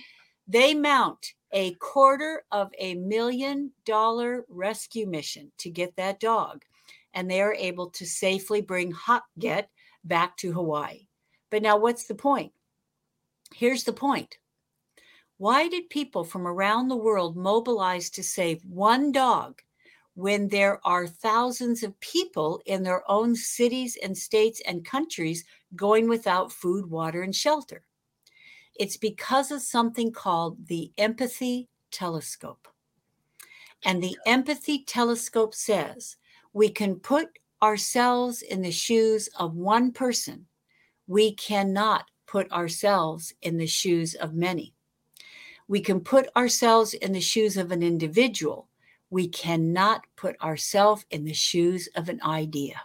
they 0.49 0.73
mount 0.73 1.35
a 1.51 1.75
quarter 1.75 2.43
of 2.51 2.71
a 2.79 2.95
million 2.95 3.71
dollar 3.85 4.45
rescue 4.49 5.05
mission 5.05 5.51
to 5.59 5.69
get 5.69 5.95
that 5.95 6.19
dog, 6.19 6.63
and 7.13 7.29
they 7.29 7.39
are 7.39 7.53
able 7.53 7.91
to 7.91 8.05
safely 8.05 8.59
bring 8.59 8.91
Hokget 8.91 9.65
back 10.03 10.35
to 10.37 10.51
Hawaii. 10.51 11.07
But 11.51 11.61
now, 11.61 11.77
what's 11.77 12.07
the 12.07 12.15
point? 12.15 12.51
Here's 13.53 13.83
the 13.83 13.93
point. 13.93 14.39
Why 15.37 15.67
did 15.67 15.89
people 15.89 16.23
from 16.23 16.47
around 16.47 16.87
the 16.87 16.97
world 16.97 17.37
mobilize 17.37 18.09
to 18.11 18.23
save 18.23 18.65
one 18.65 19.11
dog 19.11 19.61
when 20.15 20.47
there 20.47 20.85
are 20.85 21.07
thousands 21.07 21.83
of 21.83 21.99
people 21.99 22.59
in 22.65 22.81
their 22.81 23.09
own 23.09 23.35
cities 23.35 23.97
and 24.01 24.17
states 24.17 24.61
and 24.65 24.83
countries 24.83 25.45
going 25.75 26.09
without 26.09 26.51
food, 26.51 26.89
water, 26.89 27.21
and 27.21 27.35
shelter? 27.35 27.83
It's 28.79 28.95
because 28.95 29.51
of 29.51 29.61
something 29.61 30.13
called 30.13 30.67
the 30.67 30.91
empathy 30.97 31.67
telescope. 31.91 32.69
And 33.83 34.01
the 34.01 34.17
empathy 34.25 34.83
telescope 34.85 35.53
says 35.53 36.15
we 36.53 36.69
can 36.69 36.95
put 36.95 37.27
ourselves 37.61 38.41
in 38.41 38.61
the 38.61 38.71
shoes 38.71 39.27
of 39.37 39.55
one 39.55 39.91
person. 39.91 40.45
We 41.07 41.33
cannot 41.33 42.05
put 42.25 42.49
ourselves 42.53 43.33
in 43.41 43.57
the 43.57 43.67
shoes 43.67 44.15
of 44.15 44.33
many. 44.33 44.73
We 45.67 45.81
can 45.81 45.99
put 45.99 46.29
ourselves 46.37 46.93
in 46.93 47.11
the 47.11 47.19
shoes 47.19 47.57
of 47.57 47.71
an 47.71 47.83
individual. 47.83 48.69
We 49.09 49.27
cannot 49.27 50.05
put 50.15 50.39
ourselves 50.41 51.05
in 51.11 51.25
the 51.25 51.33
shoes 51.33 51.89
of 51.95 52.07
an 52.07 52.21
idea. 52.23 52.81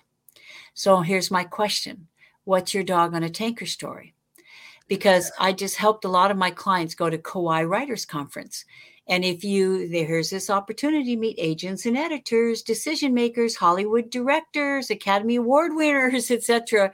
So 0.74 1.02
here's 1.02 1.30
my 1.30 1.44
question 1.44 2.08
What's 2.42 2.74
your 2.74 2.82
dog 2.82 3.14
on 3.14 3.22
a 3.22 3.30
tanker 3.30 3.66
story? 3.66 4.13
Because 4.88 5.30
I 5.38 5.52
just 5.52 5.76
helped 5.76 6.04
a 6.04 6.08
lot 6.08 6.30
of 6.30 6.36
my 6.36 6.50
clients 6.50 6.94
go 6.94 7.08
to 7.08 7.18
Kauai 7.18 7.64
Writers 7.64 8.04
Conference. 8.04 8.64
And 9.06 9.24
if 9.24 9.44
you, 9.44 9.88
there's 9.88 10.30
this 10.30 10.48
opportunity 10.48 11.14
meet 11.14 11.36
agents 11.38 11.84
and 11.84 11.96
editors, 11.96 12.62
decision 12.62 13.12
makers, 13.12 13.54
Hollywood 13.54 14.10
directors, 14.10 14.90
Academy 14.90 15.36
Award 15.36 15.72
winners, 15.74 16.30
etc. 16.30 16.92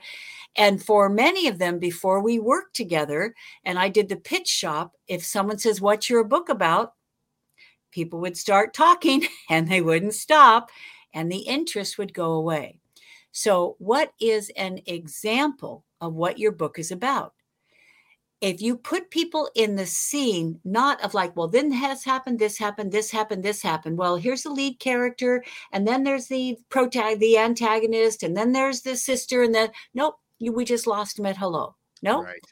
And 0.55 0.83
for 0.83 1.07
many 1.09 1.47
of 1.47 1.57
them, 1.57 1.79
before 1.79 2.21
we 2.21 2.39
worked 2.39 2.75
together 2.75 3.33
and 3.63 3.79
I 3.79 3.87
did 3.87 4.09
the 4.09 4.17
pitch 4.17 4.47
shop, 4.47 4.95
if 5.07 5.23
someone 5.23 5.57
says, 5.57 5.79
What's 5.79 6.09
your 6.09 6.23
book 6.23 6.49
about? 6.49 6.93
People 7.91 8.19
would 8.21 8.37
start 8.37 8.73
talking 8.73 9.25
and 9.49 9.69
they 9.69 9.81
wouldn't 9.81 10.13
stop, 10.13 10.69
and 11.13 11.31
the 11.31 11.39
interest 11.39 11.97
would 11.97 12.13
go 12.13 12.33
away. 12.33 12.79
So, 13.31 13.75
what 13.79 14.11
is 14.19 14.49
an 14.57 14.81
example 14.85 15.85
of 16.01 16.13
what 16.13 16.37
your 16.37 16.51
book 16.51 16.77
is 16.77 16.91
about? 16.91 17.33
If 18.41 18.59
you 18.59 18.75
put 18.75 19.11
people 19.11 19.49
in 19.53 19.75
the 19.75 19.85
scene, 19.85 20.59
not 20.65 21.01
of 21.03 21.13
like, 21.13 21.35
well, 21.35 21.47
then 21.47 21.71
has 21.71 22.03
happened, 22.03 22.39
this 22.39 22.57
happened, 22.57 22.91
this 22.91 23.11
happened, 23.11 23.43
this 23.43 23.61
happened. 23.61 23.99
Well, 23.99 24.15
here's 24.15 24.41
the 24.41 24.49
lead 24.49 24.79
character, 24.79 25.43
and 25.71 25.87
then 25.87 26.03
there's 26.03 26.25
the 26.25 26.57
protag, 26.69 27.19
the 27.19 27.37
antagonist, 27.37 28.23
and 28.23 28.35
then 28.35 28.51
there's 28.51 28.81
the 28.81 28.95
sister, 28.95 29.43
and 29.43 29.53
then 29.53 29.69
nope, 29.93 30.15
you, 30.39 30.51
we 30.51 30.65
just 30.65 30.87
lost 30.87 31.19
him 31.19 31.27
at 31.27 31.37
hello. 31.37 31.75
No, 32.01 32.17
nope. 32.17 32.25
right. 32.25 32.45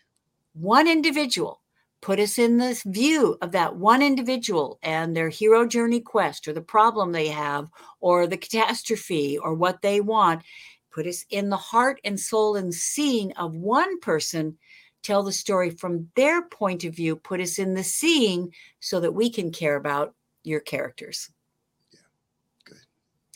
one 0.54 0.88
individual. 0.88 1.62
Put 2.02 2.19
us 2.19 2.39
in 2.39 2.58
this 2.58 2.84
view 2.84 3.38
of 3.41 3.52
that 3.52 3.75
one 3.75 4.02
individual 4.02 4.80
and 4.84 5.17
their 5.17 5.28
hero 5.28 5.67
journey 5.67 5.99
quest, 5.99 6.47
or 6.47 6.54
the 6.54 6.62
problem 6.62 7.12
they 7.12 7.28
have, 7.28 7.67
or 7.99 8.28
the 8.28 8.38
catastrophe, 8.38 9.39
or 9.39 9.56
what 9.56 9.82
they 9.82 9.99
want. 10.02 10.43
Put 10.91 11.08
us 11.08 11.25
in 11.30 11.49
the 11.49 11.58
heart 11.58 11.99
and 12.04 12.19
soul 12.19 12.56
and 12.56 12.73
scene 12.73 13.34
of 13.38 13.56
one 13.56 13.99
person 13.99 14.58
tell 15.04 15.24
the 15.24 15.32
story 15.32 15.70
from 15.70 16.10
their 16.16 16.42
point 16.44 16.84
of 16.84 16.96
view, 16.96 17.16
put 17.16 17.40
us 17.40 17.60
in 17.60 17.74
the 17.74 17.84
seeing 17.84 18.54
so 18.80 19.00
that 19.00 19.14
we 19.14 19.30
can 19.30 19.52
care 19.52 19.76
about 19.76 20.14
your 20.44 20.60
characters. 20.60 21.30
Yeah, 21.92 22.00
good. 22.66 22.78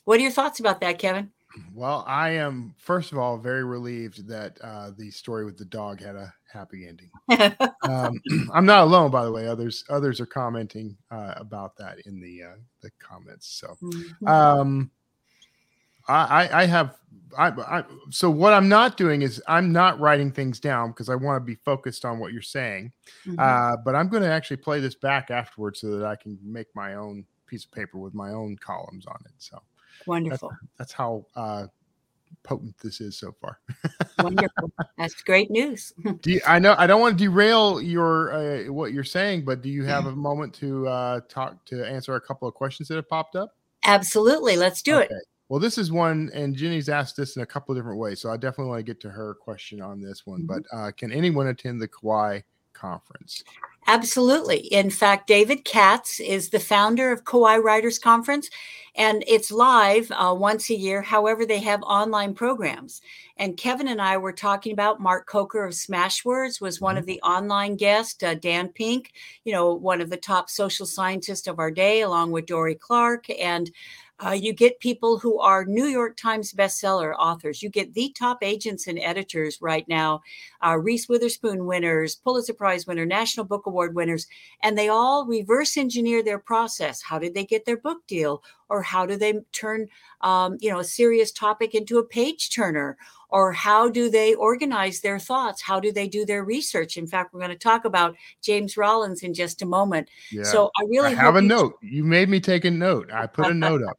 What 0.05 0.19
are 0.19 0.23
your 0.23 0.31
thoughts 0.31 0.59
about 0.59 0.81
that, 0.81 0.99
Kevin? 0.99 1.31
Well, 1.71 2.03
I 2.07 2.31
am 2.31 2.73
first 2.79 3.11
of 3.11 3.19
all 3.19 3.37
very 3.37 3.63
relieved 3.63 4.27
that 4.27 4.57
uh, 4.63 4.89
the 4.97 5.11
story 5.11 5.45
with 5.45 5.55
the 5.55 5.65
dog 5.65 6.01
had 6.01 6.15
a 6.15 6.33
happy 6.51 6.87
ending. 6.87 7.11
um, 7.83 8.19
I'm 8.53 8.65
not 8.65 8.85
alone, 8.85 9.11
by 9.11 9.23
the 9.23 9.31
way. 9.31 9.47
Others 9.47 9.83
others 9.87 10.19
are 10.19 10.25
commenting 10.25 10.97
uh, 11.11 11.35
about 11.37 11.77
that 11.77 11.99
in 12.07 12.19
the 12.19 12.41
uh, 12.41 12.55
the 12.81 12.89
comments. 12.97 13.59
So, 13.59 13.77
mm-hmm. 13.83 14.27
um, 14.27 14.91
I, 16.07 16.49
I 16.51 16.65
have 16.65 16.97
I, 17.37 17.49
I, 17.49 17.83
so 18.09 18.29
what 18.29 18.53
I'm 18.53 18.69
not 18.69 18.97
doing 18.97 19.21
is 19.21 19.41
I'm 19.47 19.71
not 19.71 19.99
writing 19.99 20.31
things 20.31 20.59
down 20.59 20.89
because 20.89 21.09
I 21.09 21.15
want 21.15 21.41
to 21.41 21.45
be 21.45 21.55
focused 21.63 22.05
on 22.05 22.19
what 22.19 22.33
you're 22.33 22.41
saying. 22.41 22.91
Mm-hmm. 23.25 23.39
Uh, 23.39 23.77
but 23.83 23.95
I'm 23.95 24.09
going 24.09 24.23
to 24.23 24.29
actually 24.29 24.57
play 24.57 24.79
this 24.79 24.95
back 24.95 25.31
afterwards 25.31 25.81
so 25.81 25.97
that 25.97 26.05
I 26.05 26.15
can 26.15 26.37
make 26.43 26.67
my 26.75 26.95
own 26.95 27.25
piece 27.47 27.65
of 27.65 27.71
paper 27.71 27.97
with 27.97 28.13
my 28.13 28.31
own 28.31 28.57
columns 28.57 29.05
on 29.05 29.17
it. 29.25 29.31
So 29.37 29.61
wonderful. 30.07 30.49
That's, 30.49 30.71
that's 30.77 30.93
how 30.93 31.25
uh, 31.35 31.67
potent 32.43 32.77
this 32.79 33.01
is 33.01 33.17
so 33.17 33.33
far. 33.39 33.59
wonderful. 34.19 34.71
That's 34.97 35.21
great 35.21 35.51
news. 35.51 35.93
do 36.21 36.31
you, 36.31 36.41
I 36.47 36.59
know 36.59 36.75
I 36.77 36.87
don't 36.87 37.01
want 37.01 37.17
to 37.17 37.23
derail 37.23 37.81
your 37.81 38.33
uh, 38.33 38.71
what 38.71 38.93
you're 38.93 39.03
saying, 39.03 39.45
but 39.45 39.61
do 39.61 39.69
you 39.69 39.83
have 39.83 40.05
a 40.05 40.11
moment 40.11 40.53
to 40.55 40.87
uh, 40.87 41.19
talk 41.29 41.63
to 41.65 41.85
answer 41.85 42.15
a 42.15 42.21
couple 42.21 42.47
of 42.47 42.53
questions 42.53 42.87
that 42.89 42.95
have 42.95 43.09
popped 43.09 43.35
up? 43.35 43.55
Absolutely. 43.85 44.55
Let's 44.55 44.81
do 44.81 44.95
okay. 44.95 45.13
it. 45.13 45.23
Well, 45.53 45.59
this 45.59 45.77
is 45.77 45.91
one, 45.91 46.31
and 46.33 46.55
Jenny's 46.55 46.89
asked 46.89 47.15
this 47.15 47.35
in 47.35 47.43
a 47.43 47.45
couple 47.45 47.73
of 47.73 47.77
different 47.77 47.99
ways, 47.99 48.19
so 48.19 48.31
I 48.31 48.37
definitely 48.37 48.71
want 48.71 48.79
to 48.79 48.83
get 48.83 48.99
to 49.01 49.11
her 49.11 49.35
question 49.35 49.83
on 49.83 50.01
this 50.01 50.25
one. 50.25 50.39
Mm-hmm. 50.39 50.47
But 50.47 50.63
uh, 50.75 50.91
can 50.97 51.11
anyone 51.11 51.45
attend 51.45 51.79
the 51.79 51.87
Kauai 51.87 52.39
conference? 52.73 53.43
Absolutely. 53.85 54.61
In 54.73 54.89
fact, 54.89 55.27
David 55.27 55.63
Katz 55.63 56.19
is 56.19 56.49
the 56.49 56.59
founder 56.59 57.11
of 57.11 57.25
Kauai 57.25 57.57
Writers 57.57 57.99
Conference, 57.99 58.49
and 58.95 59.23
it's 59.27 59.51
live 59.51 60.11
uh, 60.13 60.33
once 60.35 60.71
a 60.71 60.75
year. 60.75 61.03
However, 61.03 61.45
they 61.45 61.59
have 61.59 61.83
online 61.83 62.33
programs. 62.33 63.01
And 63.37 63.55
Kevin 63.55 63.89
and 63.89 64.01
I 64.01 64.17
were 64.17 64.33
talking 64.33 64.73
about 64.73 65.01
Mark 65.01 65.27
Coker 65.27 65.65
of 65.65 65.73
Smashwords 65.73 66.61
was 66.61 66.81
one 66.81 66.95
mm-hmm. 66.95 66.99
of 67.01 67.05
the 67.05 67.21
online 67.21 67.75
guests. 67.75 68.23
Uh, 68.23 68.33
Dan 68.33 68.69
Pink, 68.69 69.11
you 69.43 69.53
know, 69.53 69.71
one 69.71 70.01
of 70.01 70.09
the 70.09 70.17
top 70.17 70.49
social 70.49 70.87
scientists 70.87 71.45
of 71.45 71.59
our 71.59 71.69
day, 71.69 72.01
along 72.01 72.31
with 72.31 72.47
Dorie 72.47 72.73
Clark, 72.73 73.29
and 73.29 73.69
uh, 74.25 74.31
you 74.31 74.53
get 74.53 74.79
people 74.79 75.17
who 75.17 75.39
are 75.39 75.65
New 75.65 75.85
York 75.85 76.17
Times 76.17 76.53
bestseller 76.53 77.13
authors. 77.17 77.61
You 77.61 77.69
get 77.69 77.93
the 77.93 78.13
top 78.17 78.43
agents 78.43 78.87
and 78.87 78.99
editors 78.99 79.57
right 79.61 79.87
now, 79.87 80.21
uh, 80.65 80.77
Reese 80.77 81.09
Witherspoon 81.09 81.65
winners, 81.65 82.15
Pulitzer 82.15 82.53
Prize 82.53 82.87
winner, 82.87 83.05
National 83.05 83.45
Book 83.45 83.65
Award 83.65 83.95
winners, 83.95 84.27
and 84.61 84.77
they 84.77 84.89
all 84.89 85.25
reverse 85.25 85.77
engineer 85.77 86.23
their 86.23 86.39
process. 86.39 87.01
How 87.01 87.19
did 87.19 87.33
they 87.33 87.45
get 87.45 87.65
their 87.65 87.77
book 87.77 88.05
deal? 88.07 88.43
Or 88.69 88.81
how 88.81 89.05
do 89.05 89.17
they 89.17 89.33
turn, 89.51 89.87
um, 90.21 90.57
you 90.59 90.71
know, 90.71 90.79
a 90.79 90.83
serious 90.83 91.31
topic 91.31 91.75
into 91.75 91.99
a 91.99 92.03
page 92.03 92.49
turner? 92.49 92.97
Or 93.29 93.51
how 93.51 93.89
do 93.89 94.09
they 94.09 94.35
organize 94.35 95.01
their 95.01 95.19
thoughts? 95.19 95.61
How 95.61 95.79
do 95.79 95.91
they 95.91 96.07
do 96.07 96.25
their 96.25 96.43
research? 96.43 96.97
In 96.97 97.05
fact, 97.07 97.33
we're 97.33 97.39
going 97.39 97.51
to 97.51 97.57
talk 97.57 97.85
about 97.85 98.15
James 98.41 98.77
Rollins 98.77 99.23
in 99.23 99.33
just 99.33 99.61
a 99.61 99.65
moment. 99.65 100.09
Yeah. 100.31 100.43
So 100.43 100.71
I 100.79 100.83
really 100.83 101.13
I 101.13 101.15
have 101.15 101.35
a 101.35 101.41
note. 101.41 101.77
You 101.81 102.03
made 102.03 102.29
me 102.29 102.39
take 102.39 102.65
a 102.65 102.71
note. 102.71 103.11
I 103.11 103.27
put 103.27 103.47
a 103.47 103.53
note 103.53 103.83
up 103.83 103.97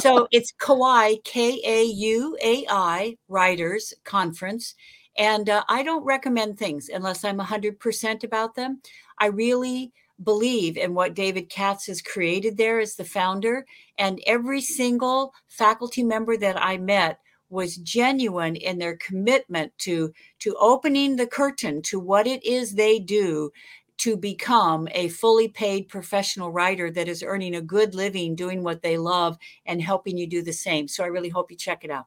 so 0.00 0.28
it's 0.30 0.52
Kauai, 0.52 1.16
K 1.24 1.60
A 1.64 1.84
U 1.84 2.36
A 2.42 2.66
I 2.68 3.16
Writers 3.28 3.94
Conference. 4.04 4.74
And 5.16 5.48
uh, 5.48 5.62
I 5.68 5.82
don't 5.82 6.04
recommend 6.04 6.58
things 6.58 6.88
unless 6.88 7.24
I'm 7.24 7.38
100% 7.38 8.24
about 8.24 8.54
them. 8.54 8.80
I 9.18 9.26
really 9.26 9.92
believe 10.22 10.76
in 10.76 10.94
what 10.94 11.14
David 11.14 11.48
Katz 11.50 11.86
has 11.86 12.02
created 12.02 12.56
there 12.56 12.80
as 12.80 12.96
the 12.96 13.04
founder. 13.04 13.64
And 13.98 14.20
every 14.26 14.60
single 14.60 15.32
faculty 15.48 16.02
member 16.02 16.36
that 16.36 16.60
I 16.60 16.78
met 16.78 17.20
was 17.50 17.76
genuine 17.76 18.56
in 18.56 18.78
their 18.78 18.96
commitment 18.96 19.72
to 19.78 20.12
to 20.40 20.56
opening 20.58 21.14
the 21.16 21.26
curtain 21.26 21.80
to 21.82 22.00
what 22.00 22.26
it 22.26 22.44
is 22.44 22.74
they 22.74 22.98
do 22.98 23.50
to 23.98 24.16
become 24.16 24.88
a 24.92 25.08
fully 25.08 25.48
paid 25.48 25.88
professional 25.88 26.50
writer 26.50 26.90
that 26.90 27.08
is 27.08 27.22
earning 27.22 27.54
a 27.56 27.60
good 27.60 27.94
living 27.94 28.34
doing 28.34 28.62
what 28.62 28.82
they 28.82 28.98
love 28.98 29.38
and 29.66 29.80
helping 29.80 30.16
you 30.18 30.26
do 30.26 30.42
the 30.42 30.52
same. 30.52 30.88
So 30.88 31.04
I 31.04 31.08
really 31.08 31.28
hope 31.28 31.50
you 31.50 31.56
check 31.56 31.84
it 31.84 31.90
out. 31.90 32.06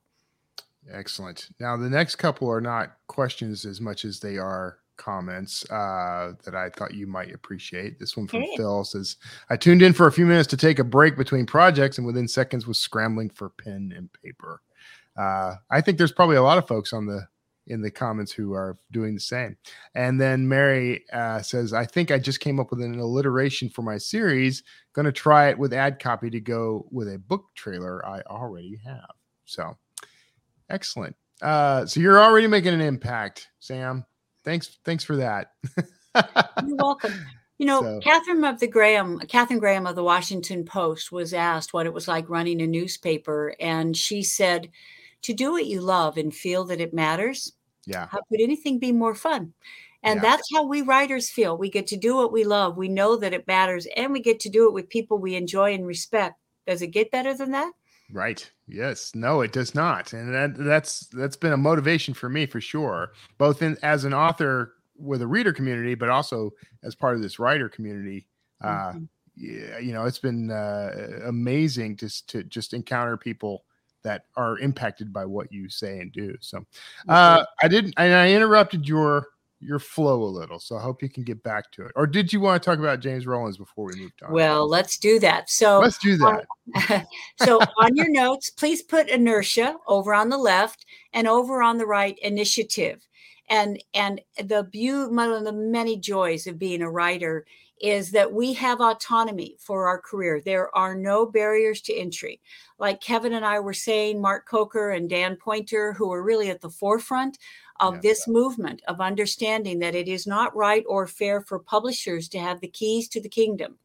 Excellent. 0.91 1.49
Now, 1.59 1.75
the 1.75 1.89
next 1.89 2.15
couple 2.15 2.49
are 2.49 2.61
not 2.61 2.93
questions 3.07 3.65
as 3.65 3.81
much 3.81 4.05
as 4.05 4.19
they 4.19 4.37
are 4.37 4.79
comments 4.97 5.69
uh, 5.69 6.33
that 6.43 6.55
I 6.55 6.69
thought 6.69 6.93
you 6.93 7.07
might 7.07 7.33
appreciate. 7.33 7.99
This 7.99 8.17
one 8.17 8.27
from 8.27 8.41
hey. 8.41 8.53
Phil 8.57 8.83
says, 8.83 9.17
I 9.49 9.57
tuned 9.57 9.81
in 9.81 9.93
for 9.93 10.07
a 10.07 10.11
few 10.11 10.25
minutes 10.25 10.47
to 10.49 10.57
take 10.57 10.79
a 10.79 10.83
break 10.83 11.17
between 11.17 11.45
projects 11.45 11.97
and 11.97 12.07
within 12.07 12.27
seconds 12.27 12.67
was 12.67 12.79
scrambling 12.79 13.29
for 13.29 13.49
pen 13.49 13.93
and 13.95 14.09
paper. 14.23 14.61
Uh, 15.17 15.55
I 15.69 15.81
think 15.81 15.97
there's 15.97 16.11
probably 16.11 16.35
a 16.35 16.43
lot 16.43 16.57
of 16.57 16.67
folks 16.67 16.93
on 16.93 17.05
the 17.05 17.27
in 17.67 17.81
the 17.81 17.91
comments 17.91 18.31
who 18.31 18.53
are 18.53 18.77
doing 18.91 19.13
the 19.13 19.19
same. 19.19 19.57
And 19.95 20.19
then 20.19 20.47
Mary 20.47 21.03
uh, 21.13 21.41
says, 21.41 21.73
I 21.73 21.85
think 21.85 22.11
I 22.11 22.19
just 22.19 22.39
came 22.39 22.59
up 22.59 22.71
with 22.71 22.81
an 22.81 22.99
alliteration 22.99 23.69
for 23.69 23.81
my 23.81 23.97
series. 23.97 24.63
Going 24.93 25.05
to 25.05 25.11
try 25.11 25.49
it 25.49 25.59
with 25.59 25.73
ad 25.73 25.99
copy 25.99 26.29
to 26.29 26.39
go 26.39 26.87
with 26.91 27.07
a 27.13 27.19
book 27.19 27.45
trailer 27.55 28.05
I 28.05 28.21
already 28.21 28.79
have. 28.85 29.11
So 29.45 29.77
excellent. 30.69 31.15
Uh, 31.41 31.85
so 31.85 31.99
you're 31.99 32.21
already 32.21 32.47
making 32.47 32.73
an 32.73 32.81
impact, 32.81 33.47
Sam. 33.59 34.05
Thanks. 34.43 34.79
Thanks 34.85 35.03
for 35.03 35.17
that. 35.17 35.51
you're 36.15 36.75
welcome. 36.77 37.13
You 37.57 37.65
know, 37.65 37.81
so. 37.81 37.99
Katharine 37.99 38.43
of 38.43 38.59
the 38.59 38.67
Graham, 38.67 39.19
Katharine 39.19 39.59
Graham 39.59 39.85
of 39.85 39.95
the 39.95 40.03
Washington 40.03 40.65
Post 40.65 41.11
was 41.11 41.33
asked 41.33 41.73
what 41.73 41.85
it 41.85 41.93
was 41.93 42.07
like 42.07 42.29
running 42.29 42.61
a 42.61 42.67
newspaper, 42.67 43.55
and 43.59 43.95
she 43.95 44.23
said, 44.23 44.69
"To 45.23 45.33
do 45.33 45.51
what 45.51 45.65
you 45.65 45.81
love 45.81 46.17
and 46.17 46.33
feel 46.33 46.65
that 46.65 46.81
it 46.81 46.93
matters, 46.93 47.53
yeah. 47.87 48.07
How 48.11 48.19
could 48.29 48.41
anything 48.41 48.77
be 48.79 48.91
more 48.91 49.15
fun? 49.15 49.53
And 50.03 50.17
yeah. 50.17 50.29
that's 50.29 50.47
how 50.53 50.63
we 50.67 50.81
writers 50.81 51.29
feel. 51.29 51.57
We 51.57 51.69
get 51.69 51.87
to 51.87 51.97
do 51.97 52.15
what 52.15 52.31
we 52.31 52.43
love. 52.43 52.77
We 52.77 52.89
know 52.89 53.15
that 53.15 53.33
it 53.33 53.47
matters 53.47 53.87
and 53.95 54.11
we 54.11 54.19
get 54.19 54.39
to 54.41 54.49
do 54.49 54.67
it 54.67 54.73
with 54.73 54.89
people 54.89 55.17
we 55.17 55.35
enjoy 55.35 55.73
and 55.73 55.87
respect. 55.87 56.35
Does 56.67 56.81
it 56.81 56.87
get 56.87 57.11
better 57.11 57.33
than 57.33 57.51
that? 57.51 57.71
Right. 58.11 58.49
Yes. 58.67 59.15
No, 59.15 59.41
it 59.41 59.53
does 59.53 59.73
not. 59.73 60.13
And 60.13 60.33
that 60.33 60.55
that's 60.57 61.07
that's 61.07 61.35
been 61.35 61.53
a 61.53 61.57
motivation 61.57 62.13
for 62.13 62.29
me 62.29 62.45
for 62.45 62.61
sure, 62.61 63.13
both 63.37 63.61
in 63.61 63.77
as 63.81 64.03
an 64.03 64.13
author 64.13 64.73
with 64.97 65.21
a 65.21 65.27
reader 65.27 65.53
community, 65.53 65.95
but 65.95 66.09
also 66.09 66.51
as 66.83 66.93
part 66.93 67.15
of 67.15 67.21
this 67.21 67.39
writer 67.39 67.69
community. 67.69 68.27
Uh, 68.61 68.91
mm-hmm. 68.91 69.03
yeah, 69.35 69.79
you 69.79 69.93
know, 69.93 70.05
it's 70.05 70.19
been 70.19 70.51
uh, 70.51 71.21
amazing 71.25 71.95
to 71.97 72.27
to 72.27 72.43
just 72.43 72.73
encounter 72.73 73.17
people 73.17 73.63
that 74.07 74.23
are 74.37 74.57
impacted 74.59 75.11
by 75.11 75.25
what 75.25 75.51
you 75.51 75.67
say 75.67 75.99
and 75.99 76.13
do. 76.13 76.33
So 76.39 76.65
uh, 77.09 77.43
I 77.61 77.67
didn't, 77.67 77.93
and 77.97 78.13
I 78.13 78.31
interrupted 78.31 78.87
your 78.87 79.27
your 79.59 79.79
flow 79.79 80.23
a 80.23 80.31
little. 80.31 80.59
So 80.59 80.77
I 80.77 80.81
hope 80.81 81.03
you 81.03 81.09
can 81.09 81.23
get 81.23 81.43
back 81.43 81.71
to 81.73 81.85
it. 81.85 81.91
Or 81.95 82.07
did 82.07 82.31
you 82.31 82.39
want 82.39 82.63
to 82.63 82.69
talk 82.69 82.79
about 82.79 83.01
James 83.01 83.27
Rollins 83.27 83.57
before 83.57 83.87
we 83.87 83.99
move 83.99 84.11
on? 84.23 84.31
Well, 84.31 84.65
let's 84.65 84.97
do 84.97 85.19
that. 85.19 85.49
So 85.49 85.79
let's 85.79 85.97
do 85.97 86.15
that. 86.17 86.45
Um, 86.89 87.05
so 87.43 87.59
on 87.81 87.97
your 87.97 88.09
notes, 88.09 88.49
please 88.49 88.81
put 88.81 89.09
inertia 89.09 89.75
over 89.85 90.13
on 90.13 90.29
the 90.29 90.37
left 90.37 90.85
and 91.11 91.27
over 91.27 91.61
on 91.61 91.77
the 91.77 91.85
right 91.85 92.17
initiative. 92.19 93.05
And 93.49 93.83
and 93.93 94.21
the 94.41 94.63
beauty, 94.63 95.13
one 95.13 95.33
of 95.33 95.43
the 95.43 95.51
many 95.51 95.97
joys 95.97 96.47
of 96.47 96.57
being 96.57 96.81
a 96.81 96.89
writer 96.89 97.45
is 97.81 98.11
that 98.11 98.31
we 98.31 98.53
have 98.53 98.81
autonomy 98.81 99.55
for 99.59 99.87
our 99.87 99.99
career. 99.99 100.41
There 100.41 100.75
are 100.75 100.95
no 100.95 101.25
barriers 101.25 101.81
to 101.81 101.93
entry. 101.93 102.41
Like 102.79 103.01
Kevin 103.01 103.33
and 103.33 103.45
I 103.45 103.59
were 103.59 103.73
saying, 103.73 104.21
Mark 104.21 104.47
Coker 104.47 104.91
and 104.91 105.09
Dan 105.09 105.35
Poynter, 105.35 105.93
who 105.93 106.11
are 106.11 106.23
really 106.23 106.49
at 106.49 106.61
the 106.61 106.69
forefront 106.69 107.37
of 107.79 107.95
yeah, 107.95 107.99
this 108.01 108.27
movement 108.27 108.81
of 108.87 108.99
understanding 108.99 109.79
that 109.79 109.95
it 109.95 110.07
is 110.07 110.25
not 110.25 110.55
right 110.55 110.83
or 110.87 111.07
fair 111.07 111.41
for 111.41 111.59
publishers 111.59 112.27
to 112.29 112.39
have 112.39 112.59
the 112.59 112.67
keys 112.67 113.07
to 113.09 113.21
the 113.21 113.29
kingdom. 113.29 113.75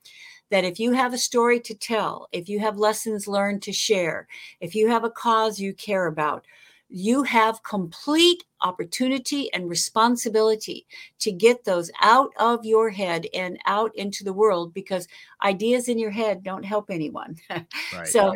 That 0.50 0.64
if 0.64 0.78
you 0.78 0.92
have 0.92 1.14
a 1.14 1.18
story 1.18 1.61
to 1.61 1.74
tell, 1.74 2.28
if 2.33 2.48
you 2.48 2.61
have 2.61 2.78
lessons 2.78 3.26
learned 3.26 3.62
to 3.62 3.72
share, 3.72 4.28
if 4.61 4.74
you 4.74 4.88
have 4.88 5.05
a 5.05 5.11
cause 5.11 5.59
you 5.59 5.72
care 5.72 6.07
about, 6.07 6.44
you 6.94 7.22
have 7.22 7.62
complete 7.62 8.44
opportunity 8.61 9.52
and 9.55 9.68
responsibility 9.68 10.87
to 11.18 11.33
get 11.33 11.64
those 11.64 11.90
out 12.02 12.31
of 12.38 12.64
your 12.66 12.90
head 12.90 13.26
and 13.33 13.59
out 13.64 13.90
into 13.96 14.22
the 14.22 14.33
world 14.33 14.74
because 14.74 15.09
ideas 15.42 15.88
in 15.88 15.98
your 15.98 16.11
head 16.11 16.42
don't 16.42 16.64
help 16.64 16.90
anyone. 16.90 17.37
Right. 17.94 18.09
so, 18.09 18.35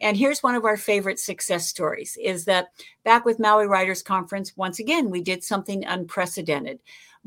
and 0.00 0.16
here's 0.16 0.42
one 0.42 0.54
of 0.54 0.64
our 0.66 0.76
favorite 0.76 1.18
success 1.18 1.66
stories 1.66 2.18
is 2.22 2.44
that 2.44 2.68
back 3.04 3.24
with 3.24 3.38
Maui 3.38 3.66
Writers 3.66 4.02
Conference, 4.02 4.54
once 4.56 4.78
again, 4.78 5.10
we 5.10 5.22
did 5.22 5.42
something 5.42 5.84
unprecedented 5.84 6.78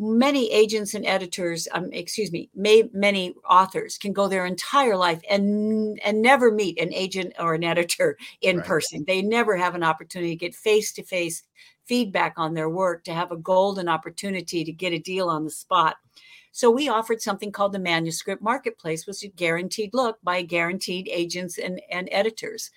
many 0.01 0.51
agents 0.51 0.95
and 0.95 1.05
editors 1.05 1.67
um, 1.73 1.87
excuse 1.93 2.31
me 2.31 2.49
may, 2.55 2.89
many 2.91 3.35
authors 3.47 3.99
can 3.99 4.11
go 4.11 4.27
their 4.27 4.47
entire 4.47 4.97
life 4.97 5.21
and 5.29 5.99
and 6.03 6.21
never 6.21 6.51
meet 6.51 6.81
an 6.81 6.91
agent 6.91 7.33
or 7.39 7.53
an 7.53 7.63
editor 7.63 8.17
in 8.41 8.57
right. 8.57 8.65
person. 8.65 9.03
They 9.05 9.21
never 9.21 9.55
have 9.55 9.75
an 9.75 9.83
opportunity 9.83 10.31
to 10.31 10.39
get 10.39 10.55
face 10.55 10.91
to 10.93 11.03
face 11.03 11.43
feedback 11.85 12.33
on 12.37 12.55
their 12.55 12.69
work 12.69 13.03
to 13.03 13.13
have 13.13 13.31
a 13.31 13.37
golden 13.37 13.87
opportunity 13.87 14.63
to 14.63 14.71
get 14.71 14.91
a 14.91 14.97
deal 14.97 15.29
on 15.29 15.43
the 15.43 15.51
spot. 15.51 15.97
So 16.51 16.71
we 16.71 16.89
offered 16.89 17.21
something 17.21 17.51
called 17.51 17.71
the 17.71 17.79
manuscript 17.79 18.41
marketplace 18.41 19.05
was 19.05 19.23
a 19.23 19.27
guaranteed 19.27 19.91
look 19.93 20.17
by 20.23 20.41
guaranteed 20.41 21.07
agents 21.09 21.57
and, 21.59 21.79
and 21.91 22.09
editors. 22.11 22.71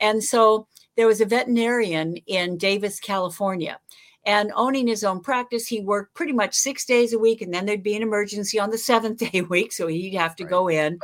And 0.00 0.22
so 0.22 0.68
there 0.96 1.06
was 1.06 1.20
a 1.20 1.26
veterinarian 1.26 2.16
in 2.26 2.58
davis 2.58 3.00
california 3.00 3.78
and 4.24 4.52
owning 4.54 4.86
his 4.86 5.04
own 5.04 5.20
practice, 5.20 5.66
he 5.66 5.80
worked 5.80 6.14
pretty 6.14 6.32
much 6.32 6.54
six 6.54 6.84
days 6.84 7.12
a 7.12 7.18
week, 7.18 7.40
and 7.40 7.52
then 7.52 7.66
there'd 7.66 7.82
be 7.82 7.96
an 7.96 8.02
emergency 8.02 8.58
on 8.58 8.70
the 8.70 8.78
seventh 8.90 9.18
day 9.18 9.42
week, 9.42 9.72
so 9.72 9.86
he'd 9.86 10.14
have 10.14 10.36
to 10.36 10.44
right. 10.44 10.50
go 10.50 10.68
in. 10.68 10.98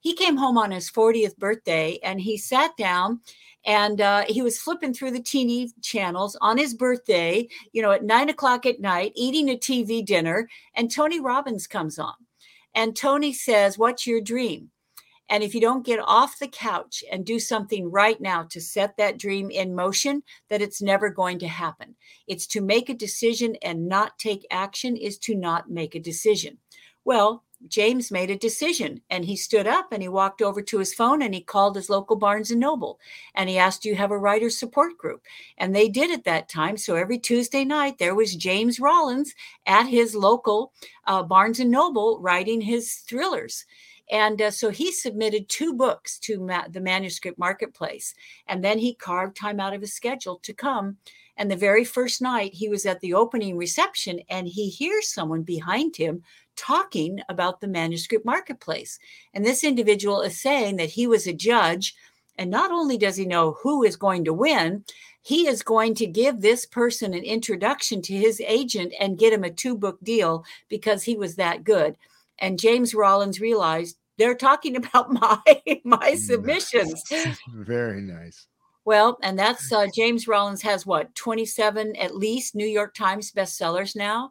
He 0.00 0.14
came 0.14 0.36
home 0.36 0.58
on 0.58 0.70
his 0.70 0.90
40th 0.90 1.36
birthday 1.38 1.98
and 2.02 2.20
he 2.20 2.36
sat 2.36 2.76
down 2.76 3.20
and 3.64 4.02
uh, 4.02 4.24
he 4.28 4.42
was 4.42 4.58
flipping 4.58 4.92
through 4.92 5.12
the 5.12 5.22
TV 5.22 5.70
channels 5.82 6.36
on 6.42 6.58
his 6.58 6.74
birthday, 6.74 7.48
you 7.72 7.80
know, 7.80 7.90
at 7.90 8.04
nine 8.04 8.28
o'clock 8.28 8.66
at 8.66 8.80
night, 8.80 9.12
eating 9.14 9.48
a 9.48 9.56
TV 9.56 10.04
dinner, 10.04 10.48
and 10.74 10.92
Tony 10.92 11.20
Robbins 11.20 11.66
comes 11.66 11.98
on. 11.98 12.12
And 12.74 12.94
Tony 12.94 13.32
says, 13.32 13.78
What's 13.78 14.06
your 14.06 14.20
dream? 14.20 14.70
And 15.28 15.42
if 15.42 15.54
you 15.54 15.60
don't 15.60 15.86
get 15.86 16.00
off 16.00 16.38
the 16.38 16.48
couch 16.48 17.02
and 17.10 17.24
do 17.24 17.38
something 17.38 17.90
right 17.90 18.20
now 18.20 18.42
to 18.50 18.60
set 18.60 18.96
that 18.98 19.18
dream 19.18 19.50
in 19.50 19.74
motion, 19.74 20.22
that 20.50 20.62
it's 20.62 20.82
never 20.82 21.08
going 21.08 21.38
to 21.40 21.48
happen. 21.48 21.94
It's 22.26 22.46
to 22.48 22.60
make 22.60 22.88
a 22.88 22.94
decision 22.94 23.56
and 23.62 23.88
not 23.88 24.18
take 24.18 24.46
action 24.50 24.96
is 24.96 25.18
to 25.20 25.34
not 25.34 25.70
make 25.70 25.94
a 25.94 26.00
decision. 26.00 26.58
Well, 27.04 27.44
James 27.68 28.10
made 28.10 28.30
a 28.30 28.36
decision 28.36 29.00
and 29.08 29.24
he 29.24 29.36
stood 29.36 29.66
up 29.66 29.92
and 29.92 30.02
he 30.02 30.08
walked 30.08 30.42
over 30.42 30.60
to 30.62 30.78
his 30.78 30.92
phone 30.92 31.22
and 31.22 31.34
he 31.34 31.40
called 31.40 31.76
his 31.76 31.88
local 31.88 32.16
Barnes 32.16 32.50
and 32.50 32.60
Noble 32.60 32.98
and 33.34 33.48
he 33.48 33.58
asked, 33.58 33.82
Do 33.82 33.88
you 33.88 33.94
have 33.96 34.10
a 34.10 34.18
writer's 34.18 34.58
support 34.58 34.98
group? 34.98 35.22
And 35.56 35.74
they 35.74 35.88
did 35.88 36.10
at 36.10 36.24
that 36.24 36.48
time. 36.48 36.76
So 36.76 36.96
every 36.96 37.18
Tuesday 37.18 37.64
night, 37.64 37.98
there 37.98 38.14
was 38.14 38.36
James 38.36 38.80
Rollins 38.80 39.34
at 39.66 39.86
his 39.86 40.14
local 40.14 40.72
uh, 41.06 41.22
Barnes 41.22 41.60
and 41.60 41.70
Noble 41.70 42.20
writing 42.20 42.60
his 42.60 42.96
thrillers. 42.96 43.64
And 44.10 44.40
uh, 44.40 44.50
so 44.50 44.70
he 44.70 44.92
submitted 44.92 45.48
two 45.48 45.72
books 45.72 46.18
to 46.20 46.38
ma- 46.40 46.68
the 46.68 46.80
manuscript 46.80 47.38
marketplace. 47.38 48.14
And 48.46 48.62
then 48.62 48.78
he 48.78 48.94
carved 48.94 49.36
time 49.36 49.60
out 49.60 49.74
of 49.74 49.80
his 49.80 49.94
schedule 49.94 50.38
to 50.42 50.52
come. 50.52 50.98
And 51.36 51.50
the 51.50 51.56
very 51.56 51.84
first 51.84 52.22
night, 52.22 52.54
he 52.54 52.68
was 52.68 52.86
at 52.86 53.00
the 53.00 53.14
opening 53.14 53.56
reception 53.56 54.20
and 54.28 54.46
he 54.46 54.68
hears 54.68 55.08
someone 55.12 55.42
behind 55.42 55.96
him 55.96 56.22
talking 56.56 57.20
about 57.28 57.60
the 57.60 57.66
manuscript 57.66 58.24
marketplace. 58.24 58.98
And 59.32 59.44
this 59.44 59.64
individual 59.64 60.20
is 60.20 60.40
saying 60.40 60.76
that 60.76 60.90
he 60.90 61.06
was 61.06 61.26
a 61.26 61.32
judge. 61.32 61.94
And 62.38 62.50
not 62.50 62.70
only 62.70 62.98
does 62.98 63.16
he 63.16 63.26
know 63.26 63.56
who 63.62 63.82
is 63.82 63.96
going 63.96 64.24
to 64.24 64.32
win, 64.32 64.84
he 65.22 65.48
is 65.48 65.62
going 65.62 65.94
to 65.94 66.06
give 66.06 66.40
this 66.40 66.66
person 66.66 67.14
an 67.14 67.24
introduction 67.24 68.02
to 68.02 68.12
his 68.12 68.40
agent 68.46 68.92
and 69.00 69.18
get 69.18 69.32
him 69.32 69.42
a 69.42 69.50
two 69.50 69.76
book 69.76 69.98
deal 70.02 70.44
because 70.68 71.02
he 71.02 71.16
was 71.16 71.36
that 71.36 71.64
good 71.64 71.96
and 72.38 72.58
James 72.58 72.94
Rollins 72.94 73.40
realized 73.40 73.96
they're 74.18 74.34
talking 74.34 74.76
about 74.84 75.12
my 75.12 75.40
my 75.84 76.14
submissions. 76.14 77.02
Very 77.54 78.00
nice. 78.00 78.46
Well, 78.84 79.18
and 79.22 79.38
that's 79.38 79.72
uh, 79.72 79.86
James 79.94 80.28
Rollins 80.28 80.60
has 80.62 80.84
what 80.84 81.14
27 81.14 81.96
at 81.96 82.16
least 82.16 82.54
New 82.54 82.66
York 82.66 82.94
Times 82.94 83.32
bestsellers 83.32 83.96
now, 83.96 84.30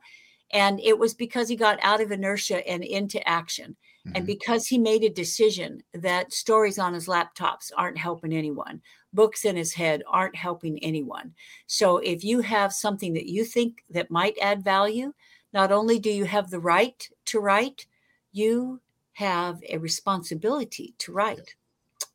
and 0.52 0.80
it 0.80 0.98
was 0.98 1.16
because 1.16 1.50
he 1.50 1.56
got 1.56 1.80
out 1.82 2.02
of 2.02 2.12
inertia 2.12 2.68
and 2.68 2.84
into 2.84 3.28
action, 3.28 3.76
mm-hmm. 4.06 4.16
and 4.16 4.28
because 4.28 4.68
he 4.68 4.78
made 4.78 5.04
a 5.04 5.10
decision 5.10 5.82
that 5.96 6.34
stories 6.34 6.78
on 6.78 6.94
his 6.94 7.08
laptops 7.08 7.72
aren't 7.76 7.98
helping 7.98 8.32
anyone, 8.32 8.80
books 9.12 9.44
in 9.44 9.56
his 9.56 9.74
head 9.74 10.04
aren't 10.08 10.36
helping 10.36 10.78
anyone. 10.84 11.34
So 11.66 11.98
if 11.98 12.24
you 12.24 12.42
have 12.42 12.74
something 12.74 13.14
that 13.14 13.26
you 13.26 13.46
think 13.46 13.84
that 13.90 14.12
might 14.12 14.38
add 14.40 14.64
value, 14.64 15.14
not 15.52 15.72
only 15.72 15.98
do 15.98 16.12
you 16.12 16.26
have 16.26 16.52
the 16.52 16.60
right 16.60 17.10
to 17.26 17.40
write, 17.40 17.88
you 18.34 18.82
have 19.14 19.62
a 19.70 19.78
responsibility 19.78 20.94
to 20.98 21.14
write. 21.14 21.56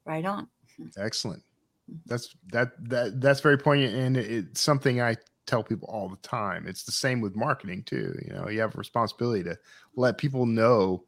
Right 0.04 0.24
on. 0.24 0.48
Excellent. 0.98 1.42
Mm-hmm. 1.90 1.98
That's 2.07 2.35
that 2.52 2.72
that 2.88 3.20
that's 3.20 3.40
very 3.40 3.59
poignant, 3.59 3.94
and 3.94 4.16
it's 4.16 4.61
something 4.61 5.00
I 5.00 5.16
tell 5.46 5.62
people 5.62 5.88
all 5.90 6.09
the 6.09 6.16
time. 6.16 6.66
It's 6.66 6.85
the 6.85 6.92
same 6.92 7.20
with 7.20 7.35
marketing 7.35 7.85
too. 7.85 8.18
You 8.26 8.35
know, 8.35 8.48
you 8.48 8.61
have 8.61 8.74
a 8.74 8.78
responsibility 8.78 9.42
to 9.44 9.57
let 9.96 10.18
people 10.18 10.44
know 10.44 11.04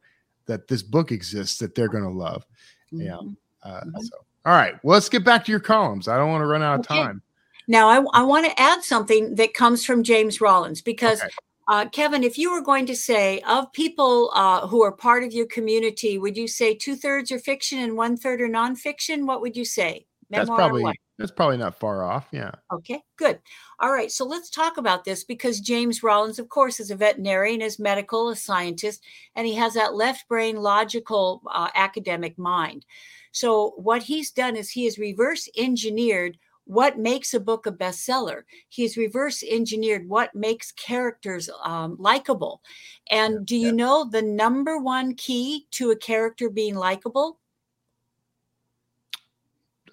that 0.47 0.67
this 0.67 0.81
book 0.81 1.11
exists 1.11 1.59
that 1.59 1.75
they're 1.75 1.87
going 1.87 2.03
to 2.03 2.09
love. 2.09 2.45
Mm-hmm. 2.91 3.05
Yeah. 3.05 3.17
Uh, 3.63 3.81
mm-hmm. 3.81 4.01
So, 4.01 4.17
all 4.45 4.53
right, 4.53 4.73
well, 4.83 4.95
let's 4.95 5.09
get 5.09 5.23
back 5.23 5.45
to 5.45 5.51
your 5.51 5.59
columns. 5.59 6.07
I 6.07 6.17
don't 6.17 6.31
want 6.31 6.41
to 6.41 6.47
run 6.47 6.63
out 6.63 6.79
of 6.79 6.87
time. 6.87 7.21
Now, 7.67 7.87
I, 7.87 8.03
I 8.13 8.23
want 8.23 8.47
to 8.47 8.59
add 8.59 8.83
something 8.83 9.35
that 9.35 9.53
comes 9.53 9.85
from 9.85 10.03
James 10.03 10.41
Rollins 10.41 10.81
because 10.81 11.21
okay. 11.21 11.29
Uh, 11.67 11.87
Kevin, 11.89 12.23
if 12.23 12.37
you 12.37 12.51
were 12.51 12.61
going 12.61 12.85
to 12.87 12.95
say 12.95 13.39
of 13.41 13.71
people 13.73 14.31
uh, 14.33 14.67
who 14.67 14.83
are 14.83 14.91
part 14.91 15.23
of 15.23 15.33
your 15.33 15.45
community, 15.45 16.17
would 16.17 16.35
you 16.35 16.47
say 16.47 16.73
two 16.73 16.95
thirds 16.95 17.31
are 17.31 17.39
fiction 17.39 17.79
and 17.79 17.95
one 17.95 18.17
third 18.17 18.41
are 18.41 18.49
nonfiction? 18.49 19.25
What 19.25 19.41
would 19.41 19.55
you 19.55 19.65
say? 19.65 20.05
Memoir 20.29 20.45
that's 20.45 20.57
probably 20.57 20.99
that's 21.17 21.31
probably 21.31 21.57
not 21.57 21.77
far 21.77 22.03
off. 22.03 22.27
Yeah. 22.31 22.51
Okay. 22.73 23.03
Good. 23.17 23.39
All 23.79 23.91
right. 23.91 24.11
So 24.11 24.25
let's 24.25 24.49
talk 24.49 24.77
about 24.77 25.03
this 25.03 25.23
because 25.23 25.59
James 25.59 26.01
Rollins, 26.01 26.39
of 26.39 26.49
course, 26.49 26.79
is 26.79 26.89
a 26.89 26.95
veterinarian, 26.95 27.61
is 27.61 27.77
medical, 27.77 28.29
a 28.29 28.35
scientist, 28.35 29.03
and 29.35 29.45
he 29.45 29.53
has 29.55 29.75
that 29.75 29.93
left 29.93 30.27
brain 30.27 30.55
logical 30.55 31.41
uh, 31.53 31.69
academic 31.75 32.39
mind. 32.39 32.85
So 33.31 33.73
what 33.77 34.03
he's 34.03 34.31
done 34.31 34.55
is 34.55 34.69
he 34.69 34.85
has 34.85 34.97
reverse 34.97 35.47
engineered 35.55 36.37
what 36.65 36.97
makes 36.97 37.33
a 37.33 37.39
book 37.39 37.65
a 37.65 37.71
bestseller. 37.71 38.43
He's 38.69 38.97
reverse 38.97 39.43
engineered 39.43 40.07
what 40.07 40.33
makes 40.35 40.71
characters 40.71 41.49
um, 41.63 41.95
likable. 41.99 42.61
And 43.09 43.45
do 43.45 43.55
you 43.55 43.67
yeah. 43.67 43.73
know 43.73 44.09
the 44.09 44.21
number 44.21 44.77
one 44.77 45.15
key 45.15 45.67
to 45.71 45.91
a 45.91 45.95
character 45.95 46.49
being 46.49 46.75
likable? 46.75 47.39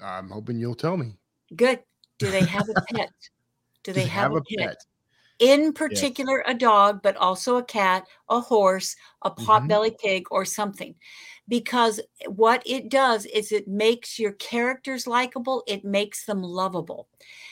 I'm 0.02 0.31
hoping 0.31 0.59
you'll 0.59 0.74
tell 0.74 0.96
me. 0.96 1.16
Good. 1.57 1.81
Do 2.18 2.31
they 2.31 2.44
have 2.44 2.68
a 2.68 2.81
pet? 2.94 3.11
Do 3.83 3.92
they 3.92 4.07
have, 4.07 4.33
have, 4.33 4.37
a 4.37 4.42
pet? 4.42 4.68
pet? 4.68 4.76
In 5.40 5.72
particular, 5.72 6.42
yes. 6.44 6.54
a 6.54 6.59
dog, 6.59 7.00
but 7.02 7.16
also 7.16 7.57
a 7.59 7.64
cat, 7.64 8.04
a 8.28 8.40
horse, 8.40 8.96
a 9.22 9.31
potbelly 9.31 9.90
mm-hmm. 9.90 10.07
pig, 10.07 10.26
or 10.33 10.44
something 10.44 10.96
because 11.48 12.00
what 12.26 12.62
it 12.66 12.90
does 12.90 13.24
is 13.26 13.50
it 13.50 13.66
makes 13.66 14.18
your 14.18 14.32
characters 14.32 15.06
likable 15.06 15.62
it 15.66 15.84
makes 15.84 16.26
them 16.26 16.42
lovable. 16.42 17.08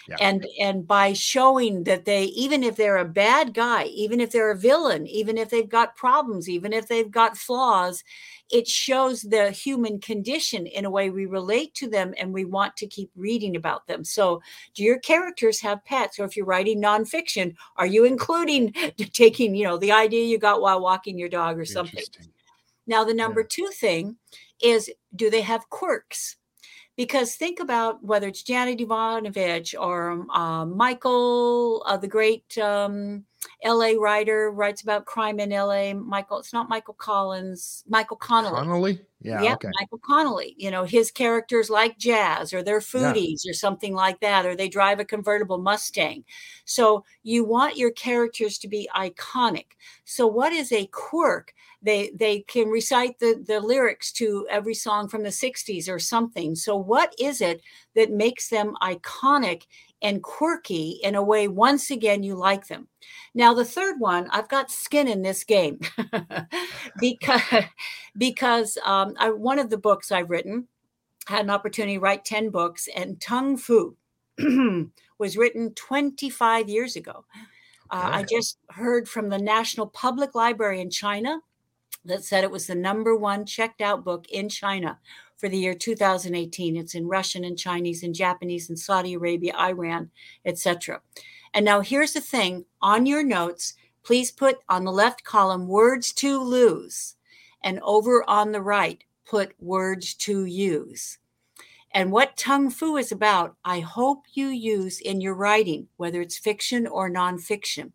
Yeah. 0.09 0.17
and 0.21 0.47
and 0.61 0.87
by 0.87 1.15
showing 1.15 1.83
that 1.85 2.05
they 2.05 2.25
even 2.25 2.63
if 2.63 2.77
they're 2.77 2.99
a 2.99 3.05
bad 3.05 3.53
guy 3.55 3.85
even 3.87 4.21
if 4.21 4.31
they're 4.31 4.53
a 4.53 4.57
villain 4.57 5.05
even 5.09 5.37
if 5.37 5.51
they've 5.51 5.69
got 5.69 5.97
problems 5.97 6.49
even 6.49 6.73
if 6.73 6.87
they've 6.87 7.11
got 7.11 7.37
flaws 7.37 8.05
it 8.51 8.69
shows 8.69 9.23
the 9.23 9.51
human 9.51 9.99
condition 9.99 10.67
in 10.67 10.85
a 10.85 10.91
way 10.91 11.11
we 11.11 11.27
relate 11.27 11.75
to 11.75 11.89
them 11.89 12.15
and 12.19 12.33
we 12.33 12.45
want 12.45 12.77
to 12.77 12.87
keep 12.87 13.11
reading 13.17 13.57
about 13.57 13.87
them. 13.89 14.05
So 14.05 14.41
do 14.75 14.85
your 14.85 15.01
characters 15.01 15.61
have 15.61 15.85
pets? 15.85 16.21
Or 16.21 16.25
if 16.25 16.37
you're 16.37 16.47
writing 16.47 16.81
nonfiction 16.81 17.57
are 17.77 17.87
you 17.87 18.05
including 18.05 18.73
taking 19.13 19.55
you 19.55 19.65
know 19.65 19.77
the 19.77 19.93
idea 19.93 20.25
you 20.25 20.39
got 20.39 20.61
while 20.61 20.81
walking 20.81 21.19
your 21.19 21.29
dog 21.29 21.59
or 21.59 21.65
something 21.65 22.05
now, 22.87 23.05
the 23.05 23.15
number 23.15 23.41
yeah. 23.41 23.47
two 23.51 23.69
thing 23.69 24.17
is 24.63 24.91
do 25.15 25.31
they 25.31 25.43
have 25.43 25.69
quirks? 25.71 26.37
Because 26.97 27.35
think 27.35 27.61
about 27.61 28.03
whether 28.03 28.29
it's 28.29 28.43
Janet 28.43 28.81
Evanovich 28.81 29.75
or 29.79 30.13
um, 30.13 30.31
uh, 30.31 30.65
Michael, 30.65 31.83
uh, 31.87 31.97
the 31.99 32.09
great 32.09 32.57
um, 32.57 33.25
LA 33.67 33.93
writer, 33.99 34.51
writes 34.51 34.83
about 34.83 35.07
crime 35.07 35.41
in 35.41 35.51
LA. 35.51 35.95
Michael, 35.95 36.39
it's 36.39 36.53
not 36.53 36.69
Michael 36.69 36.95
Collins, 36.95 37.85
Michael 37.89 38.17
Connelly. 38.17 38.55
Connelly? 38.55 39.01
Yeah. 39.21 39.43
Yeah, 39.43 39.55
okay. 39.55 39.71
Michael 39.81 39.99
Connelly. 39.99 40.55
You 40.59 40.71
know, 40.71 40.85
his 40.85 41.11
characters 41.11 41.71
like 41.71 41.99
jazz 41.99 42.53
or 42.53 42.63
they're 42.63 42.81
foodies 42.81 43.49
or 43.49 43.53
something 43.53 43.95
like 43.95 44.21
that, 44.21 44.47
or 44.47 44.55
they 44.55 44.69
drive 44.69 45.01
a 45.01 45.05
convertible 45.05 45.59
Mustang. 45.59 46.25
So 46.65 47.05
you 47.23 47.45
want 47.45 47.77
your 47.77 47.91
characters 47.91 48.59
to 48.59 48.69
be 48.69 48.89
iconic. 48.95 49.67
So 50.05 50.27
what 50.27 50.53
is 50.53 50.71
a 50.71 50.87
quirk? 50.87 51.55
They 51.83 52.11
they 52.15 52.41
can 52.41 52.69
recite 52.69 53.19
the, 53.19 53.43
the 53.47 53.61
lyrics 53.61 54.13
to 54.13 54.47
every 54.51 54.75
song 54.75 55.09
from 55.09 55.23
the 55.23 55.31
60s 55.31 55.89
or 55.89 55.99
something. 55.99 56.55
So 56.55 56.77
what 56.77 57.15
is 57.19 57.41
it 57.41 57.63
that 57.95 58.11
makes 58.11 58.49
them 58.49 58.75
iconic 58.83 59.63
and 60.03 60.23
quirky 60.23 61.01
in 61.03 61.15
a 61.15 61.23
way 61.23 61.49
once 61.49 61.91
again 61.91 62.23
you 62.23 62.35
like 62.35 62.67
them? 62.67 62.89
Now 63.35 63.55
the 63.57 63.65
third 63.65 63.99
one, 63.99 64.29
I've 64.31 64.49
got 64.49 64.71
skin 64.71 65.09
in 65.09 65.23
this 65.23 65.45
game 65.45 65.81
because 67.01 67.43
because 68.17 68.79
um, 68.85 69.15
I, 69.19 69.31
one 69.31 69.59
of 69.59 69.71
the 69.71 69.79
books 69.79 70.13
I've 70.13 70.31
written 70.31 70.69
had 71.27 71.45
an 71.45 71.51
opportunity 71.51 71.95
to 71.95 72.01
write 72.01 72.25
10 72.25 72.51
books, 72.51 72.89
and 72.95 73.21
Tongue 73.21 73.57
Fu 73.57 73.97
was 75.19 75.37
written 75.37 75.75
25 75.75 76.69
years 76.69 76.95
ago. 76.95 77.25
Uh, 77.91 78.11
I 78.13 78.23
just 78.23 78.59
heard 78.71 79.09
from 79.09 79.29
the 79.29 79.39
National 79.39 79.87
Public 79.89 80.35
Library 80.35 80.81
in 80.81 80.91
China 80.91 81.41
that 82.05 82.25
said 82.25 82.45
it 82.45 82.51
was 82.51 82.67
the 82.67 82.75
number 82.75 83.17
one 83.17 83.45
checked 83.45 83.81
out 83.81 84.05
book 84.05 84.29
in 84.31 84.49
China 84.49 84.99
for 85.37 85.49
the 85.49 85.59
year 85.59 85.75
2018. 85.75 86.77
It's 86.77 86.95
in 86.95 87.09
Russian 87.09 87.45
and 87.45 87.59
Chinese 87.59 88.03
and 88.03 88.15
Japanese 88.15 88.69
and 88.69 88.79
Saudi 88.79 89.15
Arabia, 89.15 89.55
Iran, 89.57 90.11
etc. 90.45 91.01
And 91.55 91.65
now 91.65 91.81
here's 91.81 92.13
the 92.13 92.21
thing 92.21 92.65
on 92.83 93.07
your 93.07 93.23
notes, 93.23 93.75
please 94.03 94.31
put 94.31 94.59
on 94.69 94.85
the 94.85 94.93
left 94.93 95.25
column 95.25 95.67
words 95.67 96.13
to 96.15 96.39
lose, 96.41 97.17
and 97.63 97.81
over 97.83 98.29
on 98.29 98.53
the 98.53 98.63
right, 98.63 99.03
put 99.25 99.53
words 99.61 100.15
to 100.15 100.45
use. 100.45 101.19
And 101.93 102.13
what 102.13 102.37
Tongue 102.37 102.71
Fu 102.71 102.97
is 102.99 103.11
about, 103.11 103.57
I 103.65 103.81
hope 103.81 104.25
you 104.35 104.49
use 104.49 105.01
in 105.01 105.21
your 105.21 105.35
writing, 105.35 105.89
whether 105.97 106.21
it's 106.21 106.39
fiction 106.39 106.87
or 106.87 107.11
nonfiction, 107.11 107.93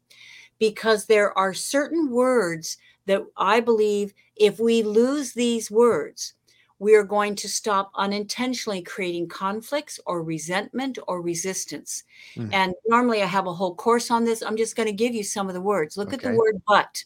because 0.60 1.06
there 1.06 1.38
are 1.38 1.54
certain 1.54 2.10
words 2.10 2.78
that 3.06 3.22
I 3.38 3.60
believe 3.60 4.14
if 4.36 4.60
we 4.60 4.82
lose 4.84 5.34
these 5.34 5.70
words, 5.70 6.34
we 6.82 6.96
are 6.96 7.04
going 7.04 7.36
to 7.36 7.48
stop 7.48 7.92
unintentionally 7.94 8.82
creating 8.82 9.28
conflicts 9.28 10.00
or 10.08 10.24
resentment 10.24 10.98
or 11.08 11.22
resistance. 11.22 12.04
Mm. 12.36 12.50
And 12.52 12.74
normally 12.88 13.22
I 13.22 13.28
have 13.28 13.46
a 13.46 13.54
whole 13.54 13.76
course 13.76 14.10
on 14.10 14.26
this. 14.26 14.42
I'm 14.42 14.58
just 14.58 14.76
going 14.76 14.88
to 14.88 14.92
give 14.92 15.14
you 15.14 15.24
some 15.24 15.48
of 15.48 15.54
the 15.54 15.62
words. 15.62 15.96
Look 15.96 16.12
at 16.12 16.22
the 16.22 16.34
word 16.34 16.60
but. 16.68 17.04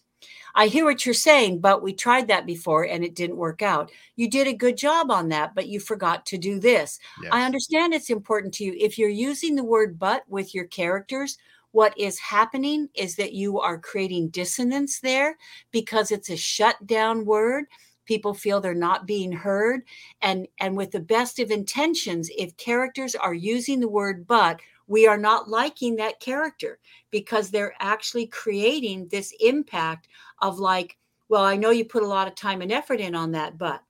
I 0.55 0.67
hear 0.67 0.86
what 0.86 1.05
you're 1.05 1.13
saying, 1.13 1.59
but 1.59 1.84
we 1.84 1.91
tried 1.91 2.30
that 2.30 2.45
before 2.45 2.86
and 2.86 3.03
it 3.03 3.15
didn't 3.15 3.36
work 3.36 3.61
out. 3.61 3.91
You 4.15 4.30
did 4.30 4.47
a 4.47 4.53
good 4.53 4.78
job 4.78 5.11
on 5.11 5.28
that, 5.30 5.53
but 5.53 5.67
you 5.67 5.82
forgot 5.82 6.26
to 6.28 6.38
do 6.38 6.57
this. 6.57 6.97
Yes. 7.21 7.34
I 7.34 7.43
understand 7.43 7.93
it's 7.93 8.09
important 8.09 8.53
to 8.55 8.63
you. 8.63 8.78
If 8.80 8.97
you're 8.97 9.09
using 9.09 9.55
the 9.55 9.63
word 9.65 9.99
but 9.99 10.23
with 10.30 10.55
your 10.55 10.65
characters, 10.65 11.38
what 11.71 11.93
is 11.99 12.17
happening 12.17 12.88
is 12.95 13.17
that 13.17 13.34
you 13.34 13.59
are 13.59 13.78
creating 13.78 14.30
dissonance 14.30 15.01
there 15.01 15.36
because 15.71 16.11
it's 16.11 16.30
a 16.30 16.38
shut 16.38 16.88
down 16.88 17.26
word. 17.26 17.65
People 18.05 18.33
feel 18.33 18.59
they're 18.61 18.73
not 18.73 19.05
being 19.05 19.31
heard. 19.31 19.81
And, 20.21 20.47
and 20.59 20.77
with 20.77 20.91
the 20.91 20.99
best 20.99 21.39
of 21.39 21.51
intentions, 21.51 22.29
if 22.37 22.55
characters 22.57 23.15
are 23.15 23.33
using 23.33 23.79
the 23.79 23.87
word 23.87 24.27
but, 24.27 24.59
we 24.87 25.07
are 25.07 25.17
not 25.17 25.49
liking 25.49 25.95
that 25.95 26.19
character 26.19 26.79
because 27.09 27.49
they're 27.49 27.73
actually 27.79 28.27
creating 28.27 29.07
this 29.07 29.33
impact 29.39 30.07
of 30.41 30.59
like, 30.59 30.97
well, 31.27 31.43
I 31.43 31.55
know 31.55 31.71
you 31.71 31.85
put 31.85 32.03
a 32.03 32.07
lot 32.07 32.27
of 32.27 32.35
time 32.35 32.61
and 32.61 32.71
effort 32.71 32.99
in 32.99 33.15
on 33.15 33.31
that, 33.31 33.57
but 33.57 33.81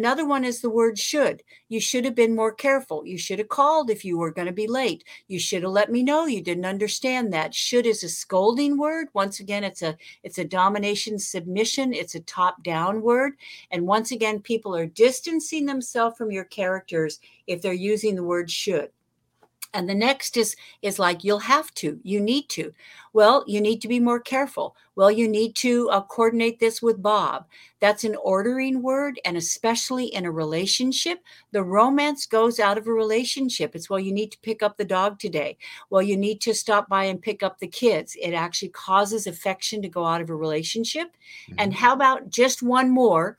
Another 0.00 0.24
one 0.24 0.46
is 0.46 0.62
the 0.62 0.70
word 0.70 0.98
should. 0.98 1.42
You 1.68 1.78
should 1.78 2.06
have 2.06 2.14
been 2.14 2.34
more 2.34 2.54
careful. 2.54 3.04
You 3.04 3.18
should 3.18 3.38
have 3.38 3.50
called 3.50 3.90
if 3.90 4.02
you 4.02 4.16
were 4.16 4.30
going 4.30 4.46
to 4.46 4.52
be 4.52 4.66
late. 4.66 5.04
You 5.28 5.38
should 5.38 5.62
have 5.62 5.72
let 5.72 5.92
me 5.92 6.02
know 6.02 6.24
you 6.24 6.40
didn't 6.40 6.64
understand 6.64 7.34
that. 7.34 7.54
Should 7.54 7.84
is 7.84 8.02
a 8.02 8.08
scolding 8.08 8.78
word. 8.78 9.08
Once 9.12 9.40
again, 9.40 9.62
it's 9.62 9.82
a 9.82 9.98
it's 10.22 10.38
a 10.38 10.44
domination 10.46 11.18
submission. 11.18 11.92
It's 11.92 12.14
a 12.14 12.20
top 12.20 12.62
down 12.62 13.02
word. 13.02 13.34
And 13.70 13.86
once 13.86 14.10
again, 14.10 14.40
people 14.40 14.74
are 14.74 14.86
distancing 14.86 15.66
themselves 15.66 16.16
from 16.16 16.30
your 16.30 16.44
characters 16.44 17.20
if 17.46 17.60
they're 17.60 17.74
using 17.74 18.14
the 18.14 18.24
word 18.24 18.50
should. 18.50 18.88
And 19.72 19.88
the 19.88 19.94
next 19.94 20.36
is 20.36 20.56
is 20.82 20.98
like 20.98 21.22
you'll 21.22 21.38
have 21.38 21.72
to, 21.74 22.00
you 22.02 22.20
need 22.20 22.48
to. 22.50 22.72
Well, 23.12 23.44
you 23.46 23.60
need 23.60 23.80
to 23.82 23.88
be 23.88 24.00
more 24.00 24.20
careful. 24.20 24.76
Well, 24.96 25.10
you 25.10 25.28
need 25.28 25.54
to 25.56 25.88
uh, 25.90 26.02
coordinate 26.02 26.58
this 26.58 26.82
with 26.82 27.02
Bob. 27.02 27.46
That's 27.80 28.04
an 28.04 28.16
ordering 28.22 28.82
word, 28.82 29.20
and 29.24 29.36
especially 29.36 30.06
in 30.06 30.24
a 30.26 30.30
relationship, 30.30 31.20
the 31.52 31.62
romance 31.62 32.26
goes 32.26 32.58
out 32.60 32.78
of 32.78 32.86
a 32.86 32.92
relationship. 32.92 33.74
It's 33.74 33.88
well, 33.88 34.00
you 34.00 34.12
need 34.12 34.32
to 34.32 34.38
pick 34.40 34.62
up 34.62 34.76
the 34.76 34.84
dog 34.84 35.18
today. 35.18 35.56
Well, 35.88 36.02
you 36.02 36.16
need 36.16 36.40
to 36.42 36.54
stop 36.54 36.88
by 36.88 37.04
and 37.04 37.22
pick 37.22 37.42
up 37.42 37.58
the 37.58 37.68
kids. 37.68 38.16
It 38.20 38.32
actually 38.32 38.70
causes 38.70 39.26
affection 39.26 39.82
to 39.82 39.88
go 39.88 40.04
out 40.04 40.20
of 40.20 40.30
a 40.30 40.36
relationship. 40.36 41.16
And 41.58 41.72
Mhm. 41.72 41.76
how 41.76 41.92
about 41.92 42.28
just 42.28 42.62
one 42.62 42.90
more? 42.90 43.38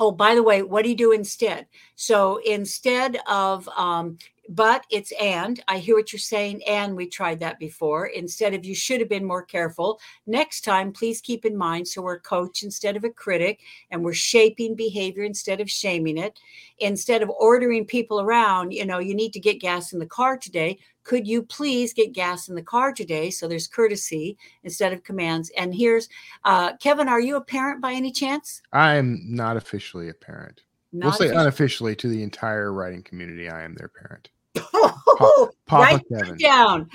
Oh, 0.00 0.10
by 0.10 0.34
the 0.34 0.42
way, 0.42 0.62
what 0.62 0.82
do 0.82 0.88
you 0.88 0.96
do 0.96 1.12
instead? 1.12 1.66
So 1.94 2.38
instead 2.44 3.18
of 3.28 3.68
um, 3.76 4.18
but 4.48 4.84
it's 4.90 5.12
and. 5.20 5.62
I 5.68 5.78
hear 5.78 5.94
what 5.94 6.12
you're 6.12 6.20
saying, 6.20 6.62
and 6.64 6.96
we 6.96 7.06
tried 7.06 7.40
that 7.40 7.58
before. 7.58 8.06
Instead 8.06 8.54
of 8.54 8.64
you 8.64 8.74
should 8.74 9.00
have 9.00 9.08
been 9.08 9.24
more 9.24 9.42
careful. 9.42 10.00
Next 10.26 10.62
time, 10.62 10.92
please 10.92 11.20
keep 11.20 11.44
in 11.44 11.56
mind 11.56 11.88
so 11.88 12.02
we're 12.02 12.14
a 12.14 12.20
coach 12.20 12.62
instead 12.62 12.96
of 12.96 13.04
a 13.04 13.10
critic, 13.10 13.60
and 13.90 14.04
we're 14.04 14.12
shaping 14.12 14.74
behavior 14.74 15.24
instead 15.24 15.60
of 15.60 15.70
shaming 15.70 16.18
it. 16.18 16.38
Instead 16.78 17.22
of 17.22 17.30
ordering 17.30 17.84
people 17.84 18.20
around, 18.20 18.72
you 18.72 18.84
know, 18.84 18.98
you 18.98 19.14
need 19.14 19.32
to 19.32 19.40
get 19.40 19.60
gas 19.60 19.92
in 19.92 19.98
the 19.98 20.06
car 20.06 20.36
today. 20.36 20.78
Could 21.04 21.26
you 21.26 21.42
please 21.42 21.92
get 21.92 22.12
gas 22.12 22.48
in 22.48 22.54
the 22.54 22.62
car 22.62 22.92
today? 22.92 23.30
So 23.30 23.46
there's 23.46 23.66
courtesy 23.66 24.38
instead 24.62 24.92
of 24.92 25.04
commands. 25.04 25.50
And 25.56 25.74
here's 25.74 26.08
uh, 26.44 26.76
Kevin, 26.78 27.08
are 27.08 27.20
you 27.20 27.36
a 27.36 27.40
parent 27.40 27.82
by 27.82 27.92
any 27.92 28.10
chance? 28.10 28.62
I'm 28.72 29.20
not 29.24 29.56
officially 29.56 30.08
a 30.08 30.14
parent. 30.14 30.62
we'll 30.92 31.12
say 31.12 31.26
officially. 31.26 31.40
unofficially 31.40 31.96
to 31.96 32.08
the 32.08 32.22
entire 32.22 32.72
writing 32.72 33.02
community, 33.02 33.50
I 33.50 33.64
am 33.64 33.74
their 33.74 33.88
parent. 33.88 34.30
Oh, 35.16 35.52
Papa 35.66 35.82
Write 35.82 36.02
Kevin. 36.08 36.34
it 36.34 36.40
down. 36.40 36.90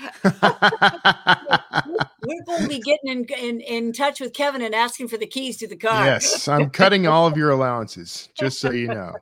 We're 2.22 2.44
going 2.44 2.62
to 2.62 2.68
be 2.68 2.80
getting 2.80 3.08
in, 3.10 3.24
in 3.30 3.60
in 3.62 3.92
touch 3.94 4.20
with 4.20 4.34
Kevin 4.34 4.60
and 4.60 4.74
asking 4.74 5.08
for 5.08 5.16
the 5.16 5.26
keys 5.26 5.56
to 5.58 5.66
the 5.66 5.76
car. 5.76 6.04
yes, 6.04 6.46
I'm 6.46 6.68
cutting 6.68 7.06
all 7.06 7.26
of 7.26 7.38
your 7.38 7.48
allowances, 7.50 8.28
just 8.38 8.60
so 8.60 8.72
you 8.72 8.88
know. 8.88 9.14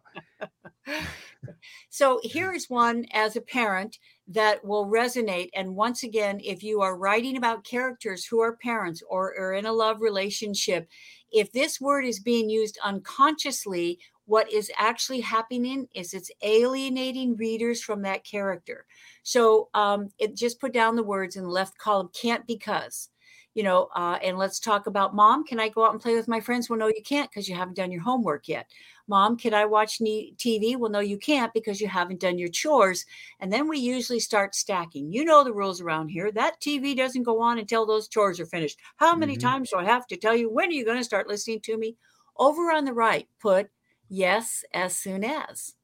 So 1.99 2.21
here 2.23 2.53
is 2.53 2.71
one 2.71 3.07
as 3.13 3.35
a 3.35 3.41
parent 3.41 3.99
that 4.29 4.65
will 4.65 4.87
resonate. 4.87 5.49
And 5.53 5.75
once 5.75 6.05
again, 6.05 6.41
if 6.45 6.63
you 6.63 6.81
are 6.81 6.97
writing 6.97 7.37
about 7.37 7.65
characters 7.65 8.25
who 8.25 8.41
are 8.41 8.57
parents 8.57 9.03
or 9.11 9.37
are 9.37 9.55
in 9.55 9.67
a 9.67 9.73
love 9.73 10.01
relationship, 10.01 10.89
if 11.33 11.51
this 11.51 11.81
word 11.81 12.05
is 12.05 12.21
being 12.21 12.49
used 12.49 12.79
unconsciously, 12.85 13.99
what 14.29 14.53
is 14.53 14.71
actually 14.77 15.21
happening 15.21 15.89
is 15.95 16.13
it's 16.13 16.31
alienating 16.43 17.35
readers 17.37 17.83
from 17.83 18.03
that 18.03 18.25
character. 18.25 18.85
So 19.23 19.71
um, 19.73 20.11
it 20.19 20.37
just 20.37 20.61
put 20.61 20.73
down 20.75 20.97
the 20.97 21.03
words 21.03 21.37
in 21.37 21.45
the 21.45 21.49
left 21.51 21.79
column 21.79 22.11
can't 22.15 22.47
because. 22.47 23.09
You 23.55 23.65
know, 23.65 23.89
uh, 23.97 24.19
and 24.23 24.39
let's 24.39 24.61
talk 24.61 24.87
about 24.87 25.17
mom. 25.17 25.45
Can 25.45 25.59
I 25.59 25.69
go 25.69 25.85
out 25.85 25.93
and 25.93 26.01
play 26.01 26.15
with 26.15 26.29
my 26.29 26.39
friends? 26.39 26.69
Well, 26.71 26.79
no, 26.79 26.87
you 26.87 27.03
can't 27.05 27.29
because 27.29 27.49
you 27.49 27.57
haven't 27.57 27.75
done 27.77 27.91
your 27.91 28.03
homework 28.03 28.47
yet. 28.47 28.67
Mom, 29.09 29.37
can 29.37 29.53
I 29.55 29.65
watch 29.65 29.99
TV? 29.99 30.77
Well, 30.77 30.91
no, 30.91 31.01
you 31.01 31.19
can't 31.19 31.53
because 31.55 31.81
you 31.81 31.89
haven't 31.89 32.21
done 32.21 32.39
your 32.39 32.51
chores. 32.51 33.05
And 33.41 33.53
then 33.53 33.67
we 33.67 33.79
usually 33.79 34.21
start 34.21 34.55
stacking. 34.55 35.11
You 35.13 35.25
know 35.25 35.43
the 35.43 35.53
rules 35.55 35.81
around 35.81 36.11
here. 36.11 36.31
That 36.31 36.61
TV 36.61 36.95
doesn't 36.95 37.23
go 37.25 37.41
on 37.41 37.59
until 37.59 37.87
those 37.87 38.07
chores 38.09 38.39
are 38.39 38.47
finished. 38.47 38.79
How 38.99 39.17
many 39.17 39.37
Mhm. 39.37 39.41
times 39.41 39.71
do 39.71 39.79
I 39.79 39.85
have 39.87 40.07
to 40.09 40.17
tell 40.17 40.37
you? 40.37 40.51
When 40.51 40.69
are 40.69 40.73
you 40.73 40.85
going 40.85 40.99
to 40.99 41.05
start 41.05 41.27
listening 41.27 41.61
to 41.63 41.77
me? 41.79 41.97
Over 42.37 42.71
on 42.71 42.85
the 42.85 42.93
right, 42.93 43.27
put 43.41 43.71
yes 44.09 44.65
as 44.73 44.97
soon 44.97 45.25
as, 45.25 45.75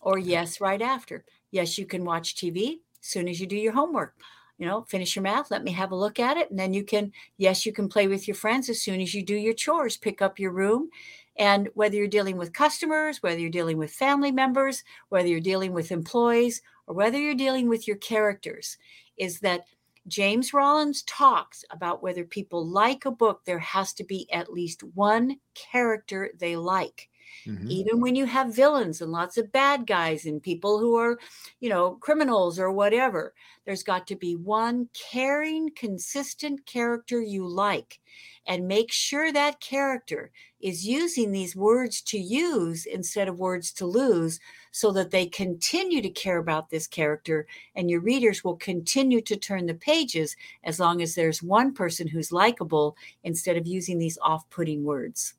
or 0.00 0.18
yes 0.18 0.60
right 0.60 0.82
after. 0.82 1.24
Yes, 1.50 1.78
you 1.78 1.86
can 1.86 2.04
watch 2.04 2.34
TV 2.34 2.80
as 3.02 3.08
soon 3.08 3.28
as 3.28 3.40
you 3.40 3.46
do 3.46 3.56
your 3.56 3.72
homework. 3.72 4.14
You 4.58 4.66
know, 4.66 4.82
finish 4.82 5.14
your 5.14 5.22
math, 5.22 5.52
let 5.52 5.62
me 5.62 5.70
have 5.70 5.92
a 5.92 5.96
look 5.96 6.18
at 6.18 6.36
it. 6.36 6.50
And 6.50 6.58
then 6.58 6.74
you 6.74 6.82
can, 6.82 7.12
yes, 7.36 7.64
you 7.64 7.72
can 7.72 7.88
play 7.88 8.08
with 8.08 8.26
your 8.26 8.34
friends 8.34 8.68
as 8.68 8.82
soon 8.82 9.00
as 9.00 9.14
you 9.14 9.24
do 9.24 9.36
your 9.36 9.54
chores, 9.54 9.96
pick 9.96 10.20
up 10.20 10.40
your 10.40 10.50
room. 10.50 10.90
And 11.36 11.68
whether 11.74 11.94
you're 11.94 12.08
dealing 12.08 12.36
with 12.36 12.52
customers, 12.52 13.22
whether 13.22 13.38
you're 13.38 13.50
dealing 13.50 13.78
with 13.78 13.92
family 13.92 14.32
members, 14.32 14.82
whether 15.10 15.28
you're 15.28 15.38
dealing 15.38 15.72
with 15.72 15.92
employees, 15.92 16.60
or 16.88 16.96
whether 16.96 17.18
you're 17.18 17.36
dealing 17.36 17.68
with 17.68 17.86
your 17.86 17.98
characters, 17.98 18.78
is 19.16 19.38
that 19.40 19.66
James 20.08 20.52
Rollins 20.52 21.02
talks 21.02 21.64
about 21.70 22.02
whether 22.02 22.24
people 22.24 22.66
like 22.66 23.04
a 23.04 23.10
book, 23.10 23.42
there 23.44 23.58
has 23.60 23.92
to 23.94 24.04
be 24.04 24.26
at 24.32 24.52
least 24.52 24.82
one 24.82 25.38
character 25.54 26.30
they 26.38 26.56
like. 26.56 27.08
Mm-hmm. 27.46 27.70
Even 27.70 28.00
when 28.00 28.14
you 28.14 28.26
have 28.26 28.54
villains 28.54 29.00
and 29.00 29.12
lots 29.12 29.38
of 29.38 29.52
bad 29.52 29.86
guys 29.86 30.26
and 30.26 30.42
people 30.42 30.78
who 30.78 30.96
are, 30.96 31.18
you 31.60 31.68
know, 31.68 31.92
criminals 31.92 32.58
or 32.58 32.70
whatever, 32.70 33.34
there's 33.64 33.82
got 33.82 34.06
to 34.08 34.16
be 34.16 34.36
one 34.36 34.88
caring, 34.92 35.70
consistent 35.74 36.64
character 36.66 37.20
you 37.20 37.46
like. 37.46 38.00
And 38.46 38.66
make 38.66 38.90
sure 38.90 39.30
that 39.32 39.60
character 39.60 40.30
is 40.60 40.86
using 40.86 41.30
these 41.30 41.54
words 41.54 42.00
to 42.02 42.18
use 42.18 42.86
instead 42.86 43.28
of 43.28 43.38
words 43.38 43.72
to 43.72 43.86
lose 43.86 44.40
so 44.72 44.90
that 44.92 45.10
they 45.10 45.26
continue 45.26 46.02
to 46.02 46.10
care 46.10 46.38
about 46.38 46.70
this 46.70 46.86
character 46.86 47.46
and 47.76 47.90
your 47.90 48.00
readers 48.00 48.42
will 48.42 48.56
continue 48.56 49.20
to 49.20 49.36
turn 49.36 49.66
the 49.66 49.74
pages 49.74 50.36
as 50.64 50.80
long 50.80 51.02
as 51.02 51.14
there's 51.14 51.42
one 51.42 51.72
person 51.72 52.08
who's 52.08 52.32
likable 52.32 52.96
instead 53.22 53.56
of 53.56 53.66
using 53.66 53.98
these 53.98 54.18
off 54.22 54.48
putting 54.50 54.84
words. 54.84 55.34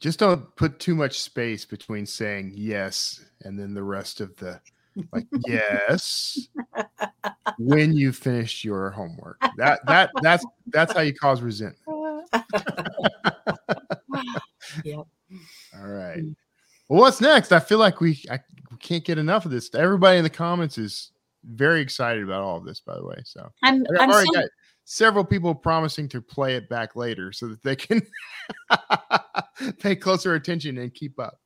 Just 0.00 0.18
don't 0.18 0.54
put 0.56 0.78
too 0.78 0.94
much 0.94 1.20
space 1.20 1.64
between 1.66 2.06
saying 2.06 2.52
yes 2.54 3.22
and 3.42 3.58
then 3.58 3.74
the 3.74 3.82
rest 3.82 4.20
of 4.20 4.34
the 4.36 4.60
like 5.12 5.26
yes 5.46 6.48
when 7.58 7.92
you 7.92 8.12
finish 8.12 8.64
your 8.64 8.90
homework. 8.90 9.38
That 9.56 9.80
that 9.86 10.10
that's 10.22 10.44
that's 10.68 10.92
how 10.94 11.00
you 11.00 11.14
cause 11.14 11.42
resentment. 11.42 11.84
yep. 14.84 15.06
All 15.76 15.86
right. 15.86 16.22
Well, 16.88 17.00
what's 17.00 17.20
next? 17.20 17.52
I 17.52 17.60
feel 17.60 17.78
like 17.78 18.00
we 18.00 18.24
I 18.30 18.40
we 18.70 18.78
can't 18.78 19.04
get 19.04 19.18
enough 19.18 19.44
of 19.44 19.50
this. 19.50 19.70
Everybody 19.74 20.18
in 20.18 20.24
the 20.24 20.30
comments 20.30 20.78
is 20.78 21.12
very 21.44 21.80
excited 21.80 22.22
about 22.22 22.42
all 22.42 22.56
of 22.56 22.64
this, 22.64 22.80
by 22.80 22.94
the 22.94 23.04
way. 23.04 23.16
So 23.24 23.50
I'm, 23.62 23.84
I've 23.94 24.00
I'm 24.00 24.10
already 24.10 24.28
so- 24.32 24.40
got 24.40 24.48
several 24.90 25.24
people 25.24 25.54
promising 25.54 26.08
to 26.08 26.20
play 26.20 26.56
it 26.56 26.68
back 26.68 26.96
later 26.96 27.30
so 27.30 27.46
that 27.46 27.62
they 27.62 27.76
can 27.76 28.02
pay 29.78 29.94
closer 29.94 30.34
attention 30.34 30.78
and 30.78 30.92
keep 30.92 31.16
up. 31.20 31.38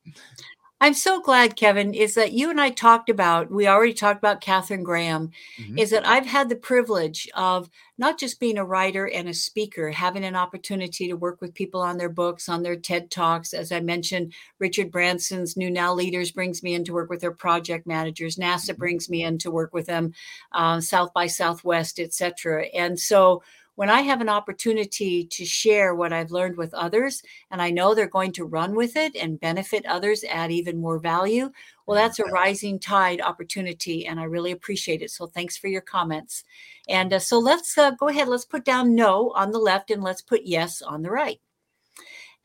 I'm 0.85 0.93
so 0.93 1.19
glad, 1.19 1.55
Kevin, 1.55 1.95
is 1.95 2.13
that 2.13 2.33
you 2.33 2.51
and 2.51 2.61
I 2.61 2.69
talked 2.69 3.09
about, 3.09 3.49
we 3.49 3.67
already 3.67 3.91
talked 3.91 4.19
about 4.19 4.39
Katharine 4.39 4.83
Graham, 4.83 5.31
mm-hmm. 5.59 5.79
is 5.79 5.89
that 5.89 6.07
I've 6.07 6.27
had 6.27 6.47
the 6.47 6.55
privilege 6.55 7.27
of 7.33 7.71
not 7.97 8.19
just 8.19 8.39
being 8.39 8.59
a 8.59 8.63
writer 8.63 9.07
and 9.07 9.27
a 9.27 9.33
speaker, 9.33 9.89
having 9.89 10.23
an 10.23 10.35
opportunity 10.35 11.07
to 11.07 11.15
work 11.15 11.41
with 11.41 11.55
people 11.55 11.81
on 11.81 11.97
their 11.97 12.09
books, 12.09 12.47
on 12.47 12.61
their 12.61 12.75
TED 12.75 13.09
Talks. 13.09 13.51
As 13.51 13.71
I 13.71 13.79
mentioned, 13.79 14.35
Richard 14.59 14.91
Branson's 14.91 15.57
New 15.57 15.71
Now 15.71 15.91
Leaders 15.91 16.29
brings 16.29 16.61
me 16.61 16.75
in 16.75 16.83
to 16.83 16.93
work 16.93 17.09
with 17.09 17.19
their 17.19 17.31
project 17.31 17.87
managers. 17.87 18.35
NASA 18.35 18.69
mm-hmm. 18.69 18.77
brings 18.77 19.09
me 19.09 19.23
in 19.23 19.39
to 19.39 19.49
work 19.49 19.73
with 19.73 19.87
them, 19.87 20.13
uh, 20.51 20.79
South 20.81 21.11
by 21.15 21.25
Southwest, 21.25 21.99
etc. 21.99 22.65
And 22.75 22.99
so 22.99 23.41
when 23.75 23.89
I 23.89 24.01
have 24.01 24.21
an 24.21 24.29
opportunity 24.29 25.25
to 25.25 25.45
share 25.45 25.93
what 25.95 26.13
I've 26.13 26.31
learned 26.31 26.57
with 26.57 26.73
others, 26.73 27.21
and 27.51 27.61
I 27.61 27.69
know 27.69 27.93
they're 27.93 28.07
going 28.07 28.31
to 28.33 28.45
run 28.45 28.73
with 28.75 28.95
it 28.95 29.15
and 29.15 29.39
benefit 29.39 29.85
others, 29.85 30.23
add 30.23 30.51
even 30.51 30.79
more 30.79 30.97
value, 30.97 31.51
well, 31.85 31.95
that's 31.95 32.19
a 32.19 32.25
rising 32.25 32.79
tide 32.79 33.21
opportunity, 33.21 34.07
and 34.07 34.19
I 34.19 34.23
really 34.23 34.51
appreciate 34.51 35.01
it. 35.01 35.11
So 35.11 35.27
thanks 35.27 35.57
for 35.57 35.67
your 35.67 35.81
comments. 35.81 36.43
And 36.89 37.13
uh, 37.13 37.19
so 37.19 37.37
let's 37.37 37.77
uh, 37.77 37.91
go 37.91 38.07
ahead, 38.07 38.27
let's 38.27 38.45
put 38.45 38.65
down 38.65 38.95
no 38.95 39.31
on 39.35 39.51
the 39.51 39.59
left 39.59 39.91
and 39.91 40.03
let's 40.03 40.21
put 40.21 40.41
yes 40.43 40.81
on 40.81 41.01
the 41.01 41.11
right. 41.11 41.39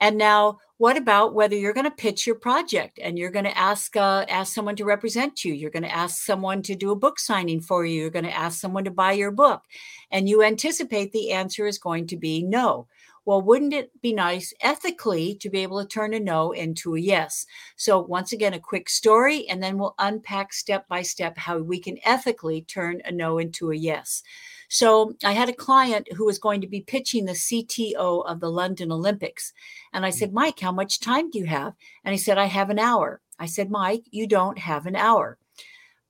And 0.00 0.18
now, 0.18 0.58
what 0.80 0.96
about 0.96 1.34
whether 1.34 1.54
you're 1.54 1.74
going 1.74 1.84
to 1.84 1.90
pitch 1.90 2.26
your 2.26 2.36
project 2.36 2.98
and 3.02 3.18
you're 3.18 3.30
going 3.30 3.44
to 3.44 3.58
ask 3.58 3.94
uh, 3.98 4.24
ask 4.30 4.54
someone 4.54 4.76
to 4.76 4.86
represent 4.86 5.44
you? 5.44 5.52
You're 5.52 5.68
going 5.68 5.82
to 5.82 5.94
ask 5.94 6.24
someone 6.24 6.62
to 6.62 6.74
do 6.74 6.90
a 6.90 6.96
book 6.96 7.18
signing 7.20 7.60
for 7.60 7.84
you. 7.84 8.00
You're 8.00 8.08
going 8.08 8.24
to 8.24 8.34
ask 8.34 8.58
someone 8.58 8.84
to 8.84 8.90
buy 8.90 9.12
your 9.12 9.30
book, 9.30 9.60
and 10.10 10.26
you 10.26 10.42
anticipate 10.42 11.12
the 11.12 11.32
answer 11.32 11.66
is 11.66 11.76
going 11.76 12.06
to 12.06 12.16
be 12.16 12.42
no. 12.42 12.86
Well, 13.26 13.42
wouldn't 13.42 13.74
it 13.74 13.90
be 14.00 14.14
nice 14.14 14.54
ethically 14.62 15.34
to 15.42 15.50
be 15.50 15.58
able 15.58 15.82
to 15.82 15.86
turn 15.86 16.14
a 16.14 16.18
no 16.18 16.52
into 16.52 16.96
a 16.96 16.98
yes? 16.98 17.44
So, 17.76 18.00
once 18.00 18.32
again, 18.32 18.54
a 18.54 18.58
quick 18.58 18.88
story, 18.88 19.46
and 19.50 19.62
then 19.62 19.76
we'll 19.76 19.94
unpack 19.98 20.54
step 20.54 20.88
by 20.88 21.02
step 21.02 21.36
how 21.36 21.58
we 21.58 21.78
can 21.78 21.98
ethically 22.04 22.62
turn 22.62 23.02
a 23.04 23.12
no 23.12 23.36
into 23.36 23.70
a 23.70 23.76
yes. 23.76 24.22
So 24.70 25.16
I 25.24 25.32
had 25.32 25.48
a 25.48 25.52
client 25.52 26.06
who 26.12 26.24
was 26.24 26.38
going 26.38 26.60
to 26.60 26.68
be 26.68 26.80
pitching 26.80 27.24
the 27.24 27.32
CTO 27.32 28.24
of 28.24 28.38
the 28.38 28.50
London 28.50 28.92
Olympics. 28.92 29.52
And 29.92 30.06
I 30.06 30.10
said, 30.10 30.32
Mike, 30.32 30.60
how 30.60 30.70
much 30.70 31.00
time 31.00 31.28
do 31.28 31.40
you 31.40 31.46
have? 31.46 31.74
And 32.04 32.12
he 32.12 32.18
said, 32.18 32.38
I 32.38 32.44
have 32.44 32.70
an 32.70 32.78
hour. 32.78 33.20
I 33.36 33.46
said, 33.46 33.68
Mike, 33.68 34.04
you 34.12 34.28
don't 34.28 34.58
have 34.58 34.86
an 34.86 34.94
hour. 34.94 35.38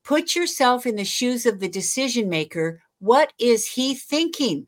Put 0.05 0.37
yourself 0.37 0.85
in 0.85 0.97
the 0.97 1.07
shoes 1.07 1.47
of 1.47 1.59
the 1.59 1.71
decision 1.71 2.29
maker. 2.29 2.83
What 2.99 3.33
is 3.39 3.67
he 3.67 3.95
thinking? 3.95 4.67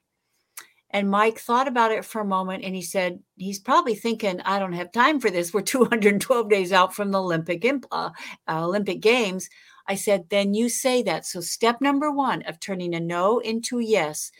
And 0.88 1.11
Mike 1.11 1.38
thought 1.38 1.68
about 1.68 1.93
it 1.93 2.05
for 2.05 2.22
a 2.22 2.24
moment 2.24 2.64
and 2.64 2.74
he 2.74 2.82
said, 2.82 3.20
he's 3.36 3.59
probably 3.59 3.95
thinking, 3.95 4.40
I 4.40 4.59
don't 4.59 4.72
have 4.72 4.90
time 4.93 5.20
for 5.20 5.28
this. 5.28 5.53
We're 5.53 5.61
212 5.62 6.49
days 6.49 6.72
out 6.72 6.95
from 6.95 7.11
the 7.11 7.20
Olympic, 7.20 7.62
uh, 7.90 8.11
Olympic 8.49 9.01
Games. 9.01 9.51
I 9.86 9.94
said, 9.94 10.28
then 10.28 10.54
you 10.54 10.68
say 10.68 11.02
that. 11.02 11.26
So, 11.26 11.40
step 11.40 11.80
number 11.80 12.10
one 12.10 12.42
of 12.42 12.60
turning 12.60 12.94
a 12.94 13.00
no 13.00 13.38
into 13.38 13.78
a 13.78 13.84
yes, 13.84 14.30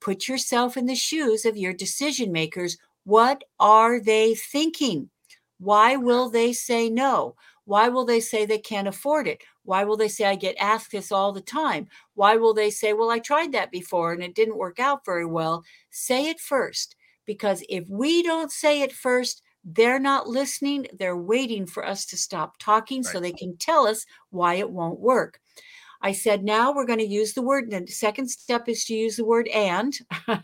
put 0.00 0.28
yourself 0.28 0.76
in 0.76 0.86
the 0.86 0.94
shoes 0.94 1.44
of 1.44 1.56
your 1.56 1.72
decision 1.72 2.32
makers. 2.32 2.78
What 3.04 3.44
are 3.58 4.00
they 4.00 4.34
thinking? 4.34 5.10
Why 5.58 5.96
will 5.96 6.28
they 6.28 6.52
say 6.52 6.90
no? 6.90 7.36
Why 7.64 7.88
will 7.88 8.04
they 8.04 8.20
say 8.20 8.44
they 8.44 8.58
can't 8.58 8.88
afford 8.88 9.28
it? 9.28 9.42
Why 9.64 9.84
will 9.84 9.96
they 9.96 10.08
say 10.08 10.24
I 10.24 10.34
get 10.34 10.56
asked 10.58 10.90
this 10.90 11.12
all 11.12 11.32
the 11.32 11.40
time? 11.40 11.86
Why 12.14 12.36
will 12.36 12.54
they 12.54 12.70
say, 12.70 12.92
well, 12.92 13.10
I 13.10 13.20
tried 13.20 13.52
that 13.52 13.70
before 13.70 14.12
and 14.12 14.22
it 14.22 14.34
didn't 14.34 14.58
work 14.58 14.80
out 14.80 15.04
very 15.04 15.26
well? 15.26 15.62
Say 15.90 16.28
it 16.28 16.40
first. 16.40 16.96
Because 17.24 17.62
if 17.68 17.88
we 17.88 18.22
don't 18.24 18.50
say 18.50 18.82
it 18.82 18.92
first, 18.92 19.42
they're 19.64 20.00
not 20.00 20.28
listening. 20.28 20.86
They're 20.98 21.16
waiting 21.16 21.66
for 21.66 21.86
us 21.86 22.06
to 22.06 22.16
stop 22.16 22.58
talking 22.58 23.02
right. 23.02 23.12
so 23.12 23.20
they 23.20 23.32
can 23.32 23.56
tell 23.56 23.86
us 23.86 24.04
why 24.30 24.54
it 24.54 24.70
won't 24.70 25.00
work. 25.00 25.40
I 26.00 26.12
said, 26.12 26.42
now 26.42 26.72
we're 26.72 26.86
going 26.86 26.98
to 26.98 27.06
use 27.06 27.32
the 27.32 27.42
word. 27.42 27.72
And 27.72 27.86
the 27.86 27.92
second 27.92 28.28
step 28.28 28.68
is 28.68 28.84
to 28.86 28.94
use 28.94 29.16
the 29.16 29.24
word 29.24 29.48
and. 29.48 29.96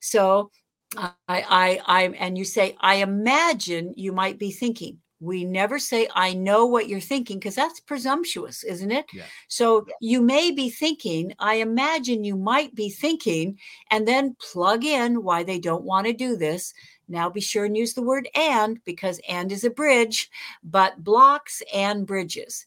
so 0.00 0.50
I, 0.96 1.12
I, 1.28 1.80
I, 1.86 2.02
and 2.18 2.38
you 2.38 2.44
say, 2.44 2.76
I 2.80 2.96
imagine 2.96 3.94
you 3.96 4.12
might 4.12 4.38
be 4.38 4.52
thinking. 4.52 4.98
We 5.22 5.44
never 5.44 5.78
say, 5.78 6.08
I 6.16 6.34
know 6.34 6.66
what 6.66 6.88
you're 6.88 6.98
thinking, 6.98 7.38
because 7.38 7.54
that's 7.54 7.78
presumptuous, 7.78 8.64
isn't 8.64 8.90
it? 8.90 9.06
Yeah. 9.12 9.22
So 9.46 9.84
yeah. 9.86 9.94
you 10.00 10.20
may 10.20 10.50
be 10.50 10.68
thinking, 10.68 11.32
I 11.38 11.54
imagine 11.54 12.24
you 12.24 12.36
might 12.36 12.74
be 12.74 12.90
thinking, 12.90 13.56
and 13.92 14.06
then 14.06 14.34
plug 14.40 14.84
in 14.84 15.22
why 15.22 15.44
they 15.44 15.60
don't 15.60 15.84
want 15.84 16.08
to 16.08 16.12
do 16.12 16.36
this. 16.36 16.74
Now 17.06 17.30
be 17.30 17.40
sure 17.40 17.66
and 17.66 17.76
use 17.76 17.94
the 17.94 18.02
word 18.02 18.28
and 18.34 18.82
because 18.84 19.20
and 19.28 19.52
is 19.52 19.62
a 19.62 19.70
bridge, 19.70 20.28
but 20.64 21.04
blocks 21.04 21.62
and 21.72 22.04
bridges. 22.04 22.66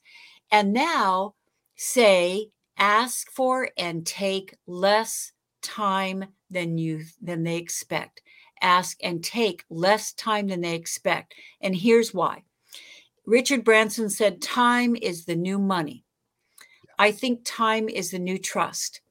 And 0.49 0.71
now 0.71 1.33
say 1.75 2.47
ask 2.77 3.29
for 3.31 3.69
and 3.77 4.05
take 4.05 4.55
less 4.65 5.33
time 5.61 6.25
than 6.49 6.77
you 6.77 7.03
than 7.21 7.43
they 7.43 7.57
expect. 7.57 8.21
Ask 8.61 8.97
and 9.03 9.23
take 9.23 9.63
less 9.69 10.13
time 10.13 10.47
than 10.47 10.61
they 10.61 10.75
expect. 10.75 11.35
And 11.61 11.75
here's 11.75 12.13
why. 12.13 12.43
Richard 13.25 13.63
Branson 13.63 14.09
said 14.09 14.41
time 14.41 14.95
is 14.95 15.25
the 15.25 15.35
new 15.35 15.59
money. 15.59 16.03
I 16.97 17.11
think 17.11 17.41
time 17.43 17.89
is 17.89 18.11
the 18.11 18.19
new 18.19 18.37
trust. 18.37 19.01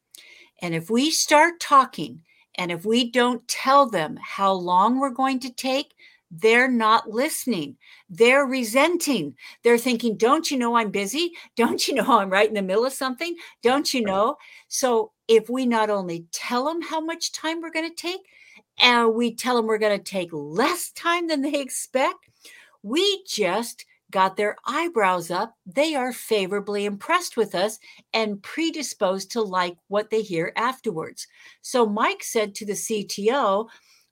And 0.62 0.74
if 0.74 0.88
we 0.88 1.10
start 1.10 1.60
talking 1.60 2.22
and 2.56 2.70
if 2.70 2.86
we 2.86 3.10
don't 3.10 3.46
tell 3.48 3.88
them 3.88 4.18
how 4.22 4.52
long 4.52 4.98
we're 4.98 5.10
going 5.10 5.40
to 5.40 5.52
take, 5.52 5.94
they're 6.30 6.70
not 6.70 7.10
listening. 7.10 7.76
They're 8.08 8.44
resenting. 8.44 9.36
They're 9.62 9.78
thinking, 9.78 10.16
Don't 10.16 10.50
you 10.50 10.58
know 10.58 10.76
I'm 10.76 10.90
busy? 10.90 11.32
Don't 11.56 11.86
you 11.86 11.94
know 11.94 12.18
I'm 12.18 12.30
right 12.30 12.48
in 12.48 12.54
the 12.54 12.62
middle 12.62 12.84
of 12.84 12.92
something? 12.92 13.36
Don't 13.62 13.92
you 13.92 14.02
know? 14.02 14.36
So 14.68 15.12
if 15.28 15.48
we 15.48 15.66
not 15.66 15.90
only 15.90 16.26
tell 16.32 16.64
them 16.64 16.82
how 16.82 17.00
much 17.00 17.32
time 17.32 17.60
we're 17.60 17.70
going 17.70 17.88
to 17.88 17.94
take, 17.94 18.20
and 18.78 19.14
we 19.14 19.34
tell 19.34 19.56
them 19.56 19.66
we're 19.66 19.78
going 19.78 19.98
to 19.98 20.04
take 20.04 20.30
less 20.32 20.90
time 20.92 21.28
than 21.28 21.42
they 21.42 21.60
expect, 21.60 22.28
we 22.82 23.22
just 23.26 23.86
got 24.10 24.36
their 24.36 24.56
eyebrows 24.64 25.30
up, 25.30 25.56
they 25.66 25.96
are 25.96 26.12
favorably 26.12 26.84
impressed 26.84 27.36
with 27.36 27.54
us 27.54 27.80
and 28.12 28.42
predisposed 28.42 29.32
to 29.32 29.42
like 29.42 29.76
what 29.88 30.08
they 30.10 30.22
hear 30.22 30.52
afterwards. 30.54 31.26
So 31.62 31.84
Mike 31.84 32.22
said 32.22 32.54
to 32.54 32.66
the 32.66 32.74
CTO, 32.74 33.66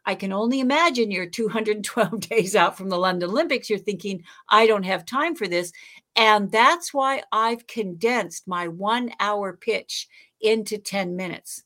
I 0.04 0.16
can 0.16 0.32
only 0.32 0.58
imagine 0.58 1.12
you're 1.12 1.26
212 1.26 2.20
days 2.28 2.56
out 2.56 2.76
from 2.76 2.88
the 2.88 2.98
London 2.98 3.30
Olympics. 3.30 3.70
You're 3.70 3.78
thinking, 3.78 4.24
I 4.48 4.66
don't 4.66 4.82
have 4.82 5.06
time 5.06 5.36
for 5.36 5.46
this. 5.46 5.72
And 6.16 6.50
that's 6.50 6.92
why 6.92 7.22
I've 7.30 7.66
condensed 7.66 8.48
my 8.48 8.68
one 8.68 9.12
hour 9.20 9.56
pitch 9.56 10.08
into 10.40 10.78
10 10.78 11.14
minutes. 11.14 11.62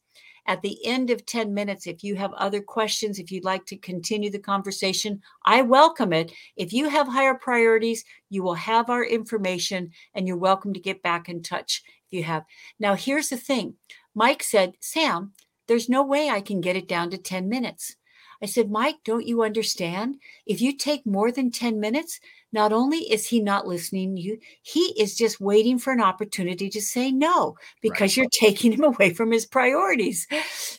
At 0.48 0.62
the 0.62 0.78
end 0.86 1.10
of 1.10 1.26
10 1.26 1.52
minutes, 1.52 1.86
if 1.86 2.04
you 2.04 2.14
have 2.14 2.32
other 2.34 2.60
questions, 2.60 3.18
if 3.18 3.32
you'd 3.32 3.44
like 3.44 3.66
to 3.66 3.76
continue 3.76 4.30
the 4.30 4.38
conversation, 4.38 5.20
I 5.44 5.62
welcome 5.62 6.12
it. 6.12 6.32
If 6.56 6.72
you 6.72 6.88
have 6.88 7.08
higher 7.08 7.34
priorities, 7.34 8.04
you 8.30 8.44
will 8.44 8.54
have 8.54 8.88
our 8.88 9.04
information 9.04 9.90
and 10.14 10.28
you're 10.28 10.36
welcome 10.36 10.72
to 10.72 10.80
get 10.80 11.02
back 11.02 11.28
in 11.28 11.42
touch 11.42 11.82
if 12.06 12.16
you 12.16 12.22
have. 12.22 12.44
Now, 12.78 12.94
here's 12.94 13.28
the 13.28 13.36
thing 13.36 13.74
Mike 14.14 14.42
said, 14.42 14.74
Sam, 14.80 15.32
there's 15.66 15.88
no 15.88 16.04
way 16.04 16.30
I 16.30 16.40
can 16.40 16.60
get 16.60 16.76
it 16.76 16.88
down 16.88 17.10
to 17.10 17.18
10 17.18 17.48
minutes. 17.48 17.96
I 18.42 18.46
said, 18.46 18.70
Mike, 18.70 18.96
don't 19.04 19.26
you 19.26 19.42
understand? 19.42 20.16
If 20.46 20.60
you 20.60 20.76
take 20.76 21.06
more 21.06 21.32
than 21.32 21.50
10 21.50 21.80
minutes, 21.80 22.20
not 22.52 22.72
only 22.72 22.98
is 22.98 23.26
he 23.26 23.40
not 23.40 23.66
listening 23.66 24.16
to 24.16 24.22
you, 24.22 24.38
he 24.62 24.94
is 25.00 25.16
just 25.16 25.40
waiting 25.40 25.78
for 25.78 25.92
an 25.92 26.00
opportunity 26.00 26.68
to 26.70 26.80
say 26.80 27.12
no 27.12 27.56
because 27.82 28.12
right. 28.12 28.16
you're 28.16 28.28
taking 28.30 28.72
him 28.72 28.84
away 28.84 29.12
from 29.12 29.30
his 29.30 29.46
priorities. 29.46 30.26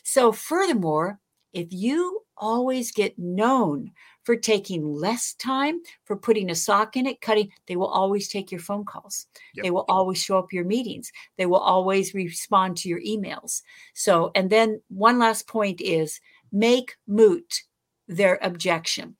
So, 0.02 0.32
furthermore, 0.32 1.18
if 1.52 1.68
you 1.70 2.22
always 2.36 2.92
get 2.92 3.18
known 3.18 3.90
for 4.22 4.36
taking 4.36 4.94
less 4.94 5.34
time, 5.34 5.80
for 6.04 6.16
putting 6.16 6.50
a 6.50 6.54
sock 6.54 6.96
in 6.96 7.06
it, 7.06 7.20
cutting, 7.20 7.50
they 7.66 7.76
will 7.76 7.88
always 7.88 8.28
take 8.28 8.52
your 8.52 8.60
phone 8.60 8.84
calls. 8.84 9.26
Yep. 9.54 9.64
They 9.64 9.70
will 9.70 9.86
always 9.88 10.22
show 10.22 10.38
up 10.38 10.52
your 10.52 10.64
meetings. 10.64 11.10
They 11.36 11.46
will 11.46 11.58
always 11.58 12.14
respond 12.14 12.76
to 12.78 12.88
your 12.88 13.00
emails. 13.00 13.62
So, 13.94 14.30
and 14.34 14.50
then 14.50 14.82
one 14.88 15.18
last 15.18 15.46
point 15.46 15.80
is 15.80 16.20
make 16.52 16.96
moot 17.06 17.62
their 18.06 18.38
objection. 18.42 19.16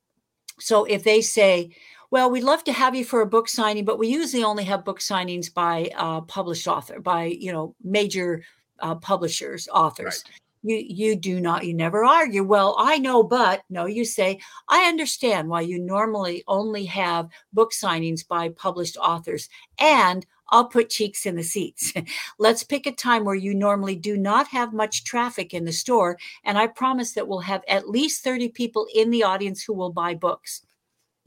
So 0.59 0.85
if 0.85 1.05
they 1.05 1.21
say, 1.21 1.71
well, 2.11 2.31
we'd 2.31 2.45
love 2.45 2.65
to 2.65 2.73
have 2.73 2.95
you 2.95 3.05
for 3.05 3.21
a 3.21 3.27
book 3.27 3.49
signing, 3.49 3.85
but 3.85 3.99
we 3.99 4.09
usually 4.09 4.45
only 4.45 4.65
have 4.65 4.85
book 4.85 4.99
signings 4.99 5.53
by 5.53 5.91
uh, 5.97 6.23
published 6.23 6.67
author, 6.67 7.01
by 7.01 7.25
you 7.25 7.53
know 7.53 7.75
major 7.83 8.43
uh, 8.81 8.95
publishers, 8.95 9.69
authors. 9.73 10.25
Right. 10.27 10.41
You 10.63 10.77
you 10.77 11.17
do 11.17 11.41
not 11.41 11.65
you 11.67 11.75
never 11.75 12.05
argue. 12.05 12.43
Well, 12.43 12.75
I 12.79 12.99
know, 12.99 13.23
but 13.23 13.63
no, 13.71 13.87
you 13.87 14.05
say 14.05 14.41
I 14.69 14.89
understand 14.89 15.49
why 15.49 15.61
you 15.61 15.79
normally 15.79 16.43
only 16.49 16.85
have 16.87 17.29
book 17.53 17.73
signings 17.73 18.27
by 18.27 18.49
published 18.49 18.97
authors, 18.97 19.49
and 19.79 20.27
I'll 20.51 20.67
put 20.67 20.91
cheeks 20.91 21.27
in 21.27 21.37
the 21.37 21.43
seats. 21.43 21.93
Let's 22.39 22.63
pick 22.63 22.87
a 22.87 22.93
time 22.93 23.25
where 23.25 23.35
you 23.35 23.55
normally 23.55 23.97
do 23.97 24.17
not 24.17 24.49
have 24.49 24.73
much 24.73 25.05
traffic 25.05 25.55
in 25.55 25.65
the 25.65 25.73
store. 25.73 26.19
And 26.45 26.59
I 26.59 26.67
promise 26.67 27.13
that 27.13 27.29
we'll 27.29 27.41
have 27.41 27.63
at 27.69 27.89
least 27.89 28.25
30 28.25 28.51
people 28.51 28.87
in 28.95 29.11
the 29.11 29.23
audience 29.23 29.63
who 29.63 29.75
will 29.75 29.93
buy 29.93 30.15
books 30.15 30.63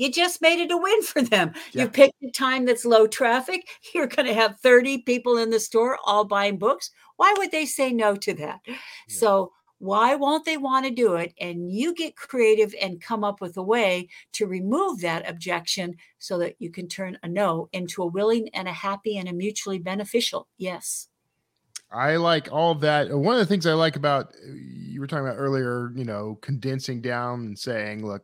you 0.01 0.11
just 0.11 0.41
made 0.41 0.59
it 0.59 0.71
a 0.71 0.77
win 0.77 1.03
for 1.03 1.21
them. 1.21 1.53
Yeah. 1.73 1.83
You 1.83 1.89
picked 1.89 2.23
a 2.23 2.31
time 2.31 2.65
that's 2.65 2.85
low 2.85 3.05
traffic. 3.05 3.67
You're 3.93 4.07
going 4.07 4.27
to 4.27 4.33
have 4.33 4.59
30 4.59 5.03
people 5.03 5.37
in 5.37 5.51
the 5.51 5.59
store 5.59 5.99
all 6.05 6.25
buying 6.25 6.57
books. 6.57 6.89
Why 7.17 7.35
would 7.37 7.51
they 7.51 7.67
say 7.67 7.93
no 7.93 8.15
to 8.15 8.33
that? 8.33 8.61
Yeah. 8.65 8.75
So, 9.07 9.51
why 9.81 10.13
won't 10.13 10.45
they 10.45 10.57
want 10.57 10.85
to 10.85 10.91
do 10.91 11.15
it? 11.15 11.33
And 11.41 11.71
you 11.71 11.95
get 11.95 12.15
creative 12.15 12.75
and 12.79 13.01
come 13.01 13.23
up 13.23 13.41
with 13.41 13.57
a 13.57 13.63
way 13.63 14.09
to 14.33 14.45
remove 14.45 15.01
that 15.01 15.27
objection 15.27 15.95
so 16.19 16.37
that 16.37 16.55
you 16.59 16.69
can 16.69 16.87
turn 16.87 17.17
a 17.23 17.27
no 17.27 17.67
into 17.73 18.03
a 18.03 18.07
willing 18.07 18.49
and 18.53 18.67
a 18.67 18.73
happy 18.73 19.17
and 19.17 19.27
a 19.27 19.33
mutually 19.33 19.79
beneficial 19.79 20.47
yes. 20.57 21.07
I 21.91 22.15
like 22.15 22.47
all 22.51 22.71
of 22.71 22.79
that. 22.81 23.11
One 23.11 23.33
of 23.33 23.39
the 23.39 23.45
things 23.45 23.65
I 23.65 23.73
like 23.73 23.95
about 23.97 24.27
uh, 24.27 24.53
you 24.53 25.01
were 25.01 25.07
talking 25.07 25.25
about 25.25 25.37
earlier, 25.37 25.91
you 25.95 26.05
know, 26.05 26.37
condensing 26.41 27.01
down 27.01 27.41
and 27.41 27.59
saying, 27.59 28.05
look, 28.05 28.23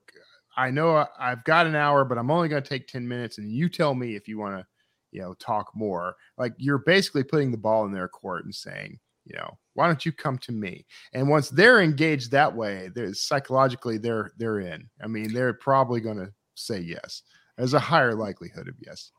I 0.55 0.69
know 0.71 1.05
I've 1.19 1.43
got 1.43 1.67
an 1.67 1.75
hour, 1.75 2.05
but 2.05 2.17
I'm 2.17 2.31
only 2.31 2.47
going 2.47 2.63
to 2.63 2.69
take 2.69 2.87
10 2.87 3.05
minutes. 3.05 3.39
And 3.39 3.51
you 3.51 3.67
tell 3.67 3.93
me 3.93 4.15
if 4.15 4.27
you 4.27 4.37
want 4.37 4.57
to, 4.57 4.65
you 5.11 5.21
know, 5.21 5.33
talk 5.33 5.71
more. 5.75 6.15
Like 6.37 6.53
you're 6.57 6.77
basically 6.77 7.23
putting 7.23 7.51
the 7.51 7.57
ball 7.57 7.85
in 7.85 7.91
their 7.91 8.07
court 8.07 8.45
and 8.45 8.55
saying, 8.55 8.99
you 9.29 9.37
know, 9.37 9.57
why 9.73 9.87
don't 9.87 10.05
you 10.05 10.11
come 10.11 10.37
to 10.39 10.51
me? 10.51 10.85
And 11.13 11.29
once 11.29 11.49
they're 11.49 11.81
engaged 11.81 12.31
that 12.31 12.55
way, 12.55 12.89
there's 12.93 13.21
psychologically 13.21 13.97
they're 13.97 14.31
they're 14.37 14.59
in. 14.59 14.89
I 15.03 15.07
mean, 15.07 15.33
they're 15.33 15.53
probably 15.53 15.99
going 15.99 16.17
to 16.17 16.31
say 16.55 16.79
yes. 16.79 17.23
There's 17.57 17.73
a 17.73 17.79
higher 17.79 18.15
likelihood 18.15 18.67
of 18.67 18.75
yes. 18.79 19.11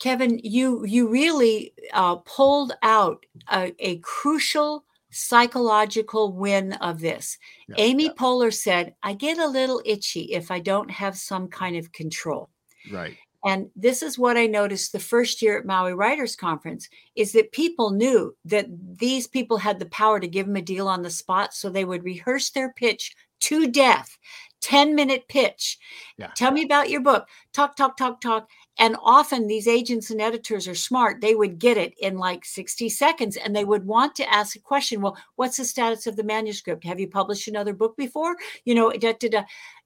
Kevin, 0.00 0.40
you 0.42 0.84
you 0.84 1.08
really 1.08 1.74
uh, 1.92 2.16
pulled 2.16 2.72
out 2.82 3.24
a, 3.52 3.74
a 3.78 3.98
crucial 3.98 4.84
psychological 5.12 6.32
win 6.32 6.72
of 6.74 7.00
this. 7.00 7.36
Yeah, 7.68 7.74
Amy 7.78 8.04
yeah. 8.04 8.12
Poehler 8.18 8.54
said, 8.54 8.94
I 9.02 9.12
get 9.12 9.38
a 9.38 9.46
little 9.46 9.82
itchy 9.84 10.32
if 10.32 10.50
I 10.50 10.60
don't 10.60 10.90
have 10.90 11.16
some 11.16 11.48
kind 11.48 11.76
of 11.76 11.92
control. 11.92 12.48
Right. 12.90 13.16
And 13.44 13.70
this 13.74 14.02
is 14.02 14.18
what 14.18 14.36
I 14.36 14.46
noticed 14.46 14.92
the 14.92 14.98
first 14.98 15.40
year 15.40 15.58
at 15.58 15.64
Maui 15.64 15.94
Writers 15.94 16.36
Conference 16.36 16.88
is 17.16 17.32
that 17.32 17.52
people 17.52 17.90
knew 17.90 18.36
that 18.44 18.66
these 18.98 19.26
people 19.26 19.56
had 19.56 19.78
the 19.78 19.86
power 19.86 20.20
to 20.20 20.28
give 20.28 20.46
them 20.46 20.56
a 20.56 20.62
deal 20.62 20.88
on 20.88 21.02
the 21.02 21.10
spot. 21.10 21.54
So 21.54 21.70
they 21.70 21.84
would 21.84 22.04
rehearse 22.04 22.50
their 22.50 22.72
pitch 22.72 23.14
to 23.40 23.68
death, 23.68 24.18
10 24.60 24.94
minute 24.94 25.26
pitch. 25.28 25.78
Yeah. 26.18 26.30
Tell 26.36 26.50
me 26.50 26.62
about 26.62 26.90
your 26.90 27.00
book. 27.00 27.26
Talk, 27.54 27.76
talk, 27.76 27.96
talk, 27.96 28.20
talk. 28.20 28.48
And 28.78 28.96
often 29.02 29.46
these 29.46 29.66
agents 29.66 30.10
and 30.10 30.20
editors 30.20 30.68
are 30.68 30.74
smart. 30.74 31.20
They 31.20 31.34
would 31.34 31.58
get 31.58 31.78
it 31.78 31.94
in 31.98 32.18
like 32.18 32.44
60 32.44 32.90
seconds 32.90 33.36
and 33.36 33.56
they 33.56 33.64
would 33.64 33.86
want 33.86 34.14
to 34.16 34.32
ask 34.32 34.54
a 34.56 34.60
question. 34.60 35.00
Well, 35.00 35.16
what's 35.36 35.56
the 35.56 35.64
status 35.64 36.06
of 36.06 36.16
the 36.16 36.24
manuscript? 36.24 36.84
Have 36.84 37.00
you 37.00 37.08
published 37.08 37.48
another 37.48 37.72
book 37.72 37.96
before? 37.96 38.36
You 38.66 38.74
know, 38.74 38.90
da, 38.92 39.14
da, 39.14 39.28
da. 39.28 39.42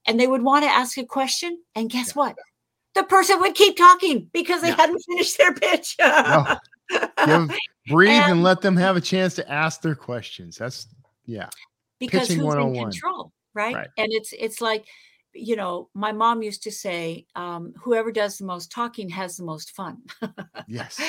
and 0.06 0.18
they 0.18 0.26
would 0.26 0.42
want 0.42 0.64
to 0.64 0.70
ask 0.70 0.98
a 0.98 1.04
question. 1.04 1.60
And 1.76 1.88
guess 1.88 2.08
yeah. 2.08 2.14
what? 2.14 2.36
The 2.94 3.04
person 3.04 3.40
would 3.40 3.54
keep 3.54 3.76
talking 3.76 4.30
because 4.32 4.62
they 4.62 4.68
yeah. 4.68 4.76
hadn't 4.76 5.02
finished 5.08 5.38
their 5.38 5.52
pitch. 5.54 5.96
no. 6.00 6.56
Give, 7.26 7.50
breathe 7.88 8.10
and, 8.10 8.32
and, 8.32 8.42
let 8.42 8.60
them 8.60 8.76
have 8.76 8.96
a 8.96 9.00
chance 9.00 9.34
to 9.34 9.50
ask 9.50 9.82
their 9.82 9.94
questions. 9.94 10.56
That's 10.56 10.86
yeah. 11.24 11.48
Because 11.98 12.28
Pitching 12.28 12.42
who's 12.42 12.54
in 12.54 12.60
oh 12.60 12.72
control, 12.72 13.32
right? 13.54 13.74
right? 13.74 13.88
And 13.96 14.12
it's 14.12 14.32
it's 14.38 14.60
like 14.60 14.84
you 15.34 15.56
know, 15.56 15.88
my 15.94 16.12
mom 16.12 16.42
used 16.42 16.62
to 16.62 16.70
say, 16.70 17.26
um, 17.34 17.74
whoever 17.82 18.12
does 18.12 18.38
the 18.38 18.44
most 18.44 18.70
talking 18.70 19.08
has 19.10 19.36
the 19.36 19.44
most 19.44 19.72
fun. 19.72 20.02
yes. 20.66 21.00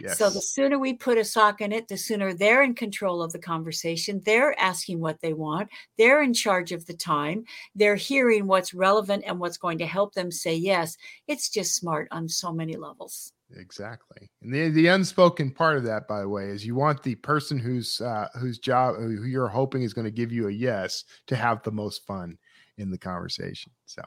yes. 0.00 0.18
So 0.18 0.30
the 0.30 0.42
sooner 0.42 0.78
we 0.78 0.94
put 0.94 1.18
a 1.18 1.24
sock 1.24 1.60
in 1.60 1.72
it, 1.72 1.88
the 1.88 1.96
sooner 1.96 2.32
they're 2.32 2.62
in 2.62 2.74
control 2.74 3.22
of 3.22 3.32
the 3.32 3.38
conversation. 3.38 4.20
They're 4.24 4.58
asking 4.58 5.00
what 5.00 5.20
they 5.20 5.32
want. 5.32 5.68
They're 5.98 6.22
in 6.22 6.34
charge 6.34 6.72
of 6.72 6.86
the 6.86 6.94
time. 6.94 7.44
They're 7.74 7.96
hearing 7.96 8.46
what's 8.46 8.74
relevant 8.74 9.24
and 9.26 9.38
what's 9.38 9.58
going 9.58 9.78
to 9.78 9.86
help 9.86 10.14
them 10.14 10.30
say 10.30 10.54
yes. 10.54 10.96
It's 11.26 11.48
just 11.48 11.74
smart 11.74 12.08
on 12.10 12.28
so 12.28 12.52
many 12.52 12.76
levels. 12.76 13.32
Exactly. 13.56 14.30
And 14.42 14.54
the, 14.54 14.68
the 14.68 14.86
unspoken 14.88 15.50
part 15.50 15.76
of 15.76 15.84
that, 15.84 16.06
by 16.06 16.20
the 16.20 16.28
way, 16.28 16.48
is 16.48 16.64
you 16.64 16.74
want 16.74 17.02
the 17.02 17.16
person 17.16 17.58
whose 17.58 18.00
uh, 18.00 18.28
whose 18.38 18.58
job 18.58 18.96
who 18.96 19.24
you're 19.24 19.48
hoping 19.48 19.82
is 19.82 19.94
going 19.94 20.04
to 20.04 20.10
give 20.10 20.32
you 20.32 20.48
a 20.48 20.52
yes 20.52 21.04
to 21.26 21.36
have 21.36 21.62
the 21.62 21.72
most 21.72 22.06
fun 22.06 22.38
in 22.78 22.90
the 22.90 22.98
conversation. 22.98 23.72
So, 23.86 24.02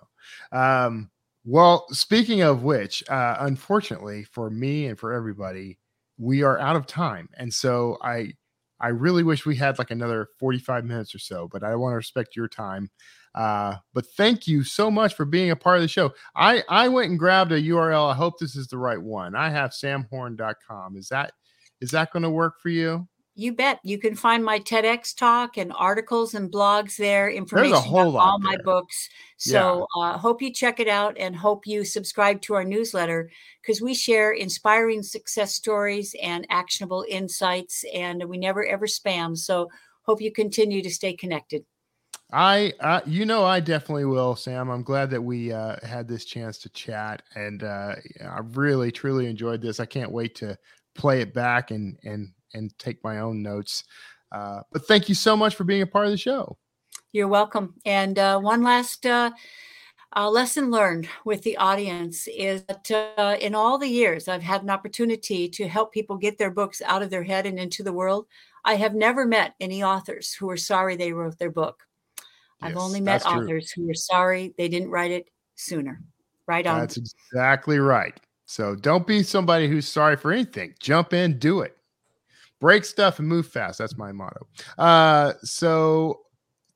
um, 0.51 1.09
well, 1.45 1.85
speaking 1.91 2.41
of 2.41 2.63
which, 2.63 3.03
uh, 3.09 3.37
unfortunately 3.39 4.23
for 4.23 4.49
me 4.49 4.87
and 4.87 4.97
for 4.97 5.13
everybody, 5.13 5.77
we 6.17 6.43
are 6.43 6.59
out 6.59 6.75
of 6.75 6.87
time, 6.87 7.29
and 7.37 7.53
so 7.53 7.97
I 8.01 8.33
I 8.79 8.89
really 8.89 9.23
wish 9.23 9.45
we 9.45 9.55
had 9.55 9.79
like 9.79 9.91
another 9.91 10.27
45 10.39 10.83
minutes 10.83 11.15
or 11.15 11.19
so, 11.19 11.47
but 11.47 11.63
I 11.63 11.73
want 11.75 11.93
to 11.93 11.97
respect 11.97 12.35
your 12.35 12.49
time. 12.49 12.91
Uh, 13.33 13.75
but 13.93 14.05
thank 14.17 14.45
you 14.45 14.63
so 14.63 14.91
much 14.91 15.15
for 15.15 15.23
being 15.23 15.51
a 15.51 15.55
part 15.55 15.77
of 15.77 15.81
the 15.81 15.87
show. 15.87 16.11
I 16.35 16.63
I 16.69 16.89
went 16.89 17.09
and 17.09 17.17
grabbed 17.17 17.51
a 17.51 17.61
URL. 17.61 18.11
I 18.11 18.15
hope 18.15 18.37
this 18.37 18.55
is 18.55 18.67
the 18.67 18.77
right 18.77 19.01
one. 19.01 19.35
I 19.35 19.49
have 19.49 19.71
samhorn.com. 19.71 20.97
Is 20.97 21.07
that 21.09 21.31
is 21.81 21.91
that 21.91 22.11
going 22.11 22.23
to 22.23 22.29
work 22.29 22.59
for 22.61 22.69
you? 22.69 23.07
You 23.35 23.53
bet. 23.53 23.79
You 23.83 23.97
can 23.97 24.15
find 24.15 24.45
my 24.45 24.59
TEDx 24.59 25.15
talk 25.15 25.57
and 25.57 25.73
articles 25.75 26.35
and 26.35 26.51
blogs 26.51 26.97
there, 26.97 27.31
information 27.31 27.77
about 27.77 28.15
all 28.15 28.39
my 28.39 28.57
books. 28.63 29.09
So 29.37 29.87
yeah. 29.95 30.03
uh, 30.03 30.17
hope 30.19 30.41
you 30.41 30.53
check 30.53 30.79
it 30.79 30.87
out 30.87 31.17
and 31.17 31.35
hope 31.35 31.65
you 31.65 31.83
subscribe 31.83 32.41
to 32.43 32.53
our 32.53 32.63
newsletter 32.63 33.31
because 33.61 33.81
we 33.81 33.95
share 33.95 34.33
inspiring 34.33 35.01
success 35.01 35.55
stories 35.55 36.15
and 36.21 36.45
actionable 36.51 37.05
insights 37.09 37.83
and 37.93 38.23
we 38.25 38.37
never 38.37 38.65
ever 38.65 38.85
spam. 38.85 39.35
So 39.35 39.67
hope 40.03 40.21
you 40.21 40.31
continue 40.31 40.83
to 40.83 40.91
stay 40.91 41.13
connected. 41.13 41.65
I, 42.31 42.73
uh, 42.79 43.01
you 43.05 43.25
know, 43.25 43.45
I 43.45 43.59
definitely 43.59 44.05
will, 44.05 44.35
Sam. 44.35 44.69
I'm 44.69 44.81
glad 44.83 45.09
that 45.11 45.21
we 45.21 45.51
uh, 45.51 45.75
had 45.83 46.07
this 46.07 46.25
chance 46.25 46.57
to 46.59 46.69
chat, 46.69 47.21
and 47.35 47.63
uh, 47.63 47.95
I 48.23 48.39
really, 48.53 48.91
truly 48.91 49.27
enjoyed 49.27 49.61
this. 49.61 49.79
I 49.79 49.85
can't 49.85 50.11
wait 50.11 50.33
to 50.35 50.57
play 50.95 51.21
it 51.21 51.33
back 51.33 51.69
and 51.71 51.97
and 52.03 52.31
and 52.53 52.77
take 52.79 53.03
my 53.03 53.19
own 53.19 53.41
notes. 53.41 53.83
Uh, 54.31 54.61
but 54.71 54.87
thank 54.87 55.09
you 55.09 55.15
so 55.15 55.37
much 55.37 55.55
for 55.55 55.63
being 55.63 55.81
a 55.81 55.87
part 55.87 56.05
of 56.05 56.11
the 56.11 56.17
show. 56.17 56.57
You're 57.11 57.27
welcome. 57.27 57.75
And 57.85 58.17
uh, 58.17 58.39
one 58.39 58.63
last 58.63 59.05
uh, 59.05 59.31
uh 60.15 60.29
lesson 60.29 60.71
learned 60.71 61.07
with 61.25 61.43
the 61.43 61.57
audience 61.57 62.27
is 62.27 62.63
that 62.63 63.15
uh, 63.17 63.37
in 63.39 63.53
all 63.53 63.77
the 63.77 63.87
years 63.87 64.27
I've 64.27 64.41
had 64.41 64.63
an 64.63 64.69
opportunity 64.69 65.47
to 65.49 65.67
help 65.67 65.93
people 65.93 66.17
get 66.17 66.37
their 66.37 66.51
books 66.51 66.81
out 66.83 67.03
of 67.03 67.11
their 67.11 67.23
head 67.23 67.45
and 67.45 67.59
into 67.59 67.83
the 67.83 67.93
world, 67.93 68.25
I 68.65 68.75
have 68.75 68.95
never 68.95 69.25
met 69.25 69.53
any 69.59 69.83
authors 69.83 70.33
who 70.33 70.49
are 70.49 70.57
sorry 70.57 70.95
they 70.95 71.13
wrote 71.13 71.37
their 71.37 71.51
book. 71.51 71.83
Yes, 72.17 72.71
I've 72.71 72.77
only 72.77 73.01
met 73.01 73.25
authors 73.25 73.71
true. 73.71 73.85
who 73.85 73.91
are 73.91 73.95
sorry 73.95 74.55
they 74.57 74.67
didn't 74.67 74.89
write 74.89 75.11
it 75.11 75.29
sooner. 75.55 76.01
Right 76.47 76.65
on. 76.65 76.79
That's 76.79 76.97
exactly 76.97 77.77
right. 77.77 78.19
So 78.45 78.75
don't 78.75 79.07
be 79.07 79.23
somebody 79.23 79.67
who's 79.67 79.87
sorry 79.87 80.17
for 80.17 80.31
anything. 80.31 80.73
Jump 80.79 81.13
in, 81.13 81.37
do 81.39 81.61
it 81.61 81.77
break 82.63 82.85
stuff 82.85 83.19
and 83.19 83.27
move 83.27 83.45
fast. 83.45 83.77
That's 83.77 83.97
my 83.97 84.13
motto. 84.13 84.47
Uh, 84.77 85.33
so 85.41 86.21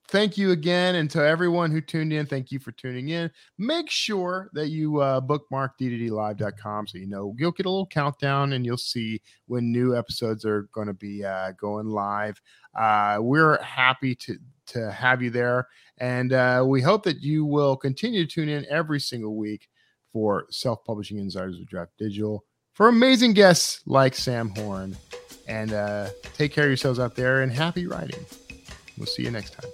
thank 0.10 0.38
you 0.38 0.52
again. 0.52 0.96
And 0.96 1.10
to 1.12 1.26
everyone 1.26 1.72
who 1.72 1.80
tuned 1.80 2.12
in, 2.12 2.26
thank 2.26 2.52
you 2.52 2.60
for 2.60 2.74
tuning 2.74 3.08
in. 3.08 3.32
Make 3.58 3.90
sure 3.90 4.50
that 4.52 4.68
you 4.68 5.00
uh, 5.00 5.22
bookmark 5.22 5.80
dddlive.com 5.80 6.88
so 6.88 6.98
you 6.98 7.08
know 7.08 7.34
you'll 7.38 7.54
get 7.54 7.68
a 7.68 7.70
little 7.70 7.88
countdown 7.88 8.52
and 8.52 8.66
you'll 8.66 8.76
see 8.76 9.22
when 9.46 9.72
new 9.72 9.96
episodes 9.96 10.44
are 10.44 10.64
going 10.74 10.88
to 10.88 10.94
be 10.94 11.24
uh, 11.24 11.54
going 11.54 11.88
live. 11.88 12.42
Uh, 12.78 13.20
we're 13.22 13.62
happy 13.64 14.14
to 14.14 14.36
to 14.66 14.92
have 14.92 15.22
you 15.22 15.30
there. 15.30 15.70
And 16.00 16.34
uh, 16.34 16.66
we 16.68 16.82
hope 16.82 17.04
that 17.04 17.22
you 17.22 17.46
will 17.46 17.78
continue 17.78 18.26
to 18.26 18.30
tune 18.30 18.50
in 18.50 18.66
every 18.70 19.00
single 19.00 19.38
week 19.38 19.70
for 20.12 20.48
Self 20.50 20.84
Publishing 20.84 21.18
Insiders 21.18 21.58
with 21.58 21.70
Draft 21.70 21.94
Digital 21.98 22.44
for 22.74 22.90
amazing 22.90 23.32
guests 23.32 23.80
like 23.86 24.16
Sam 24.16 24.50
Horn. 24.50 24.98
And 25.48 25.74
uh, 25.74 26.10
take 26.36 26.52
care 26.52 26.66
of 26.66 26.70
yourselves 26.70 27.00
out 27.00 27.16
there 27.16 27.42
and 27.42 27.52
happy 27.52 27.88
writing. 27.88 28.26
We'll 28.98 29.08
see 29.08 29.24
you 29.24 29.32
next 29.32 29.52
time. 29.52 29.72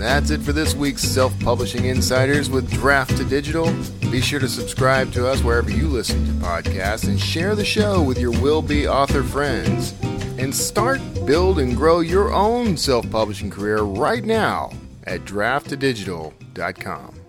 That's 0.00 0.30
it 0.30 0.40
for 0.40 0.54
this 0.54 0.74
week's 0.74 1.02
Self 1.02 1.38
Publishing 1.40 1.84
Insiders 1.84 2.48
with 2.48 2.70
Draft2Digital. 2.70 4.10
Be 4.10 4.22
sure 4.22 4.40
to 4.40 4.48
subscribe 4.48 5.12
to 5.12 5.28
us 5.28 5.44
wherever 5.44 5.70
you 5.70 5.88
listen 5.88 6.24
to 6.24 6.32
podcasts 6.44 7.06
and 7.06 7.20
share 7.20 7.54
the 7.54 7.66
show 7.66 8.02
with 8.02 8.18
your 8.18 8.30
will 8.40 8.62
be 8.62 8.88
author 8.88 9.22
friends. 9.22 9.94
And 10.38 10.54
start, 10.54 11.02
build, 11.26 11.58
and 11.58 11.76
grow 11.76 12.00
your 12.00 12.32
own 12.32 12.78
self 12.78 13.10
publishing 13.10 13.50
career 13.50 13.82
right 13.82 14.24
now 14.24 14.70
at 15.04 15.20
draft2digital.com. 15.26 17.19